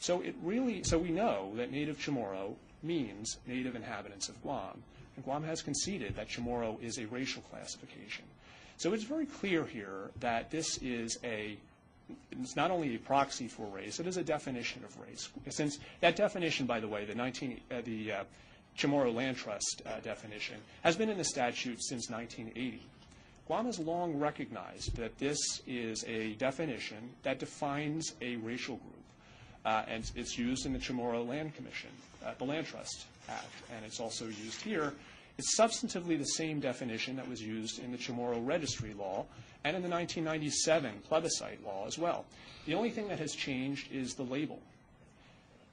So 0.00 0.22
it 0.22 0.34
really, 0.42 0.82
so 0.82 0.98
we 0.98 1.10
know 1.10 1.52
that 1.54 1.70
native 1.70 1.98
Chamorro 1.98 2.56
means 2.82 3.38
native 3.46 3.76
inhabitants 3.76 4.28
of 4.28 4.42
Guam. 4.42 4.82
And 5.16 5.24
Guam 5.24 5.42
has 5.44 5.62
conceded 5.62 6.16
that 6.16 6.28
Chamorro 6.28 6.82
is 6.82 6.98
a 6.98 7.06
racial 7.06 7.42
classification. 7.42 8.24
So 8.78 8.92
it's 8.92 9.04
very 9.04 9.26
clear 9.26 9.64
here 9.64 10.10
that 10.20 10.50
this 10.50 10.78
is 10.78 11.18
a, 11.22 11.56
it's 12.32 12.56
not 12.56 12.70
only 12.70 12.94
a 12.94 12.98
proxy 12.98 13.46
for 13.46 13.66
race, 13.66 14.00
it 14.00 14.06
is 14.06 14.16
a 14.16 14.24
definition 14.24 14.82
of 14.84 14.98
race. 14.98 15.28
Since 15.50 15.78
that 16.00 16.16
definition, 16.16 16.66
by 16.66 16.80
the 16.80 16.88
way, 16.88 17.04
the 17.04 17.14
19, 17.14 17.60
uh, 17.70 17.80
the 17.84 18.12
uh, 18.12 18.24
Chamorro 18.76 19.14
Land 19.14 19.36
Trust 19.36 19.82
uh, 19.86 20.00
definition, 20.00 20.56
has 20.82 20.96
been 20.96 21.10
in 21.10 21.18
the 21.18 21.24
statute 21.24 21.82
since 21.82 22.10
1980. 22.10 22.82
Guam 23.46 23.66
has 23.66 23.78
long 23.78 24.18
recognized 24.18 24.96
that 24.96 25.18
this 25.18 25.38
is 25.66 26.04
a 26.04 26.32
definition 26.34 27.10
that 27.22 27.38
defines 27.38 28.14
a 28.20 28.36
racial 28.36 28.76
group. 28.76 29.01
Uh, 29.64 29.82
and 29.88 30.10
it's 30.16 30.36
used 30.36 30.66
in 30.66 30.72
the 30.72 30.78
Chamorro 30.78 31.26
Land 31.26 31.54
Commission, 31.54 31.90
uh, 32.24 32.32
the 32.38 32.44
Land 32.44 32.66
Trust 32.66 33.06
Act, 33.28 33.44
and 33.74 33.84
it's 33.84 34.00
also 34.00 34.26
used 34.26 34.60
here. 34.62 34.92
It's 35.38 35.58
substantively 35.58 36.18
the 36.18 36.24
same 36.24 36.60
definition 36.60 37.16
that 37.16 37.28
was 37.28 37.40
used 37.40 37.78
in 37.78 37.90
the 37.90 37.98
Chamorro 37.98 38.44
Registry 38.44 38.92
Law 38.94 39.24
and 39.64 39.76
in 39.76 39.82
the 39.82 39.88
1997 39.88 41.02
plebiscite 41.08 41.64
law 41.64 41.86
as 41.86 41.98
well. 41.98 42.24
The 42.66 42.74
only 42.74 42.90
thing 42.90 43.08
that 43.08 43.18
has 43.18 43.34
changed 43.34 43.90
is 43.92 44.14
the 44.14 44.24
label. 44.24 44.60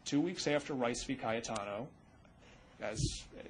Two 0.05 0.21
weeks 0.21 0.47
after 0.47 0.73
Rice 0.73 1.03
v. 1.03 1.15
Cayetano, 1.15 1.87
as 2.81 2.99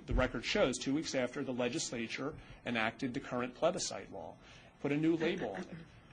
the 0.08 0.14
record 0.14 0.44
shows, 0.44 0.78
two 0.78 0.94
weeks 0.94 1.14
after 1.14 1.44
the 1.44 1.52
legislature 1.52 2.34
enacted 2.66 3.14
the 3.14 3.20
current 3.20 3.54
plebiscite 3.56 4.12
law, 4.12 4.34
put 4.82 4.92
a 4.92 4.98
new 4.98 5.16
label 5.18 5.52
on 5.52 5.62
it. 5.62 5.68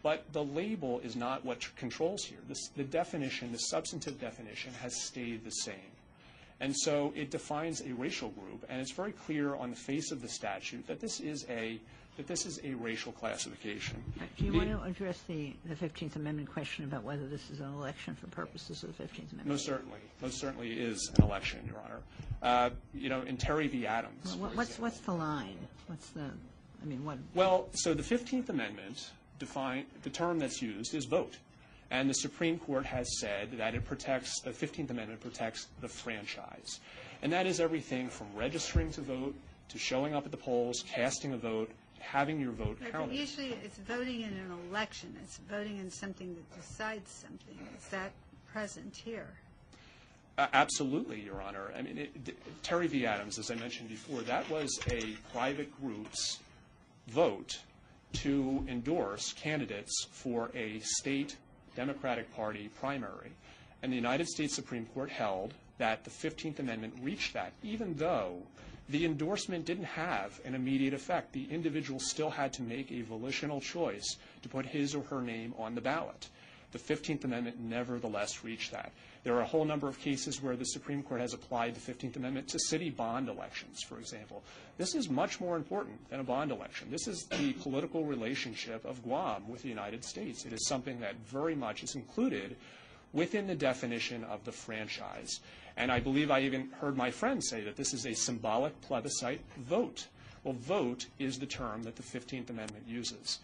But 0.06 0.32
the 0.32 0.44
label 0.44 1.00
is 1.00 1.16
not 1.16 1.44
what 1.44 1.68
controls 1.74 2.22
here. 2.22 2.38
This, 2.46 2.68
the 2.76 2.84
definition, 2.84 3.50
the 3.50 3.58
substantive 3.58 4.20
definition, 4.20 4.72
has 4.74 4.94
stayed 4.94 5.44
the 5.44 5.50
same. 5.50 5.90
And 6.60 6.76
so 6.76 7.12
it 7.16 7.32
defines 7.32 7.80
a 7.80 7.92
racial 7.92 8.28
group, 8.28 8.64
and 8.68 8.80
it's 8.80 8.92
very 8.92 9.10
clear 9.10 9.56
on 9.56 9.70
the 9.70 9.76
face 9.76 10.12
of 10.12 10.22
the 10.22 10.28
statute 10.28 10.86
that 10.86 11.00
this 11.00 11.18
is 11.18 11.44
a 11.50 11.80
that 12.18 12.28
this 12.28 12.46
is 12.46 12.60
a 12.62 12.74
racial 12.74 13.10
classification. 13.10 14.00
Do 14.38 14.44
you 14.44 14.52
want 14.52 14.68
to 14.70 14.80
address 14.84 15.22
the, 15.26 15.52
the 15.64 15.74
15th 15.74 16.14
Amendment 16.14 16.52
question 16.52 16.84
about 16.84 17.02
whether 17.02 17.26
this 17.26 17.50
is 17.50 17.58
an 17.58 17.74
election 17.74 18.14
for 18.14 18.28
purposes 18.28 18.84
of 18.84 18.96
the 18.96 19.02
15th 19.02 19.32
Amendment? 19.32 19.48
Most 19.48 19.66
certainly, 19.66 19.98
most 20.22 20.38
certainly 20.38 20.70
is 20.70 21.10
an 21.18 21.24
election, 21.24 21.58
Your 21.66 21.80
Honor. 21.84 22.00
Uh, 22.42 22.70
you 22.94 23.08
know, 23.08 23.22
in 23.22 23.36
Terry 23.36 23.66
v. 23.66 23.88
Adams. 23.88 24.36
Well, 24.36 24.50
for 24.50 24.56
What's, 24.56 24.70
example- 24.70 24.82
what's 24.84 25.00
the 25.00 25.12
line? 25.14 25.58
What's 25.88 26.10
the, 26.10 26.30
I 26.80 26.86
mean, 26.86 27.04
what, 27.04 27.18
Well, 27.34 27.68
so 27.72 27.92
the 27.92 28.04
15th 28.04 28.48
Amendment 28.50 29.10
define, 29.38 29.86
the 30.02 30.10
term 30.10 30.38
that's 30.38 30.60
used 30.62 30.94
is 30.94 31.04
vote. 31.04 31.36
And 31.90 32.10
the 32.10 32.14
Supreme 32.14 32.58
Court 32.58 32.84
has 32.86 33.20
said 33.20 33.52
that 33.58 33.74
it 33.74 33.84
protects, 33.84 34.40
the 34.40 34.50
15th 34.50 34.90
Amendment 34.90 35.20
protects 35.20 35.68
the 35.80 35.88
franchise. 35.88 36.80
And 37.22 37.32
that 37.32 37.46
is 37.46 37.60
everything 37.60 38.08
from 38.08 38.26
registering 38.34 38.90
to 38.92 39.00
vote, 39.00 39.34
to 39.68 39.78
showing 39.78 40.14
up 40.14 40.24
at 40.24 40.30
the 40.32 40.36
polls, 40.36 40.84
casting 40.92 41.32
a 41.32 41.36
vote, 41.36 41.70
having 42.00 42.40
your 42.40 42.52
vote 42.52 42.78
But 42.80 42.92
counted. 42.92 43.14
Usually 43.16 43.56
it's 43.64 43.78
voting 43.78 44.22
in 44.22 44.30
an 44.32 44.52
election, 44.68 45.14
it's 45.22 45.38
voting 45.48 45.78
in 45.78 45.90
something 45.90 46.34
that 46.34 46.60
decides 46.60 47.10
something. 47.10 47.58
Is 47.78 47.88
that 47.88 48.10
present 48.52 48.94
here? 48.96 49.28
Uh, 50.38 50.46
Absolutely, 50.52 51.20
Your 51.20 51.40
Honor. 51.40 51.72
I 51.74 51.82
mean, 51.82 51.96
it- 51.98 52.24
th- 52.24 52.36
Terry 52.62 52.86
v. 52.88 53.06
Adams, 53.06 53.38
as 53.38 53.50
I 53.50 53.54
mentioned 53.54 53.88
before, 53.88 54.20
that 54.22 54.48
was 54.50 54.78
a 54.90 55.12
private 55.32 55.74
group's 55.80 56.40
vote 57.08 57.58
to 58.12 58.64
endorse 58.68 59.32
candidates 59.34 60.06
for 60.10 60.50
a 60.54 60.80
state 60.80 61.36
Democratic 61.74 62.34
Party 62.34 62.70
primary. 62.80 63.32
And 63.82 63.92
the 63.92 63.96
United 63.96 64.28
States 64.28 64.54
Supreme 64.54 64.86
Court 64.86 65.10
held 65.10 65.54
that 65.78 66.04
the 66.04 66.10
15th 66.10 66.58
Amendment 66.58 66.94
reached 67.02 67.34
that, 67.34 67.52
even 67.62 67.94
though 67.94 68.42
the 68.88 69.04
endorsement 69.04 69.64
didn't 69.64 69.84
have 69.84 70.40
an 70.44 70.54
immediate 70.54 70.94
effect. 70.94 71.32
The 71.32 71.50
individual 71.50 71.98
still 71.98 72.30
had 72.30 72.52
to 72.54 72.62
make 72.62 72.92
a 72.92 73.02
volitional 73.02 73.60
choice 73.60 74.16
to 74.42 74.48
put 74.48 74.64
his 74.64 74.94
or 74.94 75.02
her 75.04 75.20
name 75.20 75.54
on 75.58 75.74
the 75.74 75.80
ballot. 75.80 76.28
The 76.72 76.78
15th 76.78 77.24
Amendment 77.24 77.58
nevertheless 77.58 78.44
reached 78.44 78.72
that. 78.72 78.92
There 79.26 79.34
are 79.34 79.40
a 79.40 79.44
whole 79.44 79.64
number 79.64 79.88
of 79.88 79.98
cases 79.98 80.40
where 80.40 80.54
the 80.54 80.64
Supreme 80.64 81.02
Court 81.02 81.20
has 81.20 81.34
applied 81.34 81.74
the 81.74 81.80
15th 81.80 82.14
Amendment 82.14 82.46
to 82.46 82.60
city 82.60 82.90
bond 82.90 83.28
elections, 83.28 83.82
for 83.82 83.98
example. 83.98 84.44
This 84.78 84.94
is 84.94 85.10
much 85.10 85.40
more 85.40 85.56
important 85.56 86.08
than 86.10 86.20
a 86.20 86.22
bond 86.22 86.52
election. 86.52 86.92
This 86.92 87.08
is 87.08 87.24
the 87.24 87.52
political 87.54 88.04
relationship 88.04 88.84
of 88.84 89.02
Guam 89.02 89.48
with 89.48 89.62
the 89.62 89.68
United 89.68 90.04
States. 90.04 90.44
It 90.44 90.52
is 90.52 90.68
something 90.68 91.00
that 91.00 91.16
very 91.26 91.56
much 91.56 91.82
is 91.82 91.96
included 91.96 92.54
within 93.12 93.48
the 93.48 93.56
definition 93.56 94.22
of 94.22 94.44
the 94.44 94.52
franchise. 94.52 95.40
And 95.76 95.90
I 95.90 95.98
believe 95.98 96.30
I 96.30 96.42
even 96.42 96.70
heard 96.80 96.96
my 96.96 97.10
friend 97.10 97.42
say 97.42 97.62
that 97.62 97.74
this 97.74 97.94
is 97.94 98.06
a 98.06 98.14
symbolic 98.14 98.80
plebiscite 98.80 99.40
vote. 99.58 100.06
Well, 100.44 100.54
vote 100.54 101.06
is 101.18 101.40
the 101.40 101.46
term 101.46 101.82
that 101.82 101.96
the 101.96 102.04
15th 102.04 102.50
Amendment 102.50 102.84
uses. 102.86 103.40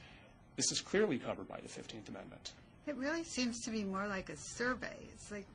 This 0.55 0.71
is 0.71 0.81
clearly 0.81 1.19
covered 1.19 1.49
by 1.49 1.59
the 1.59 1.69
15th 1.69 2.09
Amendment. 2.09 2.53
It 2.87 2.97
really 2.97 3.25
seems 3.25 3.61
to 3.65 3.71
be 3.71 3.85
more 3.85 4.07
like 4.09 4.29
a 4.29 4.37
survey. 4.37 4.97
It's 5.13 5.31
like 5.31 5.47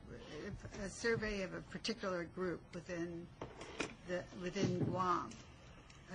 a 0.84 0.88
survey 0.88 1.42
of 1.42 1.52
a 1.54 1.60
particular 1.70 2.26
group 2.34 2.60
within 2.74 3.26
the, 4.08 4.22
within 4.42 4.78
Guam. 4.84 5.30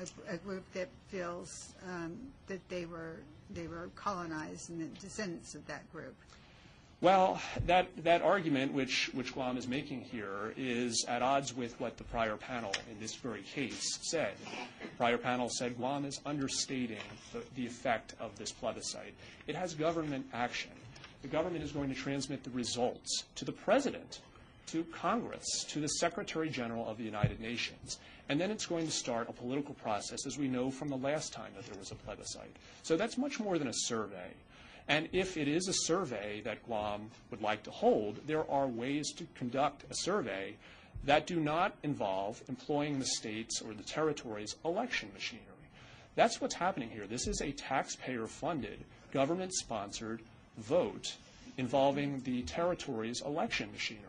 A, 0.01 0.33
a 0.33 0.37
group 0.37 0.63
that 0.73 0.89
feels 1.09 1.73
um, 1.87 2.17
that 2.47 2.67
they 2.67 2.85
were, 2.85 3.17
they 3.51 3.67
were 3.67 3.89
colonized 3.95 4.71
and 4.71 4.81
the 4.81 4.99
descendants 4.99 5.53
of 5.53 5.67
that 5.67 5.91
group. 5.91 6.15
Well, 6.99 7.39
that, 7.67 7.89
that 8.05 8.21
argument, 8.21 8.73
which, 8.73 9.11
which 9.13 9.33
Guam 9.33 9.57
is 9.57 9.67
making 9.67 10.01
here, 10.01 10.53
is 10.57 11.05
at 11.07 11.21
odds 11.21 11.53
with 11.53 11.77
what 11.79 11.97
the 11.97 12.05
prior 12.05 12.37
panel 12.37 12.71
in 12.89 12.97
this 12.99 13.13
very 13.13 13.41
case 13.41 13.99
said. 14.01 14.33
The 14.81 14.87
prior 14.97 15.17
panel 15.17 15.49
said 15.49 15.75
Guam 15.75 16.05
is 16.05 16.19
understating 16.25 16.97
the, 17.33 17.43
the 17.55 17.67
effect 17.67 18.15
of 18.19 18.35
this 18.37 18.51
plebiscite. 18.51 19.13
It 19.47 19.55
has 19.55 19.75
government 19.75 20.25
action. 20.33 20.71
The 21.23 21.29
government 21.29 21.63
is 21.63 21.71
going 21.71 21.89
to 21.89 21.95
transmit 21.95 22.43
the 22.43 22.49
results 22.51 23.23
to 23.35 23.45
the 23.45 23.51
president, 23.53 24.19
to 24.67 24.83
Congress, 24.83 25.63
to 25.69 25.79
the 25.79 25.87
Secretary 25.87 26.49
General 26.49 26.87
of 26.87 26.97
the 26.97 27.05
United 27.05 27.39
Nations. 27.39 27.97
And 28.27 28.39
then 28.39 28.51
it's 28.51 28.65
going 28.65 28.85
to 28.85 28.91
start 28.91 29.29
a 29.29 29.33
political 29.33 29.73
process, 29.75 30.27
as 30.27 30.37
we 30.37 30.49
know 30.49 30.69
from 30.69 30.89
the 30.89 30.97
last 30.97 31.31
time 31.31 31.51
that 31.55 31.65
there 31.65 31.79
was 31.79 31.91
a 31.91 31.95
plebiscite. 31.95 32.55
So 32.83 32.97
that's 32.97 33.17
much 33.17 33.39
more 33.39 33.57
than 33.57 33.69
a 33.69 33.73
survey. 33.73 34.31
And 34.89 35.07
if 35.13 35.37
it 35.37 35.47
is 35.47 35.69
a 35.69 35.73
survey 35.73 36.41
that 36.43 36.63
Guam 36.65 37.09
would 37.31 37.41
like 37.41 37.63
to 37.63 37.71
hold, 37.71 38.19
there 38.27 38.49
are 38.51 38.67
ways 38.67 39.13
to 39.13 39.25
conduct 39.35 39.85
a 39.89 39.95
survey 39.95 40.55
that 41.05 41.25
do 41.25 41.39
not 41.39 41.75
involve 41.83 42.43
employing 42.49 42.99
the 42.99 43.05
state's 43.05 43.61
or 43.61 43.73
the 43.73 43.83
territory's 43.83 44.55
election 44.65 45.09
machinery. 45.13 45.47
That's 46.15 46.41
what's 46.41 46.55
happening 46.55 46.89
here. 46.89 47.07
This 47.07 47.27
is 47.27 47.41
a 47.41 47.51
taxpayer-funded, 47.51 48.83
government-sponsored 49.13 50.21
vote 50.57 51.15
involving 51.57 52.21
the 52.21 52.41
territory's 52.43 53.21
election 53.21 53.71
machinery. 53.71 54.07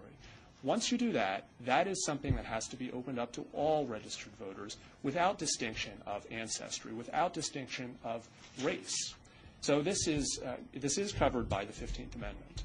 Once 0.63 0.91
you 0.91 0.97
do 0.97 1.13
that, 1.13 1.47
that 1.61 1.87
is 1.87 2.05
something 2.07 2.35
that 2.37 2.47
has 2.47 2.67
to 2.69 2.77
be 2.77 2.91
opened 2.93 3.19
up 3.19 3.31
to 3.33 3.45
all 3.53 3.87
registered 3.87 4.33
voters 4.41 4.79
without 5.03 5.37
distinction 5.37 5.93
of 6.07 6.27
ancestry, 6.31 6.93
without 6.93 7.35
distinction 7.35 7.95
of 8.03 8.27
race. 8.63 9.15
So 9.61 9.83
this 9.83 10.09
is, 10.09 10.41
uh, 10.45 10.55
this 10.73 10.97
is 10.97 11.13
covered 11.13 11.51
by 11.51 11.67
the 11.67 11.73
15th 11.73 12.15
Amendment. 12.15 12.63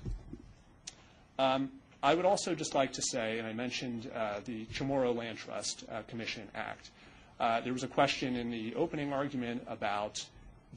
Um, 1.38 1.72
I 2.02 2.16
would 2.16 2.26
also 2.26 2.56
just 2.56 2.74
like 2.74 2.94
to 2.94 3.02
say, 3.02 3.38
and 3.38 3.46
I 3.46 3.52
mentioned 3.52 4.10
uh, 4.16 4.40
the 4.46 4.66
Chamorro 4.68 5.14
Land 5.14 5.38
Trust 5.38 5.84
uh, 5.92 6.02
Commission 6.08 6.48
Act. 6.56 6.92
Uh, 7.38 7.60
there 7.60 7.74
was 7.74 7.84
a 7.84 7.88
question 7.88 8.38
in 8.38 8.50
the 8.50 8.76
opening 8.76 9.12
argument 9.12 9.64
about 9.68 10.26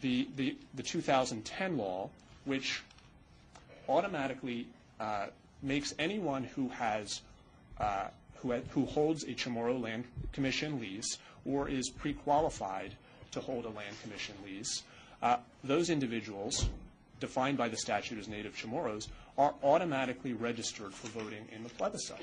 the, 0.01 0.29
the, 0.37 0.57
the 0.75 0.83
2010 0.83 1.77
law, 1.77 2.11
which 2.45 2.83
automatically 3.89 4.67
uh, 5.01 5.27
makes 5.63 5.95
anyone 5.99 6.45
who 6.45 6.69
has 6.69 7.21
uh, 7.79 8.09
who, 8.37 8.53
who 8.71 8.85
holds 8.87 9.23
a 9.25 9.35
Chamorro 9.35 9.81
Land 9.81 10.05
Commission 10.33 10.81
lease 10.81 11.19
or 11.45 11.69
is 11.69 11.89
pre-qualified 11.91 12.95
to 13.33 13.41
hold 13.41 13.65
a 13.65 13.71
land 13.71 13.97
commission 14.03 14.35
lease, 14.45 14.83
uh, 15.23 15.39
those 15.65 15.91
individuals, 15.91 16.67
defined 17.21 17.57
by 17.57 17.69
the 17.69 17.77
statute 17.77 18.19
as 18.19 18.29
native 18.29 18.55
Chamorros, 18.55 19.09
are 19.39 19.55
automatically 19.63 20.35
registered 20.35 20.93
for 20.93 21.09
voting 21.19 21.47
in 21.55 21.63
the 21.63 21.71
plebiscite. 21.71 22.23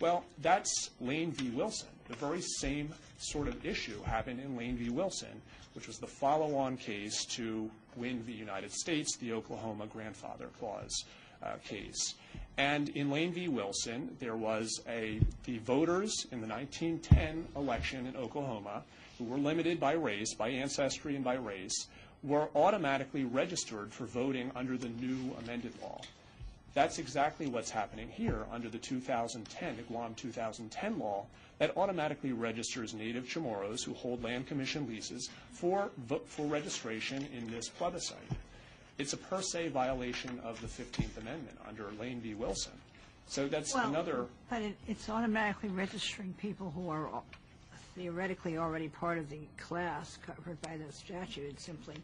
Well, 0.00 0.24
that's 0.42 0.90
Lane 1.00 1.32
v. 1.32 1.50
Wilson. 1.50 1.88
The 2.10 2.16
very 2.16 2.40
same 2.40 2.92
sort 3.18 3.46
of 3.46 3.64
issue 3.64 4.02
happened 4.02 4.40
in 4.40 4.56
Lane 4.56 4.76
v. 4.76 4.90
Wilson, 4.90 5.40
which 5.74 5.86
was 5.86 5.98
the 5.98 6.08
follow-on 6.08 6.76
case 6.76 7.24
to 7.36 7.70
Guinn 7.96 8.20
v. 8.24 8.32
United 8.32 8.72
States, 8.72 9.16
the 9.16 9.32
Oklahoma 9.32 9.86
grandfather 9.86 10.48
clause 10.58 11.04
uh, 11.42 11.54
case. 11.64 12.14
And 12.58 12.88
in 12.90 13.10
Lane 13.10 13.32
v. 13.32 13.46
Wilson, 13.46 14.16
there 14.18 14.36
was 14.36 14.82
a, 14.88 15.20
the 15.44 15.58
voters 15.58 16.26
in 16.32 16.40
the 16.40 16.48
1910 16.48 17.46
election 17.54 18.06
in 18.06 18.16
Oklahoma, 18.16 18.82
who 19.16 19.24
were 19.24 19.38
limited 19.38 19.78
by 19.78 19.92
race, 19.92 20.34
by 20.34 20.48
ancestry 20.48 21.14
and 21.14 21.24
by 21.24 21.34
race, 21.34 21.86
were 22.24 22.48
automatically 22.56 23.24
registered 23.24 23.92
for 23.92 24.04
voting 24.06 24.50
under 24.56 24.76
the 24.76 24.88
new 24.88 25.32
amended 25.44 25.72
law. 25.80 26.00
That's 26.74 26.98
exactly 26.98 27.46
what's 27.46 27.70
happening 27.70 28.08
here 28.08 28.46
under 28.52 28.68
the 28.68 28.78
2010, 28.78 29.76
the 29.76 29.82
Guam 29.82 30.14
2010 30.14 30.98
law, 30.98 31.26
that 31.60 31.76
automatically 31.76 32.32
registers 32.32 32.94
native 32.94 33.24
Chamorros 33.24 33.84
who 33.84 33.92
hold 33.92 34.24
land 34.24 34.48
commission 34.48 34.88
leases 34.88 35.28
for, 35.52 35.90
for 36.26 36.46
registration 36.46 37.28
in 37.36 37.48
this 37.50 37.68
plebiscite. 37.68 38.18
It's 38.98 39.12
a 39.12 39.18
per 39.18 39.42
se 39.42 39.68
violation 39.68 40.40
of 40.42 40.60
the 40.60 40.66
15th 40.66 41.18
Amendment 41.18 41.58
under 41.68 41.84
Lane 42.00 42.20
v. 42.20 42.34
Wilson. 42.34 42.72
So 43.26 43.46
that's 43.46 43.74
well, 43.74 43.88
another, 43.88 44.26
but 44.48 44.62
it, 44.62 44.76
it's 44.88 45.08
automatically 45.08 45.68
registering 45.68 46.34
people 46.38 46.72
who 46.74 46.88
are 46.88 47.08
theoretically 47.94 48.58
already 48.58 48.88
part 48.88 49.18
of 49.18 49.28
the 49.30 49.40
class 49.56 50.18
covered 50.26 50.60
by 50.62 50.76
the 50.76 50.92
statute. 50.92 51.48
It's 51.50 51.64
simply 51.64 51.94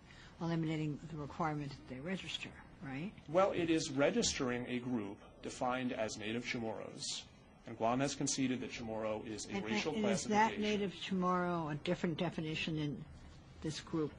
eliminating 0.41 0.99
the 1.11 1.17
requirement 1.17 1.71
that 1.71 1.95
they 1.95 2.01
register. 2.01 2.51
right? 2.87 3.11
Well, 3.29 3.53
it 3.53 3.71
is 3.71 3.91
registering 3.91 4.67
a 4.69 4.79
group 4.79 5.17
defined 5.43 5.93
as 5.93 6.19
Native 6.19 6.45
Chamorros, 6.45 7.23
and 7.67 7.77
Guam 7.77 8.01
has 8.01 8.15
conceded 8.15 8.61
that 8.61 8.73
Chamorro 8.73 9.27
is 9.27 9.49
a 9.53 9.61
racial 9.61 9.95
and 9.95 10.07
is 10.07 10.25
that 10.25 10.59
native 10.61 10.93
Chamorro 10.95 11.73
a 11.73 11.75
different 11.77 12.17
definition 12.17 12.79
in 12.79 13.05
this 13.63 13.81
group? 13.81 14.13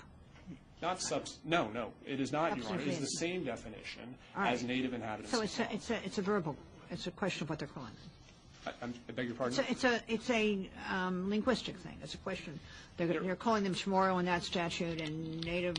Not 0.82 1.02
subs, 1.02 1.38
no, 1.43 1.70
no, 1.70 1.91
it 2.06 2.20
is 2.20 2.32
not, 2.32 2.56
Your 2.56 2.68
Honor. 2.68 2.82
It 2.82 2.88
is 2.88 3.00
the 3.00 3.06
same 3.08 3.43
definition 3.43 4.14
as 4.36 4.64
native 4.64 4.93
inhabitants. 4.93 5.32
So 5.32 5.41
it's 5.41 5.60
a, 5.60 5.74
it's 5.74 5.89
a, 5.89 5.95
it's 6.06 6.18
a 6.20 6.22
verbal, 6.22 6.56
it's 6.91 7.08
a 7.08 7.12
question 7.12 7.43
of 7.43 7.50
what 7.50 7.60
they're 7.60 7.68
calling 7.68 7.91
it. 7.91 8.74
I 8.82 9.12
beg 9.14 9.28
your 9.28 9.36
pardon? 9.36 9.64
it's 9.70 9.86
a, 9.86 10.02
it's 10.10 10.30
a 10.30 10.70
um, 10.91 11.30
linguistic 11.30 11.78
thing. 11.78 11.95
It's 12.04 12.16
a 12.16 12.18
question. 12.18 12.60
They're, 12.98 13.08
they're 13.08 13.36
calling 13.36 13.64
them 13.64 13.74
Chamorro 13.74 14.20
in 14.20 14.26
that 14.26 14.43
statute 14.43 15.00
and 15.00 15.41
native 15.45 15.78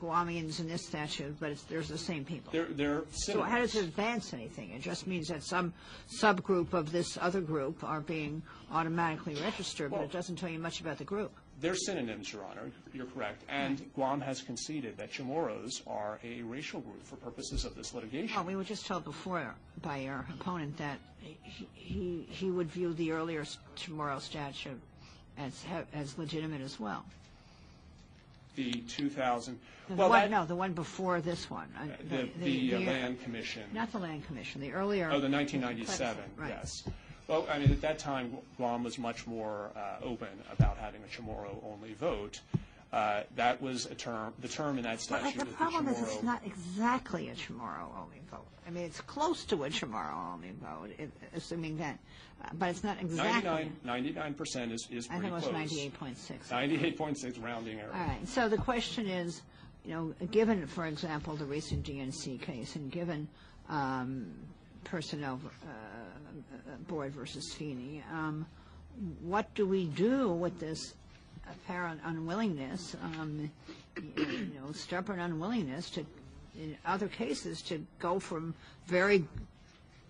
Guamians 0.00 0.60
in 0.60 0.68
this 0.68 0.86
statute, 0.86 1.38
but 1.40 1.50
it's, 1.50 1.62
there's 1.62 1.88
the 1.88 1.98
same 1.98 2.24
people. 2.24 2.52
They're, 2.52 2.66
they're 2.66 3.02
So 3.12 3.42
how 3.42 3.58
does 3.58 3.74
it 3.74 3.84
advance 3.84 4.32
anything? 4.32 4.70
It 4.70 4.82
just 4.82 5.06
means 5.06 5.28
that 5.28 5.42
some 5.42 5.72
subgroup 6.20 6.72
of 6.72 6.92
this 6.92 7.18
other 7.20 7.40
group 7.40 7.82
are 7.84 8.00
being 8.00 8.42
automatically 8.72 9.34
registered, 9.42 9.90
but 9.90 10.00
it 10.02 10.12
doesn't 10.12 10.36
tell 10.36 10.48
you 10.48 10.58
much 10.58 10.80
about 10.80 10.98
the 10.98 11.04
group. 11.04 11.32
They're 11.60 11.74
synonyms, 11.74 12.32
Your 12.32 12.44
Honor. 12.44 12.70
You're 12.92 13.06
correct. 13.06 13.42
And 13.48 13.92
Guam 13.94 14.20
has 14.20 14.42
conceded 14.42 14.96
that 14.98 15.10
Chamorros 15.10 15.82
are 15.88 16.20
a 16.22 16.42
racial 16.42 16.80
group 16.80 17.04
for 17.04 17.16
purposes 17.16 17.64
of 17.64 17.74
this 17.74 17.94
litigation. 17.94 18.36
Well, 18.36 18.44
we 18.44 18.54
were 18.54 18.64
just 18.64 18.86
told 18.86 19.04
before 19.04 19.54
by 19.82 20.06
our 20.06 20.24
opponent 20.34 20.76
that 20.78 20.98
he, 21.20 21.68
he, 21.74 22.26
he 22.30 22.50
would 22.50 22.70
view 22.70 22.94
the 22.94 23.10
earlier 23.10 23.44
Chamorro 23.76 24.20
statute 24.20 24.80
as, 25.36 25.64
as 25.92 26.16
legitimate 26.16 26.60
as 26.60 26.78
well. 26.78 27.04
The 28.58 28.72
2000, 28.88 29.56
The 29.88 29.94
well, 29.94 30.08
one, 30.08 30.20
that, 30.22 30.30
no, 30.32 30.44
the 30.44 30.56
one 30.56 30.72
before 30.72 31.20
this 31.20 31.48
one. 31.48 31.68
uh, 31.80 31.86
the, 32.10 32.28
the 32.42 32.74
uh, 32.74 32.80
Land 32.80 33.22
Commission. 33.22 33.62
Not 33.72 33.92
the 33.92 34.00
Land 34.00 34.26
Commission, 34.26 34.60
the 34.60 34.72
earlier. 34.72 35.04
Oh, 35.12 35.20
the 35.20 35.28
1997, 35.30 36.24
Right. 36.36 36.48
yes. 36.48 36.82
Well, 37.28 37.46
I 37.48 37.60
mean, 37.60 37.70
at 37.70 37.80
that 37.82 38.00
time, 38.00 38.36
Guam 38.56 38.82
was 38.82 38.98
much 38.98 39.28
more 39.28 39.70
uh, 39.76 40.04
open 40.04 40.26
about 40.50 40.76
having 40.76 41.00
a 41.04 41.06
Chamorro-only 41.06 41.92
vote. 41.92 42.40
Uh, 42.92 43.22
That 43.36 43.60
was 43.60 43.84
a 43.86 43.94
term, 43.94 44.32
the 44.40 44.48
term 44.48 44.78
in 44.78 44.84
that 44.84 45.00
statute 45.00 45.34
the 45.34 45.42
is 45.44 45.48
the 45.50 45.56
problem 45.56 45.88
is 45.88 46.00
it's 46.00 46.22
not 46.22 46.40
exactly 46.46 47.28
a 47.28 47.34
Chamorro-only 47.34 48.20
vote. 48.30 48.46
I 48.66 48.70
mean, 48.70 48.84
it's 48.84 49.00
close 49.02 49.44
to 49.46 49.64
a 49.64 49.68
Chamorro-only 49.70 50.52
vote, 50.62 50.90
if- 50.98 51.10
assuming 51.34 51.76
that, 51.78 51.98
uh, 52.42 52.48
but 52.54 52.70
it's 52.70 52.82
not 52.84 52.98
exactly. 53.00 53.70
99, 53.84 54.34
99% 54.34 54.72
is, 54.72 54.88
is 54.90 55.06
I 55.10 55.18
pretty 55.18 55.22
think 55.22 55.24
it 55.24 55.32
was 55.32 55.42
close. 55.44 55.52
ninety-eight 55.52 55.94
point 55.98 56.16
six. 56.16 56.48
98.6 56.50 57.42
rounding 57.44 57.78
error. 57.78 57.90
All 57.92 58.00
right, 58.00 58.26
so 58.26 58.48
the 58.48 58.56
question 58.56 59.06
is, 59.06 59.42
you 59.84 59.92
know, 59.92 60.14
given, 60.30 60.66
for 60.66 60.86
example, 60.86 61.36
the 61.36 61.44
recent 61.44 61.84
DNC 61.84 62.40
case, 62.40 62.74
and 62.76 62.90
given 62.90 63.28
um, 63.68 64.32
Personnel 64.84 65.40
uh, 65.44 66.76
Board 66.88 67.12
versus 67.12 67.52
Feeney, 67.52 68.02
um, 68.12 68.46
what 69.20 69.52
do 69.54 69.66
we 69.66 69.84
do 69.86 70.30
with 70.32 70.58
this 70.58 70.94
apparent 71.50 72.00
unwillingness, 72.04 72.96
um, 73.02 73.50
you 74.16 74.50
know, 74.54 74.72
stubborn 74.72 75.20
unwillingness 75.20 75.90
to, 75.90 76.04
in 76.58 76.76
other 76.86 77.08
cases, 77.08 77.62
to 77.62 77.84
go 77.98 78.18
from 78.18 78.54
very 78.86 79.24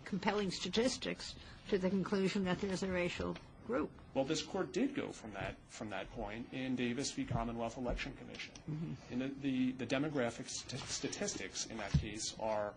compelling 0.05 0.51
statistics 0.51 1.35
to 1.69 1.79
the 1.79 1.91
conclusion 1.91 2.45
that 2.45 2.61
there's 2.61 2.83
a 2.83 2.89
racial 2.89 3.37
group? 3.67 3.91
Well, 4.15 4.25
this 4.25 4.43
court 4.43 4.73
did 4.73 4.97
go 4.97 5.09
from 5.13 5.31
that, 5.35 5.55
from 5.69 5.91
that 5.91 6.11
point 6.17 6.47
in 6.53 6.75
Davis 6.75 7.11
v. 7.13 7.25
Commonwealth 7.25 7.77
Election 7.77 8.13
Commission. 8.19 8.97
And 9.13 9.31
the, 9.43 9.73
demographic 9.87 10.49
st- 10.49 10.81
statistics 10.89 11.67
in 11.67 11.77
that 11.77 11.93
case 12.01 12.35
are 12.41 12.73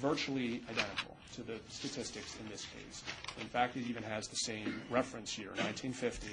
virtually 0.00 0.62
identical 0.68 1.16
to 1.34 1.42
the 1.42 1.58
statistics 1.68 2.36
in 2.42 2.50
this 2.50 2.66
case. 2.66 3.04
In 3.40 3.46
fact, 3.46 3.76
it 3.76 3.84
even 3.88 4.02
has 4.02 4.26
the 4.26 4.36
same 4.36 4.82
reference 4.90 5.38
year, 5.38 5.48
1950. 5.50 6.28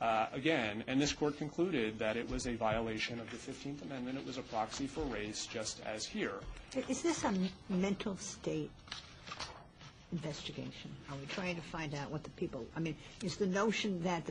Uh, 0.00 0.26
again, 0.32 0.82
and 0.86 1.00
this 1.00 1.12
court 1.12 1.36
concluded 1.36 1.98
that 1.98 2.16
it 2.16 2.28
was 2.30 2.46
a 2.46 2.54
violation 2.54 3.20
of 3.20 3.30
the 3.30 3.36
15th 3.36 3.82
Amendment. 3.82 4.16
It 4.16 4.24
was 4.26 4.38
a 4.38 4.42
proxy 4.42 4.86
for 4.86 5.02
race, 5.02 5.44
just 5.46 5.82
as 5.84 6.06
here. 6.06 6.40
Is 6.88 7.02
this 7.02 7.22
a 7.24 7.34
mental 7.68 8.16
state 8.16 8.70
investigation? 10.10 10.90
Are 11.10 11.16
we 11.16 11.26
trying 11.26 11.56
to 11.56 11.60
find 11.62 11.94
out 11.94 12.10
what 12.10 12.24
the 12.24 12.30
people, 12.30 12.64
I 12.74 12.80
mean, 12.80 12.96
is 13.22 13.36
the 13.36 13.46
notion 13.46 14.02
that 14.02 14.22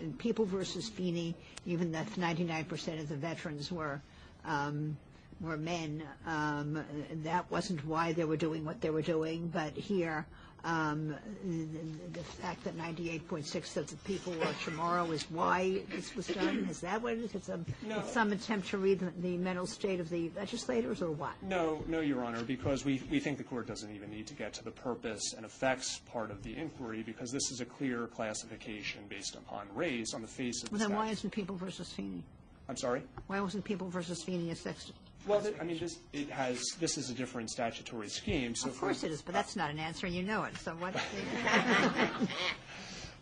in 0.00 0.14
People 0.14 0.46
versus 0.46 0.88
Feeney, 0.88 1.34
even 1.66 1.92
that 1.92 2.06
99% 2.12 3.00
of 3.00 3.08
the 3.10 3.14
veterans 3.16 3.70
were, 3.70 4.00
um, 4.46 4.96
men, 5.40 6.02
um, 6.26 6.82
that 7.24 7.50
wasn't 7.50 7.84
why 7.86 8.12
they 8.12 8.24
were 8.24 8.36
doing 8.36 8.64
what 8.64 8.80
they 8.80 8.90
were 8.90 9.02
doing, 9.02 9.48
but 9.48 9.72
here, 9.74 10.24
the, 10.64 11.66
the 12.12 12.20
fact 12.20 12.64
that 12.64 12.76
98.6 12.76 13.76
of 13.76 13.88
the 13.88 13.96
people 13.98 14.32
were 14.34 14.44
Chamorro 14.64 15.10
is 15.12 15.22
why 15.30 15.80
this 15.94 16.14
was 16.14 16.26
done? 16.28 16.66
Is 16.70 16.80
that 16.80 17.02
what 17.02 17.14
it 17.14 17.20
is? 17.20 17.34
It's 17.34 17.48
um, 17.48 17.64
it's 17.88 18.12
some 18.12 18.32
attempt 18.32 18.68
to 18.68 18.78
read 18.78 19.00
the, 19.00 19.12
the 19.20 19.36
mental 19.36 19.66
state 19.66 20.00
of 20.00 20.08
the 20.10 20.30
legislators, 20.36 21.02
or 21.02 21.10
what? 21.10 21.32
No, 21.42 21.82
no, 21.86 22.00
Your 22.00 22.24
Honor, 22.24 22.42
because 22.42 22.84
we, 22.84 23.02
we 23.10 23.20
think 23.20 23.38
the 23.38 23.44
court 23.44 23.66
doesn't 23.66 23.94
even 23.94 24.10
need 24.10 24.26
to 24.28 24.34
get 24.34 24.52
to 24.54 24.64
the 24.64 24.70
purpose 24.70 25.34
and 25.36 25.44
effects 25.46 26.00
part 26.10 26.30
of 26.30 26.42
the 26.42 26.56
inquiry, 26.56 27.02
because 27.02 27.30
this 27.30 27.50
is 27.50 27.60
a 27.60 27.64
clear 27.64 28.06
classification 28.08 29.00
based 29.08 29.34
upon 29.34 29.66
race 29.74 30.14
on 30.14 30.22
the 30.22 30.28
face 30.28 30.62
of 30.62 30.70
the 30.70 30.76
Well, 30.76 30.88
then 30.88 30.96
why 30.96 31.04
statute. 31.06 31.18
isn't 31.18 31.30
People 31.30 31.56
versus 31.56 31.92
Feeney? 31.92 32.22
I'm 32.68 32.76
sorry? 32.76 33.02
Why 33.26 33.40
wasn't 33.40 33.64
People 33.64 33.88
versus 33.88 34.22
Feeney 34.22 34.50
a 34.50 34.54
sex? 34.56 34.92
Well, 35.26 35.46
I 35.60 35.64
mean, 35.64 35.78
this, 35.78 35.98
it 36.12 36.30
has, 36.30 36.62
this 36.80 36.96
is 36.96 37.10
a 37.10 37.14
different 37.14 37.50
statutory 37.50 38.08
scheme, 38.08 38.54
so. 38.54 38.68
Of 38.68 38.74
for- 38.74 38.86
course 38.86 39.04
it 39.04 39.10
is, 39.10 39.20
but 39.22 39.34
that's 39.34 39.54
not 39.54 39.70
an 39.70 39.78
answer, 39.78 40.06
and 40.06 40.14
you 40.14 40.22
know 40.22 40.44
it, 40.44 40.56
so 40.56 40.72
what? 40.72 40.94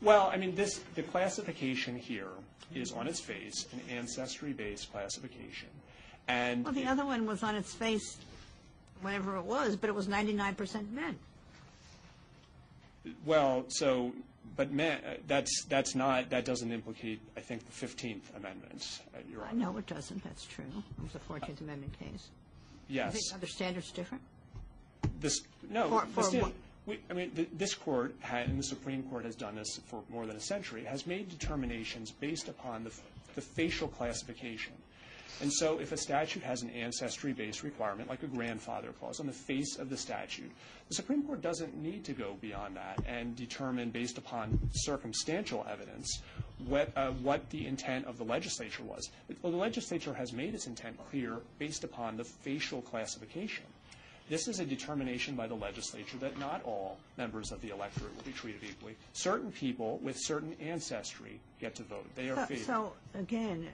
Well, 0.01 0.31
I 0.33 0.37
mean, 0.37 0.55
this, 0.55 0.81
the 0.95 1.03
classification 1.03 1.97
here 1.97 2.31
is 2.75 2.93
on 2.93 3.09
its 3.09 3.19
face 3.21 3.67
an 3.73 3.81
ancestry-based 3.91 4.93
classification. 4.93 5.69
And. 6.29 6.65
Well, 6.65 6.73
the 6.75 6.85
other 6.87 7.05
one 7.05 7.27
was 7.27 7.43
on 7.43 7.57
its 7.57 7.75
face, 7.75 8.17
whatever 9.01 9.37
it 9.37 9.45
was, 9.45 9.75
but 9.77 9.91
it 9.91 9.95
was 9.95 10.07
99% 10.07 10.93
men. 10.93 11.17
Well, 13.25 13.65
so, 13.69 14.13
but 14.57 14.69
uh, 14.79 14.97
that's, 15.27 15.65
that's 15.69 15.95
not, 15.95 16.31
that 16.31 16.45
doesn't 16.45 16.71
implicate, 16.73 17.21
I 17.37 17.41
think, 17.41 17.63
the 17.67 17.87
15th 17.87 18.37
Amendment, 18.37 19.01
uh, 19.15 19.19
Your 19.31 19.45
Honor. 19.45 19.55
No, 19.55 19.77
it 19.79 19.87
doesn't, 19.87 20.23
that's 20.25 20.45
true. 20.45 20.65
It 20.99 21.03
was 21.03 21.15
a 21.15 21.19
14th 21.19 21.61
Amendment 21.61 21.99
case. 21.99 22.29
Yes. 22.89 23.13
think 23.13 23.25
other 23.35 23.47
standards 23.47 23.91
different? 23.93 24.23
No, 25.71 25.89
For- 25.89 26.01
the 26.01 26.07
for 26.13 26.23
stand- 26.23 26.53
what? 26.85 26.99
I 27.11 27.13
mean, 27.13 27.47
this 27.53 27.75
court, 27.75 28.15
and 28.33 28.59
the 28.59 28.63
Supreme 28.63 29.03
Court 29.05 29.27
has 29.27 29.37
done 29.37 29.57
this 29.57 29.79
for 29.89 30.03
more 30.09 30.25
than 30.27 30.37
a 30.37 30.41
century, 30.41 30.85
has 30.85 31.07
made 31.07 31.29
determinations 31.29 32.11
based 32.13 32.49
upon 32.49 32.83
the, 32.85 32.91
the 33.35 33.43
facial 33.43 33.89
classification. 33.89 34.73
And 35.41 35.53
so 35.53 35.79
if 35.79 35.93
a 35.93 35.97
statute 35.97 36.43
has 36.43 36.63
an 36.63 36.71
ancestry-based 36.71 37.63
requirement, 37.63 38.09
like 38.09 38.23
a 38.23 38.27
grandfather 38.27 38.93
clause, 38.93 39.21
on 39.21 39.27
the 39.27 39.33
face 39.33 39.79
of 39.79 39.89
the 39.89 39.97
statute, 39.97 40.51
the 40.89 40.95
Supreme 40.95 41.23
Court 41.23 41.41
doesn't 41.43 41.77
need 41.77 42.05
to 42.05 42.13
go 42.13 42.37
beyond 42.41 42.77
that 42.77 42.99
and 43.07 43.37
determine, 43.37 43.91
based 43.91 44.19
upon 44.19 44.59
circumstantial 44.73 45.67
evidence, 45.71 46.23
what, 46.67 46.91
uh, 46.97 47.11
what 47.23 47.49
the 47.51 47.67
intent 47.67 48.07
of 48.07 48.19
the 48.19 48.25
legislature 48.25 48.83
was. 48.83 49.11
The 49.43 49.49
legislature 49.49 50.15
has 50.15 50.33
made 50.33 50.55
its 50.55 50.67
intent 50.67 50.99
clear 51.11 51.39
based 51.59 51.85
upon 51.85 52.17
the 52.17 52.25
facial 52.25 52.83
classification. 52.83 53.65
This 54.29 54.47
is 54.47 54.61
a 54.61 54.65
determination 54.67 55.35
by 55.35 55.47
the 55.47 55.55
legislature 55.55 56.19
that 56.19 56.39
not 56.39 56.63
all 56.65 56.99
members 57.17 57.51
of 57.51 57.61
the 57.63 57.71
electorate 57.71 58.15
will 58.15 58.23
be 58.25 58.33
treated 58.33 58.63
equally. 58.69 58.95
Certain 59.15 59.51
people 59.51 59.99
with 60.03 60.17
certain 60.19 60.55
ancestry 60.61 61.41
get 61.61 61.75
to 61.77 61.83
vote. 61.85 62.07
They 62.15 62.29
are 62.29 62.37
So- 62.37 62.47
favored. 62.47 62.67
So, 62.67 62.93
again, 63.15 63.69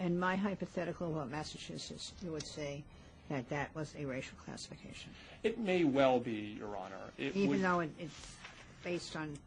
in 0.00 0.18
my 0.18 0.34
hypothetical 0.36 1.12
about 1.12 1.30
Massachusetts, 1.30 2.12
you 2.22 2.32
would 2.32 2.46
say 2.46 2.82
that 3.28 3.48
that 3.50 3.72
was 3.76 3.94
a 3.96 4.04
racial 4.04 4.36
classification, 4.44 5.10
It 5.44 5.58
may 5.58 5.84
well 5.84 6.18
be, 6.18 6.56
Your 6.58 6.76
Honor. 6.76 7.12
It 7.16 7.34
even 7.36 7.62
though 7.62 7.80
it- 7.80 7.92
it's 7.98 8.36
based 8.82 9.14
on 9.14 9.38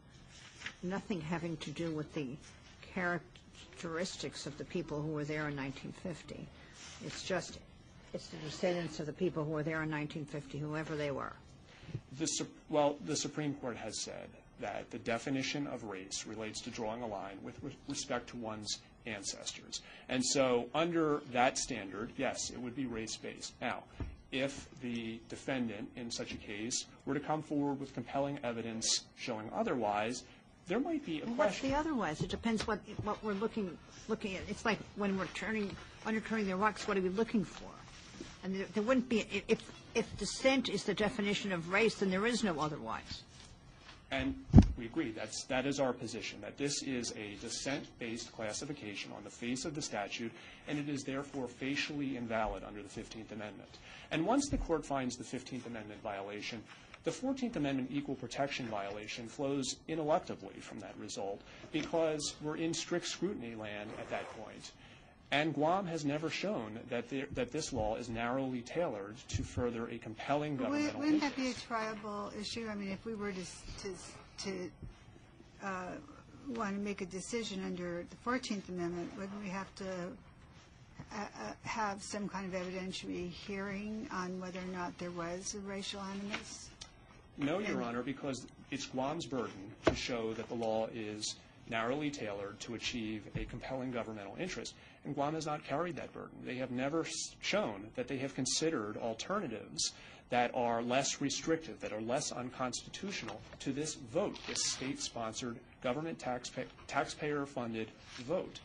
nothing 0.82 1.20
having 1.20 1.56
to 1.58 1.70
do 1.70 1.90
with 1.90 2.12
the 2.14 2.36
characteristics 2.94 4.46
of 4.46 4.56
the 4.58 4.64
people 4.64 5.02
who 5.02 5.08
were 5.08 5.24
there 5.24 5.48
in 5.48 5.54
1950. 5.56 6.48
It's 7.04 7.22
just, 7.22 7.58
it's 8.14 8.28
the 8.28 8.36
descendants 8.38 9.00
of 9.00 9.06
the 9.06 9.12
people 9.12 9.44
who 9.44 9.50
were 9.50 9.62
there 9.62 9.82
in 9.82 9.90
1950, 9.90 10.58
whoever 10.58 10.96
they 10.96 11.10
were. 11.10 11.32
The, 12.18 12.26
Sup- 12.26 12.46
well, 12.68 12.96
the 13.04 13.16
Supreme 13.16 13.54
Court 13.54 13.76
has 13.76 14.00
said 14.02 14.28
that 14.60 14.90
the 14.90 14.98
definition 14.98 15.66
of 15.66 15.84
race 15.84 16.24
relates 16.26 16.60
to 16.62 16.70
drawing 16.70 17.02
a 17.02 17.06
line 17.06 17.38
with 17.42 17.56
re- 17.62 17.76
respect 17.88 18.28
to 18.30 18.36
one's 18.36 18.78
ancestors. 19.06 19.82
And 20.08 20.24
so 20.24 20.68
under 20.74 21.20
that 21.32 21.58
standard, 21.58 22.12
yes, 22.16 22.50
it 22.50 22.58
would 22.60 22.76
be 22.76 22.86
race-based. 22.86 23.52
Now, 23.60 23.82
if 24.32 24.68
the 24.80 25.20
defendant 25.28 25.88
in 25.96 26.10
such 26.10 26.32
a 26.32 26.36
case 26.36 26.86
were 27.06 27.14
to 27.14 27.20
come 27.20 27.42
forward 27.42 27.80
with 27.80 27.94
compelling 27.94 28.38
evidence 28.42 29.04
showing 29.16 29.50
otherwise, 29.54 30.22
there 30.66 30.80
might 30.80 31.04
be 31.04 31.20
a 31.20 31.24
What's 31.24 31.36
question. 31.36 31.70
the 31.70 31.76
otherwise? 31.76 32.20
It 32.22 32.30
depends 32.30 32.66
what, 32.66 32.78
what 33.02 33.22
we're 33.22 33.34
looking, 33.34 33.76
looking 34.08 34.36
at. 34.36 34.42
It's 34.48 34.64
like 34.64 34.78
when 34.96 35.18
we're 35.18 35.26
turning, 35.26 35.76
underturning 36.06 36.46
the 36.46 36.56
rocks, 36.56 36.88
what 36.88 36.96
are 36.96 37.02
we 37.02 37.10
looking 37.10 37.44
for? 37.44 37.68
And 38.44 38.54
there- 38.74 38.82
wouldn't 38.82 39.08
be, 39.08 39.42
if, 39.48 40.16
descent 40.18 40.68
is 40.68 40.84
the 40.84 40.94
definition 40.94 41.50
of 41.50 41.70
race, 41.70 41.96
then 41.96 42.10
there 42.10 42.26
is 42.26 42.44
no 42.44 42.60
otherwise. 42.60 43.22
And 44.10 44.44
we 44.78 44.84
agree, 44.84 45.12
that 45.48 45.66
is 45.66 45.80
our 45.80 45.92
position, 45.92 46.40
that 46.42 46.58
this 46.58 46.82
is 46.82 47.12
a 47.16 47.36
descent-based 47.40 48.30
classification 48.32 49.10
on 49.16 49.24
the 49.24 49.30
face 49.30 49.64
of 49.64 49.74
the 49.74 49.82
statute, 49.82 50.30
and 50.68 50.78
it 50.78 50.88
is 50.88 51.02
therefore 51.02 51.48
facially 51.48 52.16
invalid 52.16 52.62
under 52.64 52.82
the 52.82 52.88
15th 52.88 53.32
Amendment. 53.32 53.78
And 54.10 54.24
once 54.26 54.48
the 54.50 54.58
court 54.58 54.84
finds 54.84 55.16
the 55.16 55.24
15th 55.24 55.66
Amendment 55.66 56.02
violation, 56.02 56.62
the 57.04 57.10
14th 57.10 57.56
Amendment 57.56 57.90
equal 57.92 58.14
protection 58.14 58.66
violation 58.66 59.26
flows 59.26 59.76
ineluctably 59.88 60.60
from 60.60 60.80
that 60.80 60.94
result, 60.98 61.40
because 61.72 62.34
we're 62.42 62.56
in 62.56 62.74
strict 62.74 63.06
scrutiny 63.06 63.54
land 63.54 63.90
at 63.98 64.08
that 64.10 64.28
point. 64.38 64.72
And 65.34 65.52
Guam 65.52 65.84
has 65.86 66.04
never 66.04 66.30
shown 66.30 66.78
that 66.90 67.08
this 67.50 67.72
law 67.72 67.96
is 67.96 68.08
narrowly 68.08 68.60
tailored 68.60 69.16
to 69.30 69.42
further 69.42 69.88
a 69.88 69.98
compelling 69.98 70.56
governmental 70.56 71.00
Wouldn't 71.00 71.22
that 71.22 71.34
be 71.34 71.50
a 71.50 71.54
triable 71.54 72.30
issue? 72.40 72.68
I 72.70 72.76
mean, 72.76 72.92
if 72.92 73.04
we 73.04 73.16
were 73.16 73.32
to, 73.32 73.44
to, 73.82 74.44
to 74.44 74.70
uh, 75.64 75.86
want 76.50 76.76
to 76.76 76.80
make 76.80 77.00
a 77.00 77.06
decision 77.06 77.64
under 77.64 78.06
the 78.08 78.30
14th 78.30 78.68
Amendment, 78.68 79.10
wouldn't 79.18 79.42
we 79.42 79.48
have 79.48 79.74
to 79.74 79.84
uh, 81.12 81.16
uh, 81.16 81.52
have 81.62 82.00
some 82.00 82.28
kind 82.28 82.54
of 82.54 82.60
evidentiary 82.60 83.28
hearing 83.28 84.06
on 84.12 84.40
whether 84.40 84.60
or 84.60 84.72
not 84.72 84.96
there 84.98 85.10
was 85.10 85.56
a 85.56 85.58
racial 85.68 86.00
animus? 86.00 86.70
No, 87.38 87.58
Your 87.58 87.82
Honor, 87.82 88.04
because 88.04 88.46
it's 88.70 88.86
Guam's 88.86 89.26
burden 89.26 89.72
to 89.86 89.96
show 89.96 90.32
that 90.34 90.48
the 90.48 90.54
law 90.54 90.86
is 90.94 91.34
narrowly 91.68 92.10
tailored 92.10 92.58
to 92.60 92.74
achieve 92.74 93.22
a 93.36 93.44
compelling 93.44 93.90
governmental 93.90 94.36
interest, 94.38 94.74
and 95.04 95.14
Guam 95.14 95.34
has 95.34 95.46
not 95.46 95.64
carried 95.64 95.96
that 95.96 96.12
burden. 96.12 96.36
They 96.44 96.56
have 96.56 96.70
never 96.70 97.06
shown 97.40 97.88
that 97.96 98.08
they 98.08 98.18
have 98.18 98.34
considered 98.34 98.96
alternatives 98.96 99.92
that 100.30 100.50
are 100.54 100.82
less 100.82 101.20
restrictive, 101.20 101.80
that 101.80 101.92
are 101.92 102.00
less 102.00 102.32
unconstitutional 102.32 103.40
to 103.60 103.72
this 103.72 103.94
vote, 103.94 104.38
this 104.46 104.64
state-sponsored, 104.64 105.58
government 105.82 106.18
taxpa- 106.18 106.64
taxpayer-funded 106.86 107.88
vote. 108.20 108.58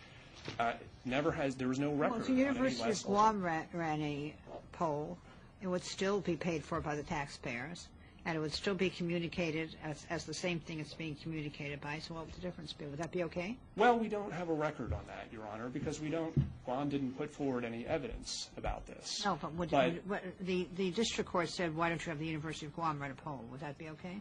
Uh, 0.60 0.74
Never 1.06 1.32
has, 1.32 1.56
there 1.56 1.68
was 1.68 1.80
no 1.80 1.90
Well, 1.90 2.10
record 2.10 2.22
if 2.22 2.28
the 2.28 2.34
University 2.34 2.90
of 2.90 3.04
Guam 3.04 3.42
ran, 3.44 3.68
ran 3.74 4.02
a 4.02 4.34
poll, 4.72 5.18
it 5.62 5.68
would 5.68 5.84
still 5.84 6.22
be 6.22 6.36
paid 6.36 6.64
for 6.64 6.80
by 6.80 6.96
the 6.96 7.04
taxpayers, 7.04 7.88
and 8.26 8.38
it 8.38 8.40
would 8.40 8.54
still 8.54 8.76
be 8.76 8.90
communicated 8.90 9.76
as, 9.84 10.06
as 10.10 10.26
the 10.26 10.34
same 10.34 10.60
thing 10.60 10.80
it's 10.80 10.94
being 10.94 11.16
communicated 11.16 11.82
by, 11.82 12.00
so 12.00 12.14
what 12.14 12.26
would 12.26 12.36
the 12.36 12.42
difference 12.42 12.74
be? 12.74 12.86
Would 12.86 13.00
that 13.00 13.12
be 13.12 13.24
okay? 13.24 13.58
Well, 13.76 13.98
we 13.98 14.08
don't 14.08 14.32
have 14.34 14.50
a 14.50 14.54
record 14.54 14.94
on 14.94 15.02
that, 15.08 15.28
Your 15.32 15.44
Honor, 15.52 15.70
because 15.70 16.00
we 16.00 16.10
don't, 16.10 16.34
Guam 16.66 16.90
didn't 16.90 17.18
put 17.18 17.32
forward 17.32 17.64
any 17.66 17.86
evidence 17.86 18.50
about 18.58 18.86
this. 18.86 19.24
No, 19.26 19.38
but 19.42 19.54
would, 19.54 19.72
But- 19.72 20.24
the, 20.42 20.68
the 20.76 20.92
district 20.92 21.30
court 21.30 21.50
said, 21.50 21.76
why 21.76 21.90
don't 21.90 22.06
you 22.06 22.10
have 22.10 22.20
the 22.20 22.28
University 22.28 22.66
of 22.66 22.76
Guam 22.76 23.00
run 23.02 23.12
a 23.12 23.16
poll? 23.16 23.44
Would 23.52 23.62
that 23.62 23.78
be 23.78 23.90
okay? 23.90 24.20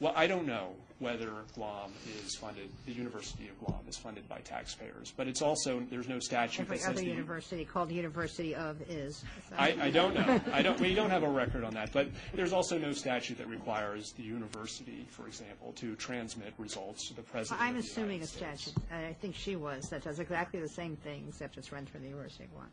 Well, 0.00 0.14
I 0.16 0.26
don't 0.26 0.46
know 0.46 0.70
whether 0.98 1.30
Guam 1.54 1.92
is 2.24 2.36
funded, 2.36 2.68
the 2.84 2.92
University 2.92 3.48
of 3.48 3.58
Guam 3.64 3.80
is 3.88 3.96
funded 3.96 4.28
by 4.28 4.38
taxpayers, 4.40 5.14
but 5.16 5.26
it's 5.26 5.40
also, 5.40 5.82
there's 5.90 6.08
no 6.08 6.18
statute 6.18 6.58
that 6.58 6.64
Every 6.64 6.78
says 6.78 6.88
other 6.88 7.00
the... 7.00 7.06
university 7.06 7.64
called 7.64 7.88
the 7.88 7.94
University 7.94 8.54
of 8.54 8.80
is. 8.90 9.24
I, 9.56 9.76
I 9.80 9.90
don't 9.90 10.14
know. 10.14 10.40
I 10.52 10.60
don't, 10.60 10.78
we 10.78 10.94
don't 10.94 11.08
have 11.08 11.22
a 11.22 11.28
record 11.28 11.64
on 11.64 11.72
that, 11.74 11.92
but 11.92 12.08
there's 12.34 12.52
also 12.52 12.76
no 12.76 12.92
statute 12.92 13.38
that 13.38 13.48
requires 13.48 14.12
the 14.12 14.22
university, 14.22 15.06
for 15.10 15.26
example, 15.26 15.72
to 15.76 15.94
transmit 15.96 16.52
results 16.58 17.08
to 17.08 17.14
the 17.14 17.22
president 17.22 17.62
I'm 17.62 17.76
of 17.76 17.82
the 17.82 17.88
assuming 17.88 18.10
a 18.10 18.14
United 18.14 18.28
States. 18.28 18.62
statute, 18.62 18.82
and 18.90 19.06
I 19.06 19.12
think 19.14 19.34
she 19.34 19.56
was, 19.56 19.88
that 19.88 20.04
does 20.04 20.18
exactly 20.18 20.60
the 20.60 20.68
same 20.68 20.96
thing, 20.96 21.24
except 21.28 21.56
it's 21.56 21.72
run 21.72 21.86
through 21.86 22.00
the 22.00 22.08
University 22.08 22.44
of 22.44 22.52
Guam. 22.52 22.68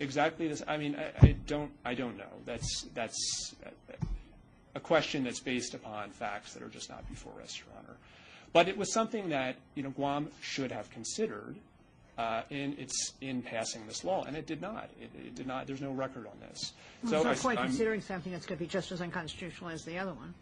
Exactly 0.00 0.46
this, 0.46 0.62
I 0.68 0.76
mean, 0.76 0.94
I, 0.94 1.26
I 1.26 1.36
don't, 1.46 1.70
I 1.84 1.94
don't 1.94 2.18
know. 2.18 2.32
That's, 2.44 2.86
that's 2.94 3.54
a 4.78 4.80
question 4.80 5.24
that's 5.24 5.40
based 5.40 5.74
upon 5.74 6.10
facts 6.10 6.54
that 6.54 6.62
are 6.62 6.68
just 6.68 6.88
not 6.88 7.06
before 7.10 7.34
us, 7.42 7.58
Your 7.58 7.66
Honor. 7.76 7.96
But 8.52 8.68
it 8.68 8.78
was 8.78 8.92
something 8.92 9.28
that, 9.30 9.56
you 9.74 9.82
know, 9.82 9.90
Guam 9.90 10.28
should 10.40 10.70
have 10.70 10.88
considered 10.90 11.56
uh, 12.16 12.42
in 12.50 12.76
in 13.20 13.42
passing 13.42 13.86
this 13.86 14.04
law, 14.04 14.24
and 14.24 14.36
it 14.36 14.46
did 14.46 14.62
not. 14.62 14.88
It, 15.00 15.34
did 15.34 15.46
not, 15.46 15.66
there's 15.66 15.80
no 15.80 15.90
record 15.90 16.26
on 16.26 16.38
this. 16.48 16.72
There's 17.02 17.24
I 17.24 17.32
no 17.32 17.38
point 17.38 17.58
considering 17.60 18.00
something 18.00 18.32
that's 18.32 18.46
going 18.46 18.56
to 18.56 18.64
be 18.64 18.68
just 18.68 18.92
as 18.92 19.00
unconstitutional 19.00 19.70
as 19.70 19.84
the 19.84 19.98
other 19.98 20.14
one. 20.14 20.32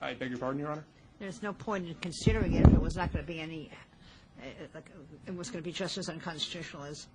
I 0.00 0.14
beg 0.14 0.30
your 0.30 0.38
pardon, 0.38 0.60
Your 0.60 0.70
Honor? 0.70 0.84
There's 1.18 1.42
no 1.42 1.52
point 1.52 1.86
in 1.86 1.94
considering 1.96 2.54
it 2.54 2.66
if 2.66 2.72
it 2.72 2.80
was 2.80 2.96
not 2.96 3.12
going 3.12 3.24
to 3.24 3.30
be 3.30 3.40
any, 3.40 3.70
uh, 4.40 4.80
it 5.26 5.36
was 5.36 5.50
going 5.50 5.62
to 5.62 5.68
be 5.68 5.72
just 5.72 5.98
as 5.98 6.08
unconstitutional 6.08 6.84
as, 6.84 7.06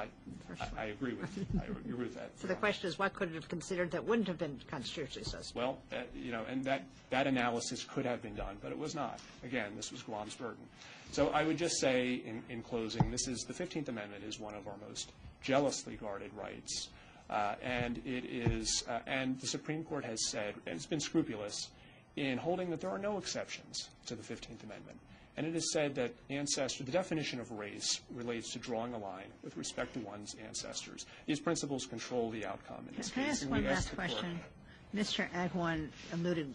I, 0.00 0.06
First 0.48 0.62
I- 0.76 0.82
I 0.82 0.84
agree 0.86 1.14
with, 1.14 2.14
that. 2.14 2.30
so 2.36 2.46
the 2.48 2.54
question 2.54 2.88
is, 2.88 2.98
what 2.98 3.12
could 3.14 3.30
it 3.30 3.34
have 3.34 3.48
considered 3.48 3.90
that 3.92 4.04
wouldn't 4.04 4.28
have 4.28 4.38
been 4.38 4.58
constitutionally 4.68 5.24
suspect? 5.24 5.54
Well, 5.56 5.78
you 6.14 6.32
know, 6.32 6.44
and 6.48 6.64
that, 6.64 6.84
that 7.10 7.26
analysis 7.26 7.84
could 7.84 8.04
have 8.06 8.22
been 8.22 8.34
done, 8.34 8.56
but 8.62 8.72
it 8.72 8.78
was 8.78 8.94
not. 8.94 9.20
Again, 9.44 9.72
this 9.76 9.92
was 9.92 10.02
Guam's 10.02 10.34
burden. 10.34 10.64
So 11.12 11.28
I 11.30 11.44
would 11.44 11.58
just 11.58 11.78
say, 11.80 12.22
in, 12.24 12.42
in 12.48 12.62
closing, 12.62 13.10
this 13.10 13.26
is, 13.28 13.44
the 13.44 13.54
15th 13.54 13.88
Amendment 13.88 14.24
is 14.24 14.38
one 14.38 14.54
of 14.54 14.66
our 14.66 14.74
most 14.88 15.12
jealously 15.42 15.96
guarded 15.96 16.30
rights. 16.36 16.88
Uh, 17.28 17.54
and 17.62 17.98
it 18.04 18.24
is, 18.24 18.82
uh, 18.88 18.98
and 19.06 19.38
the 19.40 19.46
Supreme 19.46 19.84
Court 19.84 20.04
has 20.04 20.28
said, 20.28 20.54
and 20.66 20.74
it's 20.74 20.86
been 20.86 21.00
scrupulous, 21.00 21.70
in 22.16 22.36
holding 22.38 22.70
that 22.70 22.80
there 22.80 22.90
are 22.90 22.98
no 22.98 23.18
exceptions 23.18 23.88
to 24.06 24.14
the 24.16 24.22
15th 24.22 24.64
Amendment. 24.64 24.98
And 25.36 25.46
it 25.46 25.54
is 25.56 25.72
said 25.72 25.94
that 25.94 26.12
ancestor, 26.28 26.84
the 26.84 26.92
definition 26.92 27.40
of 27.40 27.50
race 27.52 28.00
relates 28.14 28.52
to 28.52 28.58
drawing 28.58 28.92
a 28.94 28.98
line 28.98 29.28
with 29.42 29.56
respect 29.56 29.94
to 29.94 30.00
one's 30.00 30.34
ancestors. 30.46 31.06
These 31.26 31.40
principles 31.40 31.86
control 31.86 32.30
the 32.30 32.44
outcome 32.44 32.84
in 32.90 32.96
this 32.96 33.10
Can 33.10 33.22
I 33.22 33.26
case. 33.26 33.32
ask 33.34 33.42
and 33.42 33.50
we 33.52 33.58
one 33.58 33.66
last 33.68 33.90
the 33.90 33.96
court- 33.96 34.08
question? 34.10 34.40
Mr. 34.94 35.30
Aguon 35.30 35.88
alluded 36.12 36.52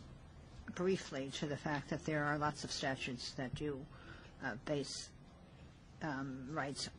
briefly 0.76 1.32
to 1.40 1.46
the 1.46 1.56
fact 1.58 1.90
that 1.90 2.06
there 2.06 2.26
are 2.26 2.38
lots 2.38 2.64
of 2.64 2.72
statutes 2.72 3.32
that 3.38 3.54
do 3.56 3.80
uh, 4.44 4.52
base 4.66 5.10
um, 6.04 6.46
rights 6.52 6.90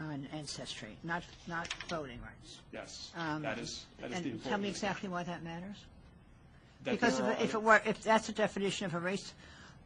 on 0.00 0.28
ancestry, 0.32 0.96
not, 1.02 1.24
not 1.48 1.66
voting 1.88 2.20
rights. 2.22 2.60
Yes, 2.72 3.10
Um, 3.16 3.42
that 3.42 3.58
is, 3.58 3.86
that 4.00 4.06
is 4.06 4.10
the 4.12 4.16
And 4.16 4.26
important. 4.26 4.44
tell 4.44 4.58
me 4.58 4.68
exactly 4.68 5.08
why 5.08 5.24
that 5.24 5.42
matters? 5.42 5.76
That 6.84 6.92
Because 6.92 7.18
if 7.18 7.24
are 7.24 7.32
it- 7.32 7.40
if 7.40 7.54
it 7.54 7.62
were, 7.62 7.82
if 7.84 8.02
that's 8.04 8.28
a 8.28 8.32
definition 8.32 8.86
of 8.86 8.94
a 8.94 9.00
race 9.00 9.34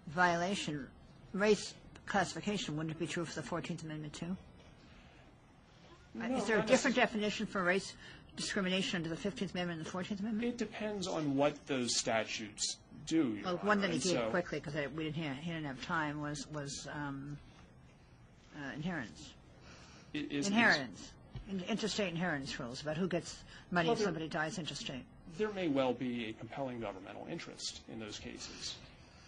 violation, 0.08 0.86
race 1.32 1.74
classification, 2.06 2.76
wouldn't 2.76 2.94
it 2.96 2.98
be 2.98 3.06
true 3.06 3.24
for 3.24 3.40
the 3.40 3.46
14th 3.46 3.82
Amendment 3.84 4.12
too? 4.12 4.36
Is 6.36 6.44
there 6.46 6.58
a 6.58 6.62
different 6.62 6.96
definition 6.96 7.46
for 7.46 7.62
race 7.62 7.94
discrimination 8.36 8.96
under 8.96 9.08
the 9.08 9.16
15th 9.16 9.52
Amendment 9.54 9.78
and 9.80 9.86
the 9.86 9.90
14th 9.90 10.20
Amendment? 10.20 10.44
It 10.48 10.58
depends 10.58 11.06
on 11.06 11.36
what 11.36 11.54
those 11.66 11.96
statutes 11.96 12.76
do, 13.06 13.34
Your 13.34 13.44
Well, 13.44 13.56
one 13.62 13.80
that 13.80 13.90
he 13.90 13.98
gave 13.98 14.20
quickly, 14.30 14.60
because 14.60 14.74
we 14.96 15.04
didn't, 15.04 15.16
hear- 15.16 15.34
he 15.34 15.50
didn't 15.50 15.66
have 15.66 15.82
time, 15.84 16.20
was, 16.20 16.46
was 16.52 16.88
um, 16.92 17.36
uh, 18.56 18.72
inheritance. 18.74 19.34
it 20.14 20.30
is- 20.32 20.46
is- 20.46 20.48
Inheritance, 20.48 21.12
intestate 21.68 22.08
inheritance 22.10 22.58
rules 22.58 22.82
about 22.82 22.96
who 22.96 23.08
gets 23.08 23.36
money 23.70 23.90
if 23.90 23.98
somebody 24.00 24.28
dies 24.28 24.58
intestate. 24.58 25.04
There 25.36 25.52
may 25.52 25.68
well 25.68 25.92
be 25.92 26.26
a 26.28 26.32
compelling 26.32 26.80
governmental 26.80 27.26
interest 27.30 27.80
in 27.92 28.00
those 28.00 28.18
cases. 28.18 28.76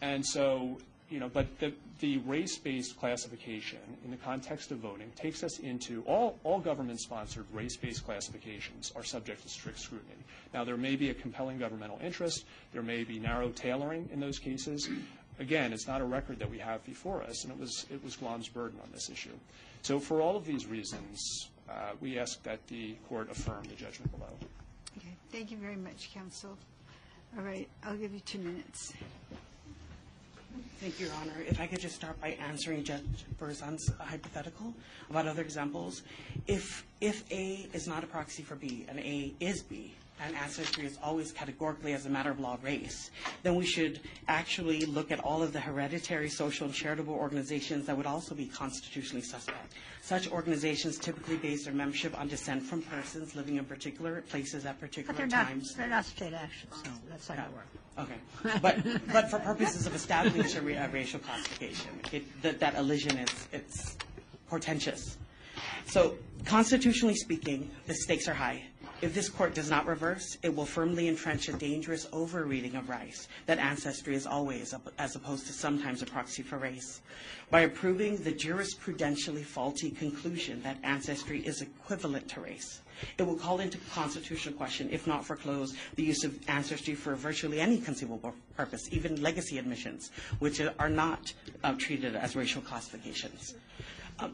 And 0.03 0.25
so, 0.25 0.79
you 1.11 1.19
know, 1.19 1.29
but 1.29 1.59
the, 1.59 1.73
the 1.99 2.19
race-based 2.19 2.99
classification 2.99 3.79
in 4.05 4.11
the 4.11 4.17
context 4.17 4.71
of 4.71 4.79
voting 4.79 5.11
takes 5.17 5.43
us 5.43 5.59
into, 5.59 6.03
all, 6.07 6.39
all 6.45 6.61
government-sponsored 6.61 7.45
race-based 7.53 8.05
classifications 8.07 8.93
are 8.95 9.03
subject 9.03 9.43
to 9.43 9.49
strict 9.49 9.81
scrutiny. 9.81 10.15
Now, 10.55 10.65
there 10.65 10.77
may 10.77 10.95
be 10.97 11.11
a 11.11 11.15
compelling 11.15 11.59
governmental 11.59 11.99
interest, 12.03 12.45
there 12.73 12.83
may 12.83 13.03
be 13.03 13.19
narrow 13.19 13.49
tailoring 13.51 14.09
in 14.13 14.21
those 14.21 14.39
cases. 14.39 14.89
Again, 15.41 15.73
it's 15.73 15.89
not 15.89 16.01
a 16.01 16.05
record 16.05 16.39
that 16.39 16.51
we 16.51 16.59
have 16.59 16.85
before 16.85 17.23
us, 17.23 17.45
and 17.45 17.53
it 17.53 17.59
was, 17.59 17.87
it 17.91 18.03
was 18.05 18.15
Guam's 18.17 18.49
burden 18.49 18.79
on 18.83 18.91
this 18.93 19.11
issue. 19.11 19.31
So 19.83 19.99
for 19.99 20.21
all 20.21 20.37
of 20.37 20.45
these 20.45 20.67
reasons, 20.67 21.49
uh, 21.69 21.93
we 22.01 22.19
ask 22.19 22.43
that 22.45 22.65
the 22.69 22.95
court 23.09 23.31
affirm 23.31 23.65
the 23.65 23.75
judgment 23.75 24.13
below. 24.13 24.31
Okay, 24.99 25.15
thank 25.33 25.51
you 25.51 25.57
very 25.57 25.77
much, 25.77 26.13
counsel. 26.15 26.57
All 27.37 27.45
right, 27.45 27.69
I'll 27.85 27.97
give 27.97 28.13
you 28.13 28.21
two 28.21 28.39
minutes. 28.39 28.93
Thank 30.81 30.99
you, 30.99 31.09
Your 31.09 31.15
Honor. 31.17 31.35
If 31.47 31.61
I 31.61 31.67
could 31.67 31.79
just 31.81 31.95
start 31.95 32.19
by 32.23 32.39
answering 32.49 32.85
Judge 32.85 33.03
Berzon's 33.39 33.93
hypothetical 33.99 34.73
about 35.11 35.27
other 35.27 35.43
examples. 35.43 36.01
If, 36.47 36.87
if 37.03 37.31
A 37.31 37.69
is 37.75 37.87
not 37.87 38.03
a 38.03 38.07
proxy 38.07 38.43
for 38.43 38.55
B 38.55 38.87
and 38.89 38.99
A 38.99 39.35
is 39.41 39.63
B, 39.63 39.93
and 40.23 40.37
ancestry 40.37 40.87
is 40.87 40.99
always 41.03 41.33
categorically 41.33 41.93
as 41.93 42.07
a 42.07 42.09
matter 42.11 42.31
of 42.31 42.39
law 42.41 42.59
race, 42.63 43.11
then 43.43 43.55
we 43.55 43.65
should 43.65 44.01
actually 44.29 44.85
look 44.87 45.11
at 45.11 45.21
all 45.21 45.43
of 45.43 45.53
the 45.53 45.61
hereditary, 45.61 46.29
social, 46.29 46.67
and 46.67 46.75
charitable 46.75 47.15
organizations 47.15 47.87
that 47.87 47.97
would 47.97 48.07
also 48.07 48.35
be 48.35 48.47
constitutionally 48.47 49.23
suspect. 49.23 49.75
Such 50.03 50.31
organizations 50.31 50.99
typically 50.99 51.37
base 51.37 51.65
their 51.65 51.75
membership 51.75 52.19
on 52.19 52.29
descent 52.29 52.63
from 52.63 52.83
persons 52.83 53.35
living 53.37 53.57
in 53.57 53.65
particular 53.65 54.23
places 54.23 54.65
at 54.67 54.79
But 54.81 54.89
particular 54.89 55.17
they're 55.17 55.27
not, 55.27 55.47
times. 55.47 55.75
they're 55.75 55.87
not 55.89 56.05
state 56.05 56.33
actions, 56.33 56.75
so 56.85 56.91
that's 57.09 57.29
not 57.29 57.39
going 57.39 57.49
to 57.49 57.55
work. 57.55 57.67
Okay, 57.99 58.59
but, 58.63 59.13
but 59.13 59.31
for 59.31 59.39
purposes 59.41 59.87
of 59.87 59.95
establishing 59.95 60.71
a 60.77 60.85
a 60.85 60.89
racial 60.89 61.21
classification, 61.21 61.91
it, 62.13 62.43
that, 62.43 62.59
that 62.61 62.75
elision 62.77 63.17
is, 63.19 63.49
it's 63.53 63.97
portentous. 64.49 65.19
So 65.87 66.17
constitutionally 66.45 67.17
speaking, 67.17 67.71
the 67.87 67.95
stakes 67.95 68.29
are 68.29 68.35
high. 68.35 68.65
If 69.03 69.15
this 69.15 69.31
court 69.31 69.55
does 69.55 69.71
not 69.71 69.87
reverse, 69.87 70.37
it 70.43 70.55
will 70.55 70.67
firmly 70.67 71.09
entrench 71.09 71.49
a 71.49 71.55
dangerous 71.55 72.07
overreading 72.13 72.77
of 72.77 72.91
Rice 72.91 73.29
that 73.47 73.59
ancestry 73.59 74.15
is 74.15 74.27
always, 74.27 74.75
as 74.99 75.17
opposed 75.17 75.47
to 75.47 75.55
sometimes, 75.55 76.03
a 76.03 76.07
proxy 76.07 76.43
for 76.43 76.59
race. 76.59 77.01
By 77.51 77.61
approving 77.61 78.19
the 78.19 78.33
jurisprudentially 78.33 79.43
faulty 79.43 79.91
conclusion 79.91 80.63
that 80.65 80.77
ancestry 80.83 81.41
is 81.47 81.63
equivalent 81.63 82.29
to 82.31 82.43
race, 82.43 82.83
it 83.17 83.23
will 83.23 83.37
call 83.37 83.61
into 83.61 83.79
constitutional 83.95 84.55
question, 84.55 84.91
if 84.93 85.07
not 85.07 85.25
foreclose, 85.25 85.75
the 85.95 86.03
use 86.03 86.23
of 86.23 86.39
ancestry 86.49 86.95
for 86.95 87.15
virtually 87.15 87.59
any 87.59 87.79
conceivable 87.79 88.35
purpose, 88.55 88.87
even 88.93 89.23
legacy 89.23 89.57
admissions, 89.57 90.11
which 90.41 90.61
are 90.79 90.91
not 90.91 91.33
uh, 91.65 91.73
treated 91.79 92.15
as 92.17 92.37
racial 92.37 92.61
classifications. 92.61 93.55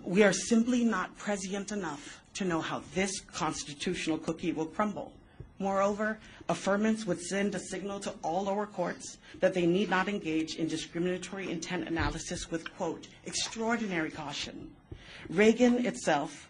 We 0.03 0.23
are 0.23 0.33
simply 0.33 0.85
not 0.85 1.17
prescient 1.17 1.73
enough 1.73 2.23
to 2.35 2.45
know 2.45 2.61
how 2.61 2.83
this 2.95 3.21
constitutional 3.21 4.19
cookie 4.19 4.53
will 4.53 4.67
crumble. 4.67 5.13
Moreover, 5.59 6.19
affirmance 6.49 7.07
would 7.07 7.21
send 7.21 7.55
a 7.55 7.59
signal 7.59 8.01
to 8.01 8.15
all 8.23 8.45
lower 8.45 8.67
courts 8.67 9.19
that 9.41 9.55
they 9.55 9.65
need 9.65 9.89
not 9.89 10.09
engage 10.09 10.57
in 10.57 10.69
discriminatory 10.69 11.51
intent 11.51 11.89
analysis 11.89 12.51
with, 12.51 12.71
quote, 12.77 13.09
extraordinary 13.25 14.11
caution. 14.11 14.71
Reagan 15.29 15.87
itself 15.87 16.49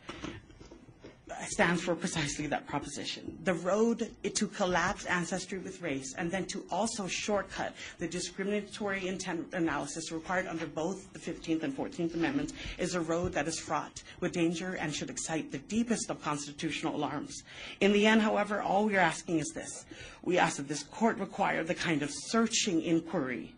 stands 1.49 1.83
for 1.83 1.95
precisely 1.95 2.47
that 2.47 2.67
proposition. 2.67 3.39
The 3.45 3.55
road 3.55 4.11
to 4.35 4.47
collapse 4.49 5.05
ancestry 5.07 5.59
with 5.59 5.83
race 5.83 6.15
and 6.17 6.31
then 6.31 6.47
to 6.47 6.65
also 6.71 7.07
shortcut 7.07 7.75
the 7.99 8.09
discriminatory 8.09 9.07
intent 9.07 9.53
analysis 9.53 10.13
required 10.13 10.47
under 10.47 10.67
both 10.67 11.13
the 11.13 11.19
15th 11.19 11.63
and 11.63 11.77
14th 11.77 12.15
Amendments 12.15 12.53
is 12.79 12.95
a 12.95 13.01
road 13.01 13.33
that 13.33 13.49
is 13.49 13.59
fraught 13.59 14.03
with 14.21 14.33
danger 14.33 14.75
and 14.75 14.95
should 14.95 15.11
excite 15.11 15.53
the 15.53 15.59
deepest 15.59 16.11
of 16.11 16.23
constitutional 16.23 16.97
alarms. 16.97 17.43
In 17.81 17.93
the 17.93 18.07
end, 18.07 18.23
however, 18.23 18.63
all 18.63 18.87
we 18.87 18.97
are 18.97 19.01
asking 19.01 19.39
is 19.39 19.53
this. 19.55 19.85
We 20.23 20.39
ask 20.39 20.57
that 20.57 20.69
this 20.69 20.83
court 20.85 21.19
require 21.19 21.65
the 21.65 21.75
kind 21.75 22.03
of 22.03 22.11
searching 22.11 22.83
inquiry 22.83 23.55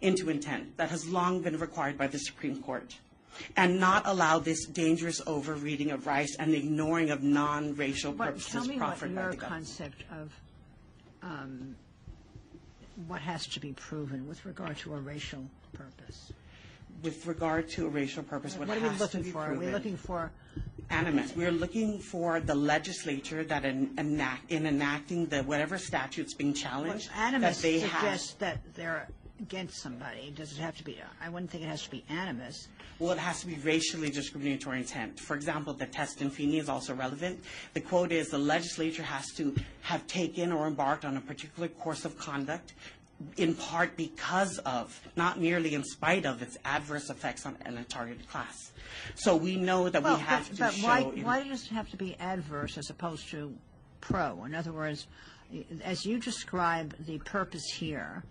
into 0.00 0.28
intent 0.28 0.76
that 0.76 0.90
has 0.90 1.06
long 1.06 1.40
been 1.40 1.58
required 1.58 1.96
by 1.96 2.08
the 2.08 2.18
Supreme 2.18 2.60
Court 2.60 2.98
and 3.56 3.78
not 3.80 4.02
allow 4.06 4.38
this 4.38 4.66
dangerous 4.66 5.20
overreading 5.26 5.90
of 5.90 6.06
Rice 6.06 6.36
and 6.38 6.54
ignoring 6.54 7.10
of 7.10 7.22
non-racial 7.22 8.12
But 8.12 8.26
purposes 8.26 8.52
tell 8.52 8.64
me 8.64 8.74
what 8.76 8.78
proffered 8.78 9.14
by 9.14 9.22
your 9.22 9.30
the 9.32 9.36
government. 9.36 9.66
concept 9.66 10.04
of 10.12 10.32
um, 11.22 11.76
what 13.06 13.20
has 13.20 13.46
to 13.48 13.60
be 13.60 13.72
proven 13.72 14.28
with 14.28 14.44
regard 14.44 14.76
to 14.78 14.94
a 14.94 14.98
racial 14.98 15.44
purpose. 15.72 16.32
With 17.02 17.26
regard 17.26 17.68
to 17.70 17.86
a 17.86 17.88
racial 17.88 18.22
purpose, 18.22 18.56
what 18.56 18.68
What 18.68 18.76
are 18.76 18.80
we 18.80 18.88
has 18.88 18.98
to 18.98 19.02
looking 19.04 19.22
be 19.22 19.30
for? 19.30 19.38
Are 19.40 19.50
we 19.52 19.56
proven- 19.56 19.72
looking 19.72 19.96
for, 19.96 20.30
Animus. 20.90 21.34
We're 21.34 21.50
looking 21.52 21.98
for 22.00 22.38
the 22.40 22.54
legislature 22.54 23.44
that 23.44 23.64
en- 23.64 23.94
enact, 23.96 24.50
in 24.50 24.66
enacting 24.66 25.26
the, 25.26 25.42
whatever 25.42 25.78
statute's 25.78 26.34
being 26.34 26.52
challenged, 26.52 27.08
that 27.10 27.32
animus 27.32 27.62
they 27.62 27.78
have. 27.80 27.90
suggests 28.00 28.32
that 28.34 28.58
they're 28.74 29.08
against 29.42 29.82
somebody. 29.82 30.32
Does 30.34 30.52
it 30.52 30.60
have 30.60 30.76
to 30.78 30.84
be, 30.84 30.98
I 31.20 31.28
wouldn't 31.28 31.50
think 31.50 31.64
it 31.64 31.66
has 31.66 31.82
to 31.82 31.90
be 31.90 32.04
animus. 32.08 32.68
Well, 32.98 33.10
it 33.10 33.18
has 33.18 33.40
to 33.40 33.46
be 33.46 33.56
racially 33.56 34.08
discriminatory 34.10 34.78
intent. 34.78 35.18
For 35.18 35.34
example, 35.34 35.74
the 35.74 35.86
test 35.86 36.22
in 36.22 36.30
Feeney 36.30 36.58
is 36.58 36.68
also 36.68 36.94
relevant. 36.94 37.42
The 37.74 37.80
quote 37.80 38.12
is 38.12 38.28
the 38.28 38.38
legislature 38.38 39.02
has 39.02 39.30
to 39.32 39.54
have 39.82 40.06
taken 40.06 40.52
or 40.52 40.66
embarked 40.66 41.04
on 41.04 41.16
a 41.16 41.20
particular 41.20 41.68
course 41.68 42.04
of 42.04 42.16
conduct 42.16 42.74
in 43.36 43.54
part 43.54 43.96
because 43.96 44.58
of, 44.58 45.00
not 45.16 45.38
merely 45.40 45.74
in 45.74 45.84
spite 45.84 46.26
of, 46.26 46.42
its 46.42 46.56
adverse 46.64 47.08
effects 47.08 47.46
on, 47.46 47.56
on 47.66 47.78
a 47.78 47.84
targeted 47.84 48.28
class. 48.28 48.72
So 49.14 49.36
we 49.36 49.56
know 49.56 49.88
that 49.88 50.02
we 50.02 50.10
Well, 50.10 50.16
have 50.18 50.48
but- 50.48 50.56
to 50.56 50.62
but 50.62 50.74
show. 50.74 50.86
why, 50.86 51.02
why 51.02 51.48
does 51.48 51.64
it 51.66 51.72
have 51.72 51.88
to 51.90 51.96
be 51.96 52.16
adverse 52.18 52.78
as 52.78 52.90
opposed 52.90 53.28
to 53.30 53.54
pro? 54.00 54.44
In 54.44 54.54
other 54.56 54.72
words, 54.72 55.06
as 55.84 56.04
you 56.04 56.18
describe 56.18 56.94
the 57.06 57.18
purpose 57.18 57.64
here, 57.74 58.24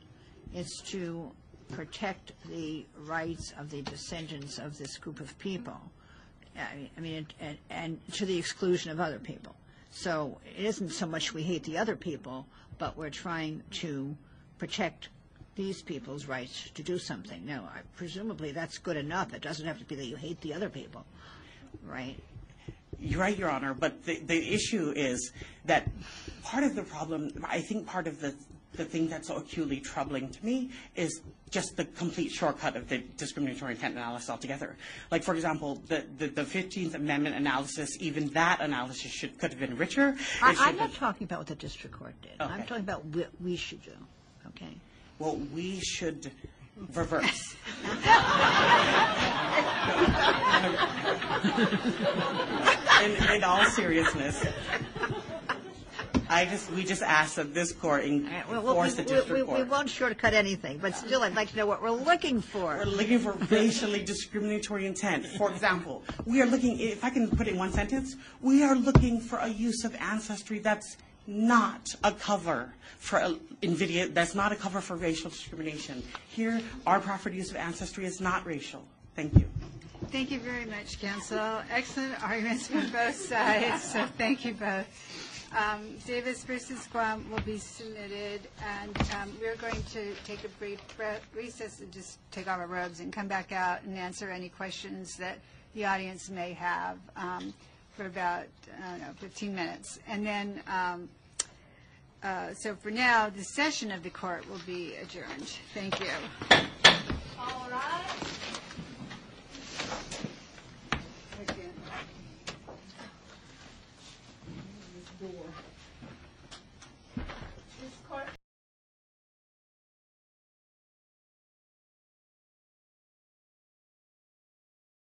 it's 0.54 0.82
to 0.91 1.32
protect 1.72 2.34
the 2.49 2.86
rights 3.06 3.54
of 3.58 3.70
the 3.70 3.82
descendants 3.84 4.58
of 4.58 4.78
this 4.78 4.97
group 4.97 5.20
of 5.20 5.38
people. 5.39 5.80
I 6.58 6.99
mean, 6.99 7.28
and, 7.70 7.99
to 8.14 8.26
the 8.26 8.38
exclusion 8.38 8.91
of 8.91 8.99
other 8.99 9.20
people. 9.20 9.56
So 9.91 10.38
it 10.58 10.66
isn't 10.66 10.91
so 10.91 11.06
much 11.06 11.34
we 11.34 11.43
hate 11.43 11.64
the 11.64 11.78
other 11.78 11.95
people, 11.95 12.45
but 12.78 12.97
we're 12.97 13.10
trying 13.10 13.64
to 13.72 14.16
protect 14.58 15.10
these 15.56 15.82
people's 15.82 16.28
rights 16.28 16.70
to 16.76 16.84
do 16.84 16.97
something. 16.97 17.45
Now, 17.45 17.70
presumably, 17.95 18.52
that's 18.52 18.78
good 18.78 18.97
enough. 18.97 19.34
It 19.34 19.41
doesn't 19.41 19.66
have 19.66 19.80
to 19.80 19.86
be 19.86 19.95
that 19.95 20.06
you 20.06 20.16
hate 20.16 20.39
the 20.41 20.54
other 20.54 20.70
people, 20.70 21.06
right? 21.86 22.16
You're 22.99 23.20
right, 23.20 23.38
Your 23.38 23.49
Honor, 23.49 23.74
but 23.74 24.04
the 24.06 24.54
issue 24.54 24.93
is 24.95 25.32
that 25.66 25.89
part 26.43 26.64
of 26.64 26.76
the 26.76 26.84
problem, 26.84 27.32
I 27.47 27.62
think 27.62 27.88
part 27.88 28.08
of 28.08 28.22
the, 28.22 28.36
the 28.74 28.86
thing 28.86 29.07
that's 29.07 29.28
so 29.28 29.38
acutely 29.38 29.80
troubling 29.80 30.30
to 30.30 30.45
me 30.45 30.69
is 30.95 31.22
just 31.49 31.76
the 31.76 31.86
complete 31.86 32.32
shortcut 32.32 32.76
of 32.76 32.88
the 32.88 32.99
discriminatory 33.17 33.74
intent 33.74 33.95
analysis 33.95 34.30
altogether. 34.30 34.78
Like, 35.11 35.24
for 35.24 35.36
example, 35.36 35.82
the, 35.88 36.05
the, 36.17 36.28
the 36.28 36.43
15th 36.43 36.95
Amendment 36.95 37.36
analysis, 37.36 37.89
even 37.99 38.30
that 38.30 38.61
analysis 38.61 39.11
should, 39.11 39.38
could 39.38 39.51
have 39.51 39.59
been 39.59 39.78
richer. 39.78 40.15
I, 40.41 40.55
I'm 40.57 40.78
not 40.78 40.93
talking 40.93 41.26
about 41.26 41.39
what 41.39 41.47
the 41.47 41.55
district 41.55 41.97
court 41.97 42.13
did. 42.22 42.32
I'm 42.39 42.63
talking 42.63 42.84
about 42.84 43.03
what 43.05 43.30
we 43.41 43.57
should 43.57 43.84
do, 43.84 43.91
okay? 44.47 44.74
Well, 45.19 45.36
we 45.53 45.80
should 45.82 46.32
reverse. 46.93 47.55
in, 53.03 53.36
in 53.36 53.43
all 53.43 53.65
seriousness, 53.65 54.45
I 56.32 56.46
just 56.46 56.72
we 56.72 56.84
just 56.86 57.02
ask 57.02 57.36
that 57.36 57.54
this 57.54 57.74
court 57.74 58.06
in, 58.06 58.24
Well, 58.50 58.64
well, 58.64 58.76
force 58.76 58.96
the 58.96 59.04
we- 59.04 59.10
district 59.10 59.40
we, 59.42 59.46
court. 59.46 59.60
we 59.60 59.64
won't 59.66 59.90
shortcut 59.90 60.34
anything, 60.34 60.78
but 60.78 60.96
still, 60.96 61.24
I'd 61.24 61.36
like 61.36 61.52
to 61.52 61.58
know 61.58 61.66
what 61.66 61.82
we're 61.82 61.92
looking 61.92 62.40
for. 62.42 62.78
We're 62.78 62.86
looking 62.86 63.20
for 63.20 63.34
racially 63.50 64.02
discriminatory 64.02 64.86
intent. 64.86 65.26
For 65.38 65.52
example, 65.52 66.04
we 66.26 66.42
are 66.42 66.46
looking, 66.46 66.80
if 66.80 67.04
I 67.04 67.10
can 67.10 67.30
put 67.30 67.48
it 67.48 67.52
in 67.52 67.58
one 67.60 67.74
sentence, 67.74 68.16
we 68.42 68.64
are 68.64 68.76
looking 68.76 69.20
for 69.20 69.40
a 69.40 69.50
use 69.50 69.84
of 69.84 69.94
ancestry 70.00 70.60
that's 70.60 70.96
not 71.28 71.94
a 72.04 72.14
cover 72.14 72.74
for 72.98 73.20
a- 73.20 73.36
invidia, 73.62 74.08
that's 74.08 74.34
not 74.34 74.54
a 74.54 74.56
cover 74.56 74.80
for 74.80 74.96
racial 74.96 75.30
discrimination. 75.30 76.02
Here, 76.30 76.62
our 76.88 77.02
preferred 77.02 77.34
use 77.34 77.52
of 77.52 77.58
ancestry 77.58 78.06
is 78.06 78.22
not 78.22 78.46
racial. 78.46 78.84
Thank 79.18 79.36
you. 79.36 79.46
Thank 80.12 80.32
you 80.32 80.40
very 80.40 80.66
much, 80.66 81.00
counsel. 81.00 81.62
Excellent 81.70 82.22
arguments 82.24 82.68
from 82.68 82.90
both 82.90 83.16
sides, 83.16 83.84
so 83.84 84.06
thank 84.18 84.44
you 84.44 84.54
both. 84.54 84.88
Um, 85.56 85.97
Davis 86.08 86.43
versus 86.45 86.88
Guam 86.88 87.30
will 87.30 87.41
be 87.41 87.58
submitted, 87.58 88.41
and 88.66 88.97
um, 89.22 89.38
we're 89.41 89.58
going 89.58 89.84
to 89.91 90.14
take 90.24 90.45
a 90.45 90.49
brief 90.60 90.80
bre- 90.95 91.20
recess 91.38 91.82
and 91.82 91.91
just 91.91 92.20
take 92.32 92.47
off 92.47 92.60
our 92.60 92.68
robes 92.68 93.02
and 93.02 93.12
come 93.12 93.28
back 93.28 93.52
out 93.52 93.84
and 93.84 93.97
answer 93.97 94.30
any 94.30 94.47
questions 94.47 95.18
that 95.18 95.39
the 95.76 95.84
audience 95.86 96.30
may 96.30 96.54
have 96.54 96.97
um, 97.18 97.54
for 97.97 98.06
about, 98.06 98.45
I 98.82 98.91
don't 98.91 99.02
know, 99.02 99.14
15 99.20 99.54
minutes. 99.54 99.99
And 100.08 100.26
then, 100.26 100.62
um, 100.68 101.10
uh, 102.24 102.54
so 102.54 102.74
for 102.76 102.89
now, 102.91 103.30
the 103.30 103.43
session 103.43 103.91
of 103.91 104.04
the 104.04 104.10
court 104.10 104.49
will 104.49 104.62
be 104.66 104.95
adjourned. 104.95 105.58
Thank 105.74 105.99
you. 105.99 106.08
All 107.38 107.68
right. 107.70 108.32